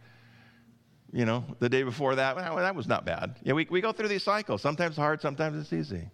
You 1.13 1.25
know, 1.25 1.43
the 1.59 1.67
day 1.67 1.83
before 1.83 2.15
that, 2.15 2.35
well, 2.35 2.55
that 2.55 2.75
was 2.75 2.87
not 2.87 3.05
bad. 3.05 3.35
Yeah, 3.43 3.53
we, 3.53 3.67
we 3.69 3.81
go 3.81 3.91
through 3.91 4.07
these 4.07 4.23
cycles. 4.23 4.61
Sometimes 4.61 4.95
hard, 4.95 5.21
sometimes 5.21 5.59
it's 5.59 5.73
easy. 5.73 6.09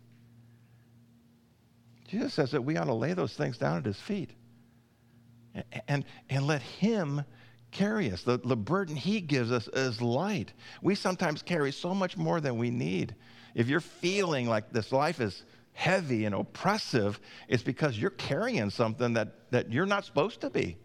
Jesus 2.07 2.33
says 2.33 2.51
that 2.51 2.61
we 2.63 2.77
ought 2.77 2.85
to 2.85 2.93
lay 2.93 3.13
those 3.13 3.33
things 3.33 3.57
down 3.57 3.77
at 3.77 3.85
his 3.85 3.99
feet 3.99 4.31
and, 5.53 5.65
and, 5.87 6.05
and 6.29 6.47
let 6.47 6.61
him 6.61 7.23
carry 7.77 8.11
us. 8.11 8.23
The, 8.23 8.39
the 8.39 8.57
burden 8.57 8.95
he 8.95 9.21
gives 9.21 9.51
us 9.51 9.67
is 9.67 10.01
light. 10.01 10.53
We 10.81 10.95
sometimes 10.95 11.43
carry 11.43 11.71
so 11.71 11.93
much 11.93 12.17
more 12.17 12.41
than 12.41 12.57
we 12.57 12.71
need. 12.71 13.15
If 13.53 13.67
you're 13.67 13.79
feeling 13.79 14.47
like 14.47 14.71
this 14.71 14.91
life 14.91 15.21
is 15.21 15.43
heavy 15.73 16.25
and 16.25 16.33
oppressive, 16.33 17.19
it's 17.47 17.61
because 17.61 17.97
you're 17.97 18.09
carrying 18.09 18.71
something 18.71 19.13
that, 19.13 19.51
that 19.51 19.71
you're 19.71 19.85
not 19.85 20.05
supposed 20.05 20.41
to 20.41 20.49
be. 20.49 20.77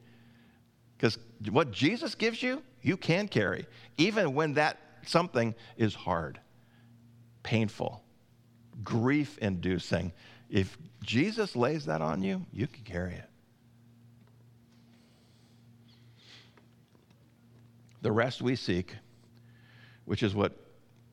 Because 0.96 1.18
what 1.50 1.70
Jesus 1.70 2.14
gives 2.14 2.42
you, 2.42 2.62
you 2.82 2.98
can 2.98 3.26
carry, 3.26 3.66
even 3.96 4.34
when 4.34 4.54
that 4.54 4.78
something 5.06 5.54
is 5.78 5.94
hard, 5.94 6.38
painful, 7.42 8.04
grief 8.84 9.38
inducing. 9.38 10.12
If 10.50 10.76
Jesus 11.02 11.56
lays 11.56 11.86
that 11.86 12.02
on 12.02 12.22
you, 12.22 12.44
you 12.52 12.66
can 12.66 12.84
carry 12.84 13.14
it. 13.14 13.31
The 18.02 18.12
rest 18.12 18.42
we 18.42 18.56
seek, 18.56 18.96
which 20.04 20.22
is 20.22 20.34
what, 20.34 20.56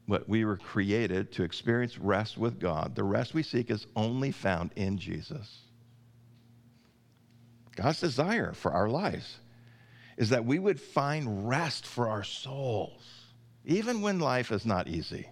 what 0.08 0.28
we 0.28 0.44
were 0.44 0.58
created 0.58 1.32
to 1.34 1.44
experience 1.44 1.98
rest 1.98 2.38
with 2.38 2.60
God, 2.60 2.96
the 2.96 3.04
rest 3.04 3.34
we 3.34 3.44
seek 3.44 3.70
is 3.70 3.88
only 3.96 4.32
found 4.32 4.72
in 4.76 4.98
Jesus. 4.98 5.60
God's 7.76 8.02
desire 8.02 8.54
for 8.54 8.72
our 8.74 8.90
lives 8.90 9.38
is 10.18 10.30
that 10.30 10.44
we 10.44 10.60
would 10.60 10.82
find 10.82 11.48
rest 11.48 11.86
for 11.86 12.10
our 12.10 12.24
souls, 12.24 13.02
even 13.64 14.02
when 14.02 14.20
life 14.20 14.52
is 14.52 14.66
not 14.66 14.88
easy. 14.88 15.30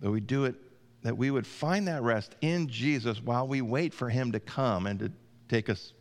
That 0.00 0.10
we 0.10 0.20
do 0.20 0.44
it, 0.46 0.54
that 1.02 1.18
we 1.18 1.30
would 1.30 1.46
find 1.46 1.86
that 1.88 2.02
rest 2.02 2.36
in 2.40 2.68
Jesus 2.68 3.20
while 3.20 3.46
we 3.46 3.60
wait 3.60 3.92
for 3.92 4.08
Him 4.08 4.32
to 4.32 4.40
come 4.40 4.86
and 4.86 4.98
to 5.00 5.12
take 5.48 5.68
us, 5.68 5.92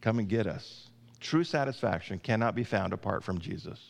come 0.00 0.20
and 0.20 0.28
get 0.28 0.46
us. 0.46 0.90
True 1.24 1.42
satisfaction 1.42 2.18
cannot 2.18 2.54
be 2.54 2.64
found 2.64 2.92
apart 2.92 3.24
from 3.24 3.38
Jesus. 3.38 3.80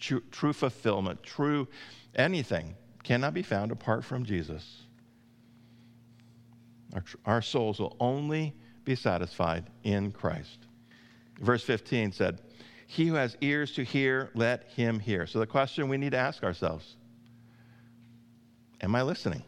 True, 0.00 0.20
true 0.32 0.52
fulfillment, 0.52 1.22
true 1.22 1.68
anything 2.16 2.74
cannot 3.04 3.34
be 3.34 3.42
found 3.42 3.70
apart 3.70 4.04
from 4.04 4.24
Jesus. 4.24 4.82
Our, 6.92 7.04
our 7.24 7.40
souls 7.40 7.78
will 7.78 7.96
only 8.00 8.52
be 8.84 8.96
satisfied 8.96 9.70
in 9.84 10.10
Christ. 10.10 10.66
Verse 11.40 11.62
15 11.62 12.10
said, 12.10 12.40
He 12.88 13.06
who 13.06 13.14
has 13.14 13.36
ears 13.40 13.70
to 13.74 13.84
hear, 13.84 14.30
let 14.34 14.64
him 14.64 14.98
hear. 14.98 15.28
So 15.28 15.38
the 15.38 15.46
question 15.46 15.88
we 15.88 15.98
need 15.98 16.10
to 16.10 16.18
ask 16.18 16.42
ourselves 16.42 16.96
Am 18.80 18.92
I 18.96 19.02
listening? 19.02 19.44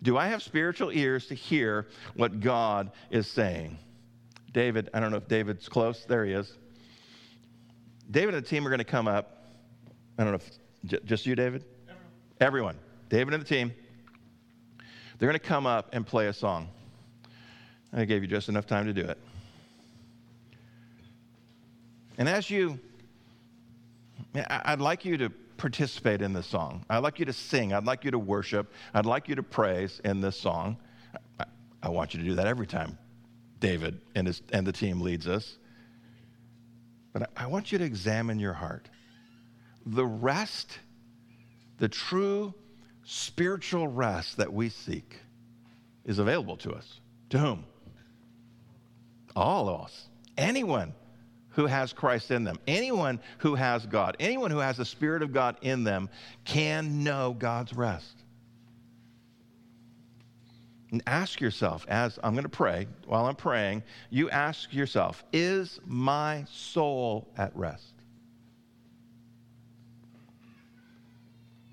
Do 0.00 0.16
I 0.16 0.28
have 0.28 0.44
spiritual 0.44 0.92
ears 0.92 1.26
to 1.26 1.34
hear 1.34 1.88
what 2.14 2.38
God 2.38 2.92
is 3.10 3.26
saying? 3.26 3.78
David, 4.52 4.90
I 4.92 5.00
don't 5.00 5.10
know 5.10 5.16
if 5.16 5.28
David's 5.28 5.68
close. 5.68 6.04
There 6.04 6.24
he 6.24 6.32
is. 6.32 6.52
David 8.10 8.34
and 8.34 8.44
the 8.44 8.48
team 8.48 8.66
are 8.66 8.70
going 8.70 8.78
to 8.78 8.84
come 8.84 9.08
up. 9.08 9.46
I 10.18 10.24
don't 10.24 10.32
know 10.32 10.38
if 10.90 11.04
just 11.04 11.24
you, 11.24 11.34
David? 11.34 11.64
Everyone. 11.88 12.04
Everyone. 12.40 12.78
David 13.08 13.34
and 13.34 13.42
the 13.42 13.48
team. 13.48 13.72
They're 15.18 15.28
going 15.28 15.38
to 15.38 15.46
come 15.46 15.66
up 15.66 15.90
and 15.92 16.06
play 16.06 16.26
a 16.26 16.32
song. 16.32 16.68
I 17.92 18.04
gave 18.04 18.22
you 18.22 18.28
just 18.28 18.48
enough 18.48 18.66
time 18.66 18.86
to 18.86 18.92
do 18.92 19.02
it. 19.02 19.18
And 22.18 22.28
as 22.28 22.50
you, 22.50 22.78
I'd 24.34 24.80
like 24.80 25.04
you 25.04 25.16
to 25.18 25.30
participate 25.56 26.20
in 26.20 26.32
this 26.32 26.46
song. 26.46 26.84
I'd 26.90 26.98
like 26.98 27.18
you 27.18 27.24
to 27.24 27.32
sing. 27.32 27.72
I'd 27.72 27.84
like 27.84 28.04
you 28.04 28.10
to 28.10 28.18
worship. 28.18 28.72
I'd 28.92 29.06
like 29.06 29.28
you 29.28 29.34
to 29.36 29.42
praise 29.42 30.00
in 30.04 30.20
this 30.20 30.38
song. 30.38 30.76
I 31.82 31.88
want 31.88 32.14
you 32.14 32.20
to 32.20 32.26
do 32.26 32.34
that 32.34 32.46
every 32.46 32.66
time 32.66 32.98
David 33.62 34.00
and, 34.14 34.26
his, 34.26 34.42
and 34.52 34.66
the 34.66 34.72
team 34.72 35.00
leads 35.00 35.26
us. 35.26 35.56
But 37.14 37.30
I, 37.36 37.44
I 37.44 37.46
want 37.46 37.72
you 37.72 37.78
to 37.78 37.84
examine 37.84 38.38
your 38.38 38.52
heart. 38.52 38.90
The 39.86 40.04
rest, 40.04 40.78
the 41.78 41.88
true 41.88 42.52
spiritual 43.04 43.88
rest 43.88 44.36
that 44.36 44.52
we 44.52 44.68
seek, 44.68 45.20
is 46.04 46.18
available 46.18 46.56
to 46.58 46.72
us. 46.72 47.00
To 47.30 47.38
whom? 47.38 47.64
All 49.34 49.68
of 49.68 49.82
us. 49.82 50.08
Anyone 50.36 50.92
who 51.50 51.66
has 51.66 51.92
Christ 51.92 52.30
in 52.30 52.44
them. 52.44 52.58
Anyone 52.66 53.20
who 53.38 53.54
has 53.54 53.86
God, 53.86 54.16
anyone 54.18 54.50
who 54.50 54.58
has 54.58 54.76
the 54.76 54.84
Spirit 54.84 55.22
of 55.22 55.32
God 55.32 55.56
in 55.62 55.84
them 55.84 56.08
can 56.44 57.04
know 57.04 57.34
God's 57.38 57.72
rest. 57.74 58.21
And 60.92 61.02
ask 61.06 61.40
yourself, 61.40 61.86
as 61.88 62.18
I'm 62.22 62.34
going 62.34 62.44
to 62.44 62.50
pray, 62.50 62.86
while 63.06 63.26
I'm 63.26 63.34
praying, 63.34 63.82
you 64.10 64.28
ask 64.30 64.72
yourself, 64.72 65.24
is 65.32 65.80
my 65.86 66.44
soul 66.50 67.26
at 67.36 67.56
rest? 67.56 67.94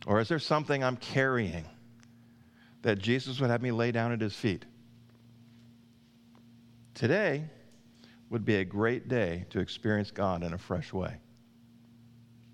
Or 0.08 0.22
is 0.22 0.30
there 0.30 0.40
something 0.40 0.84
I'm 0.84 0.96
carrying 0.96 1.66
that 2.82 2.98
Jesus 3.00 3.42
would 3.42 3.50
have 3.50 3.62
me 3.62 3.72
lay 3.72 3.92
down 3.92 4.14
at 4.14 4.22
his 4.22 4.34
feet? 4.34 4.66
Today, 6.94 7.44
would 8.30 8.46
be 8.46 8.56
a 8.56 8.66
great 8.66 9.08
day 9.08 9.46
to 9.50 9.60
experience 9.60 10.12
God 10.12 10.44
in 10.44 10.54
a 10.54 10.58
fresh 10.58 10.94
way. 10.94 11.16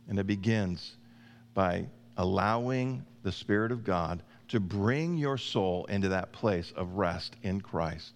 And 0.08 0.18
it 0.18 0.26
begins 0.26 0.96
by 1.54 1.88
allowing 2.18 3.06
the 3.24 3.32
Spirit 3.32 3.72
of 3.72 3.84
God 3.84 4.24
to 4.50 4.60
bring 4.60 5.18
your 5.18 5.38
soul 5.38 5.86
into 5.86 6.10
that 6.10 6.32
place 6.32 6.72
of 6.76 6.94
rest 6.94 7.36
in 7.44 7.62
Christ. 7.62 8.16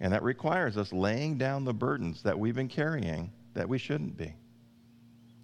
And 0.00 0.12
that 0.12 0.22
requires 0.22 0.76
us 0.76 0.92
laying 0.92 1.38
down 1.38 1.64
the 1.64 1.74
burdens 1.74 2.22
that 2.22 2.38
we've 2.38 2.54
been 2.54 2.68
carrying 2.68 3.32
that 3.54 3.68
we 3.68 3.78
shouldn't 3.78 4.16
be. 4.16 4.34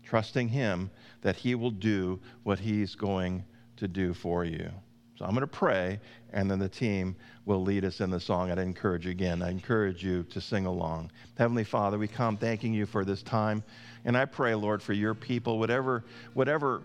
Trusting 0.04 0.48
Him 0.48 0.90
that 1.22 1.36
He 1.36 1.54
will 1.54 1.70
do 1.70 2.20
what 2.42 2.58
He's 2.58 2.94
going 2.94 3.44
to 3.76 3.88
do 3.88 4.12
for 4.12 4.44
you. 4.44 4.70
So 5.18 5.26
I'm 5.26 5.32
going 5.32 5.42
to 5.42 5.46
pray, 5.46 6.00
and 6.32 6.50
then 6.50 6.58
the 6.58 6.68
team 6.68 7.16
will 7.44 7.62
lead 7.62 7.84
us 7.84 8.00
in 8.00 8.10
the 8.10 8.18
song. 8.18 8.50
I'd 8.50 8.58
encourage 8.58 9.04
you 9.04 9.10
again, 9.10 9.42
I 9.42 9.50
encourage 9.50 10.02
you 10.02 10.24
to 10.24 10.40
sing 10.40 10.66
along. 10.66 11.10
Heavenly 11.38 11.64
Father, 11.64 11.98
we 11.98 12.08
come 12.08 12.36
thanking 12.36 12.74
you 12.74 12.86
for 12.86 13.04
this 13.04 13.22
time. 13.22 13.62
And 14.04 14.16
I 14.16 14.24
pray, 14.24 14.54
Lord, 14.54 14.82
for 14.82 14.94
your 14.94 15.14
people, 15.14 15.58
whatever, 15.58 16.04
whatever 16.34 16.82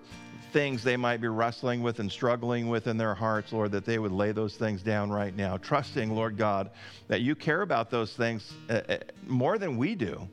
things 0.58 0.84
they 0.84 0.97
might 0.97 1.22
be 1.22 1.28
wrestling 1.28 1.84
with 1.84 1.99
and 1.99 2.12
struggling 2.12 2.68
with 2.68 2.88
in 2.88 2.97
their 2.97 3.14
hearts, 3.14 3.53
Lord, 3.53 3.72
that 3.74 3.86
they 3.86 3.99
would 3.99 4.12
lay 4.12 4.32
those 4.32 4.55
things 4.55 4.82
down 4.82 5.12
right 5.12 5.36
now, 5.36 5.58
trusting, 5.58 6.10
Lord 6.10 6.36
God, 6.36 6.72
that 7.08 7.22
you 7.22 7.36
care 7.36 7.62
about 7.62 7.91
those 7.91 8.14
things 8.14 8.53
uh, 8.68 8.82
uh 8.89 8.97
more 9.28 9.60
than 9.60 9.78
we 9.78 9.93
do. 9.93 10.28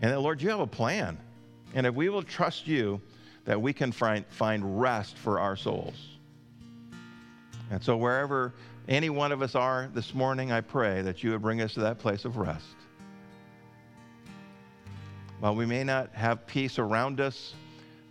And 0.00 0.10
that, 0.10 0.20
Lord, 0.20 0.40
you 0.40 0.48
have 0.48 0.60
a 0.60 0.66
plan. 0.66 1.18
And 1.74 1.86
if 1.86 1.94
we 1.94 2.08
will 2.08 2.22
trust 2.22 2.66
you, 2.66 3.02
that 3.44 3.60
we 3.60 3.74
can 3.74 3.92
find, 3.92 4.24
find 4.30 4.80
rest 4.80 5.18
for 5.18 5.38
our 5.38 5.56
souls. 5.56 6.16
And 7.70 7.84
so, 7.84 7.98
wherever 7.98 8.54
any 8.88 9.10
one 9.10 9.30
of 9.30 9.42
us 9.42 9.54
are 9.54 9.90
this 9.92 10.14
morning, 10.14 10.52
I 10.52 10.62
pray 10.62 11.02
that 11.02 11.22
you 11.22 11.32
would 11.32 11.42
bring 11.42 11.60
us 11.60 11.74
to 11.74 11.80
that 11.80 11.98
place 11.98 12.24
of 12.24 12.38
rest. 12.38 12.76
While 15.40 15.54
we 15.54 15.66
may 15.66 15.84
not 15.84 16.14
have 16.14 16.46
peace 16.46 16.78
around 16.78 17.20
us, 17.20 17.52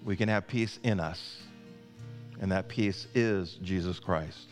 we 0.06 0.16
can 0.16 0.30
have 0.30 0.48
peace 0.48 0.80
in 0.84 1.00
us. 1.00 1.38
And 2.39 2.52
that 2.52 2.68
peace 2.68 3.08
is 3.16 3.58
Jesus 3.64 4.00
Christ. 4.00 4.48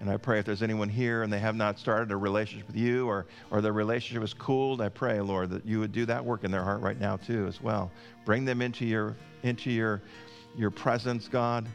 And 0.00 0.10
I 0.10 0.16
pray 0.18 0.38
if 0.38 0.44
there's 0.44 0.62
anyone 0.62 0.88
here 0.88 1.22
and 1.22 1.32
they 1.32 1.38
have 1.38 1.56
not 1.56 1.78
started 1.78 2.12
a 2.12 2.16
relationship 2.16 2.66
with 2.66 2.76
you 2.76 3.08
or, 3.08 3.26
or 3.50 3.60
their 3.60 3.72
relationship 3.72 4.22
is 4.22 4.34
cooled, 4.34 4.80
I 4.80 4.90
pray, 4.90 5.20
Lord, 5.20 5.50
that 5.50 5.64
you 5.64 5.80
would 5.80 5.92
do 5.92 6.04
that 6.06 6.24
work 6.24 6.44
in 6.44 6.50
their 6.50 6.62
heart 6.62 6.82
right 6.82 7.00
now 7.00 7.16
too 7.16 7.46
as 7.46 7.62
well. 7.62 7.90
Bring 8.24 8.44
them 8.44 8.60
into 8.60 8.84
your 8.84 9.16
into 9.42 9.70
your 9.70 10.02
your 10.56 10.70
presence, 10.70 11.28
God. 11.28 11.66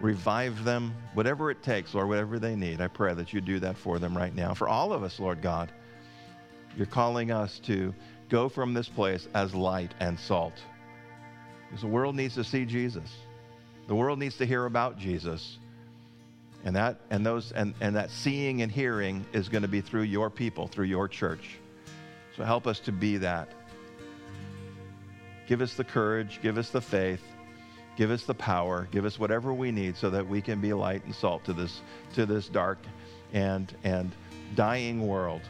Revive 0.00 0.62
them, 0.62 0.94
whatever 1.14 1.50
it 1.50 1.62
takes, 1.62 1.94
Lord, 1.94 2.08
whatever 2.08 2.38
they 2.38 2.54
need. 2.54 2.80
I 2.80 2.88
pray 2.88 3.14
that 3.14 3.32
you 3.32 3.40
do 3.40 3.58
that 3.60 3.76
for 3.78 3.98
them 3.98 4.16
right 4.16 4.34
now. 4.34 4.52
For 4.52 4.68
all 4.68 4.92
of 4.92 5.02
us, 5.02 5.18
Lord 5.18 5.40
God, 5.40 5.72
you're 6.76 6.86
calling 6.86 7.30
us 7.30 7.58
to 7.60 7.94
go 8.28 8.48
from 8.48 8.74
this 8.74 8.88
place 8.88 9.26
as 9.34 9.54
light 9.54 9.94
and 9.98 10.18
salt. 10.18 10.52
Because 11.68 11.82
the 11.82 11.88
world 11.88 12.14
needs 12.14 12.34
to 12.34 12.44
see 12.44 12.64
Jesus. 12.64 13.10
The 13.86 13.94
world 13.94 14.18
needs 14.18 14.36
to 14.38 14.46
hear 14.46 14.64
about 14.66 14.98
Jesus. 14.98 15.58
And 16.64 16.74
that 16.74 16.98
and 17.10 17.24
those 17.24 17.52
and, 17.52 17.74
and 17.80 17.94
that 17.96 18.10
seeing 18.10 18.62
and 18.62 18.72
hearing 18.72 19.24
is 19.32 19.48
going 19.48 19.62
to 19.62 19.68
be 19.68 19.80
through 19.80 20.02
your 20.02 20.30
people, 20.30 20.66
through 20.66 20.86
your 20.86 21.06
church. 21.06 21.58
So 22.36 22.44
help 22.44 22.66
us 22.66 22.80
to 22.80 22.92
be 22.92 23.18
that. 23.18 23.48
Give 25.46 25.60
us 25.60 25.74
the 25.74 25.84
courage, 25.84 26.40
give 26.42 26.58
us 26.58 26.70
the 26.70 26.80
faith, 26.80 27.22
give 27.96 28.10
us 28.10 28.24
the 28.24 28.34
power, 28.34 28.88
give 28.90 29.04
us 29.04 29.18
whatever 29.18 29.54
we 29.54 29.70
need 29.70 29.96
so 29.96 30.10
that 30.10 30.26
we 30.26 30.42
can 30.42 30.60
be 30.60 30.72
light 30.72 31.04
and 31.04 31.14
salt 31.14 31.44
to 31.44 31.52
this 31.52 31.80
to 32.14 32.26
this 32.26 32.48
dark 32.48 32.78
and 33.32 33.72
and 33.84 34.10
dying 34.56 35.06
world. 35.06 35.42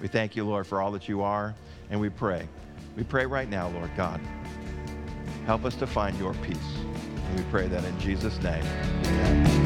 We 0.00 0.08
thank 0.08 0.34
you, 0.34 0.44
Lord, 0.44 0.66
for 0.66 0.82
all 0.82 0.90
that 0.92 1.08
you 1.08 1.22
are, 1.22 1.54
and 1.88 2.00
we 2.00 2.10
pray. 2.10 2.48
We 2.96 3.04
pray 3.04 3.26
right 3.26 3.48
now, 3.48 3.68
Lord 3.68 3.90
God. 3.96 4.20
Help 5.46 5.64
us 5.64 5.74
to 5.76 5.86
find 5.86 6.18
your 6.18 6.34
peace. 6.34 6.56
And 7.26 7.38
we 7.38 7.44
pray 7.50 7.68
that 7.68 7.84
in 7.84 7.98
Jesus' 8.00 8.42
name. 8.42 8.64
Amen. 9.04 9.64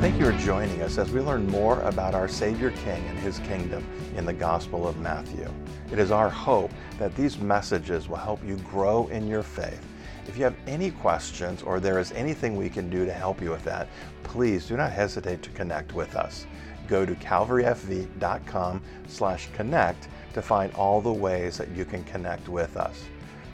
Thank 0.00 0.18
you 0.18 0.24
for 0.24 0.38
joining 0.38 0.80
us 0.80 0.96
as 0.96 1.10
we 1.10 1.20
learn 1.20 1.46
more 1.46 1.78
about 1.82 2.14
our 2.14 2.26
Savior 2.26 2.70
King 2.70 3.04
and 3.06 3.18
his 3.18 3.38
kingdom 3.40 3.86
in 4.16 4.24
the 4.24 4.32
Gospel 4.32 4.88
of 4.88 4.98
Matthew. 4.98 5.46
It 5.92 5.98
is 5.98 6.10
our 6.10 6.30
hope 6.30 6.70
that 6.98 7.14
these 7.14 7.38
messages 7.38 8.08
will 8.08 8.16
help 8.16 8.42
you 8.42 8.56
grow 8.56 9.08
in 9.08 9.28
your 9.28 9.42
faith. 9.42 9.86
If 10.26 10.38
you 10.38 10.44
have 10.44 10.56
any 10.66 10.90
questions 10.92 11.62
or 11.62 11.80
there 11.80 11.98
is 11.98 12.12
anything 12.12 12.56
we 12.56 12.70
can 12.70 12.88
do 12.88 13.04
to 13.04 13.12
help 13.12 13.42
you 13.42 13.50
with 13.50 13.64
that, 13.64 13.88
please 14.22 14.66
do 14.66 14.78
not 14.78 14.90
hesitate 14.90 15.42
to 15.42 15.50
connect 15.50 15.92
with 15.92 16.16
us. 16.16 16.46
Go 16.88 17.04
to 17.04 17.14
calvaryfv.com 17.16 18.82
slash 19.06 19.48
connect 19.52 20.08
to 20.34 20.42
find 20.42 20.72
all 20.74 21.00
the 21.00 21.12
ways 21.12 21.58
that 21.58 21.70
you 21.70 21.84
can 21.84 22.04
connect 22.04 22.48
with 22.48 22.76
us. 22.76 23.04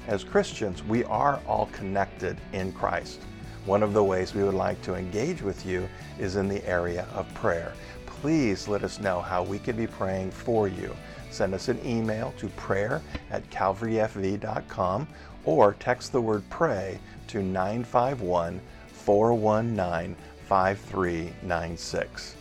As 0.06 0.22
Christians, 0.22 0.82
we 0.84 1.04
are 1.04 1.40
all 1.46 1.68
connected 1.72 2.36
in 2.52 2.72
Christ. 2.72 3.20
One 3.64 3.82
of 3.82 3.92
the 3.92 4.04
ways 4.04 4.34
we 4.34 4.44
would 4.44 4.54
like 4.54 4.80
to 4.82 4.94
engage 4.94 5.42
with 5.42 5.66
you 5.66 5.88
is 6.18 6.36
in 6.36 6.48
the 6.48 6.64
area 6.66 7.06
of 7.14 7.32
prayer. 7.34 7.72
Please 8.06 8.68
let 8.68 8.84
us 8.84 9.00
know 9.00 9.20
how 9.20 9.42
we 9.42 9.58
can 9.58 9.76
be 9.76 9.86
praying 9.86 10.30
for 10.30 10.68
you. 10.68 10.94
Send 11.30 11.52
us 11.54 11.68
an 11.68 11.84
email 11.84 12.32
to 12.38 12.46
prayer 12.50 13.02
at 13.30 13.48
calvaryfv.com 13.50 15.08
or 15.44 15.74
text 15.74 16.12
the 16.12 16.20
word 16.20 16.44
pray 16.48 16.98
to 17.28 17.42
951 17.42 18.60
419 18.92 20.16
5396. 20.46 22.36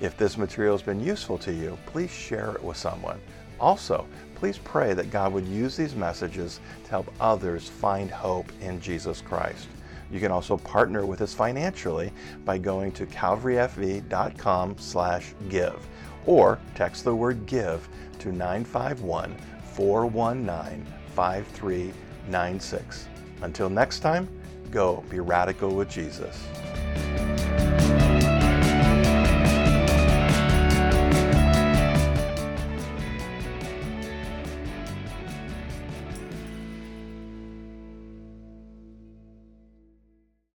If 0.00 0.16
this 0.16 0.38
material 0.38 0.74
has 0.74 0.82
been 0.82 1.00
useful 1.00 1.38
to 1.38 1.52
you, 1.52 1.78
please 1.86 2.10
share 2.10 2.52
it 2.52 2.64
with 2.64 2.76
someone. 2.76 3.20
Also, 3.62 4.06
please 4.34 4.58
pray 4.58 4.92
that 4.92 5.12
God 5.12 5.32
would 5.32 5.46
use 5.46 5.76
these 5.76 5.94
messages 5.94 6.58
to 6.84 6.90
help 6.90 7.14
others 7.20 7.68
find 7.68 8.10
hope 8.10 8.50
in 8.60 8.80
Jesus 8.80 9.20
Christ. 9.20 9.68
You 10.10 10.18
can 10.18 10.32
also 10.32 10.56
partner 10.58 11.06
with 11.06 11.22
us 11.22 11.32
financially 11.32 12.12
by 12.44 12.58
going 12.58 12.90
to 12.92 13.06
calvaryfv.com 13.06 14.76
slash 14.78 15.32
give 15.48 15.78
or 16.26 16.58
text 16.74 17.04
the 17.04 17.14
word 17.14 17.46
give 17.46 17.88
to 18.18 18.32
951 18.32 19.36
419 19.62 20.86
5396. 21.14 23.08
Until 23.42 23.70
next 23.70 24.00
time, 24.00 24.28
go 24.72 25.04
be 25.08 25.20
radical 25.20 25.74
with 25.74 25.88
Jesus. 25.88 26.46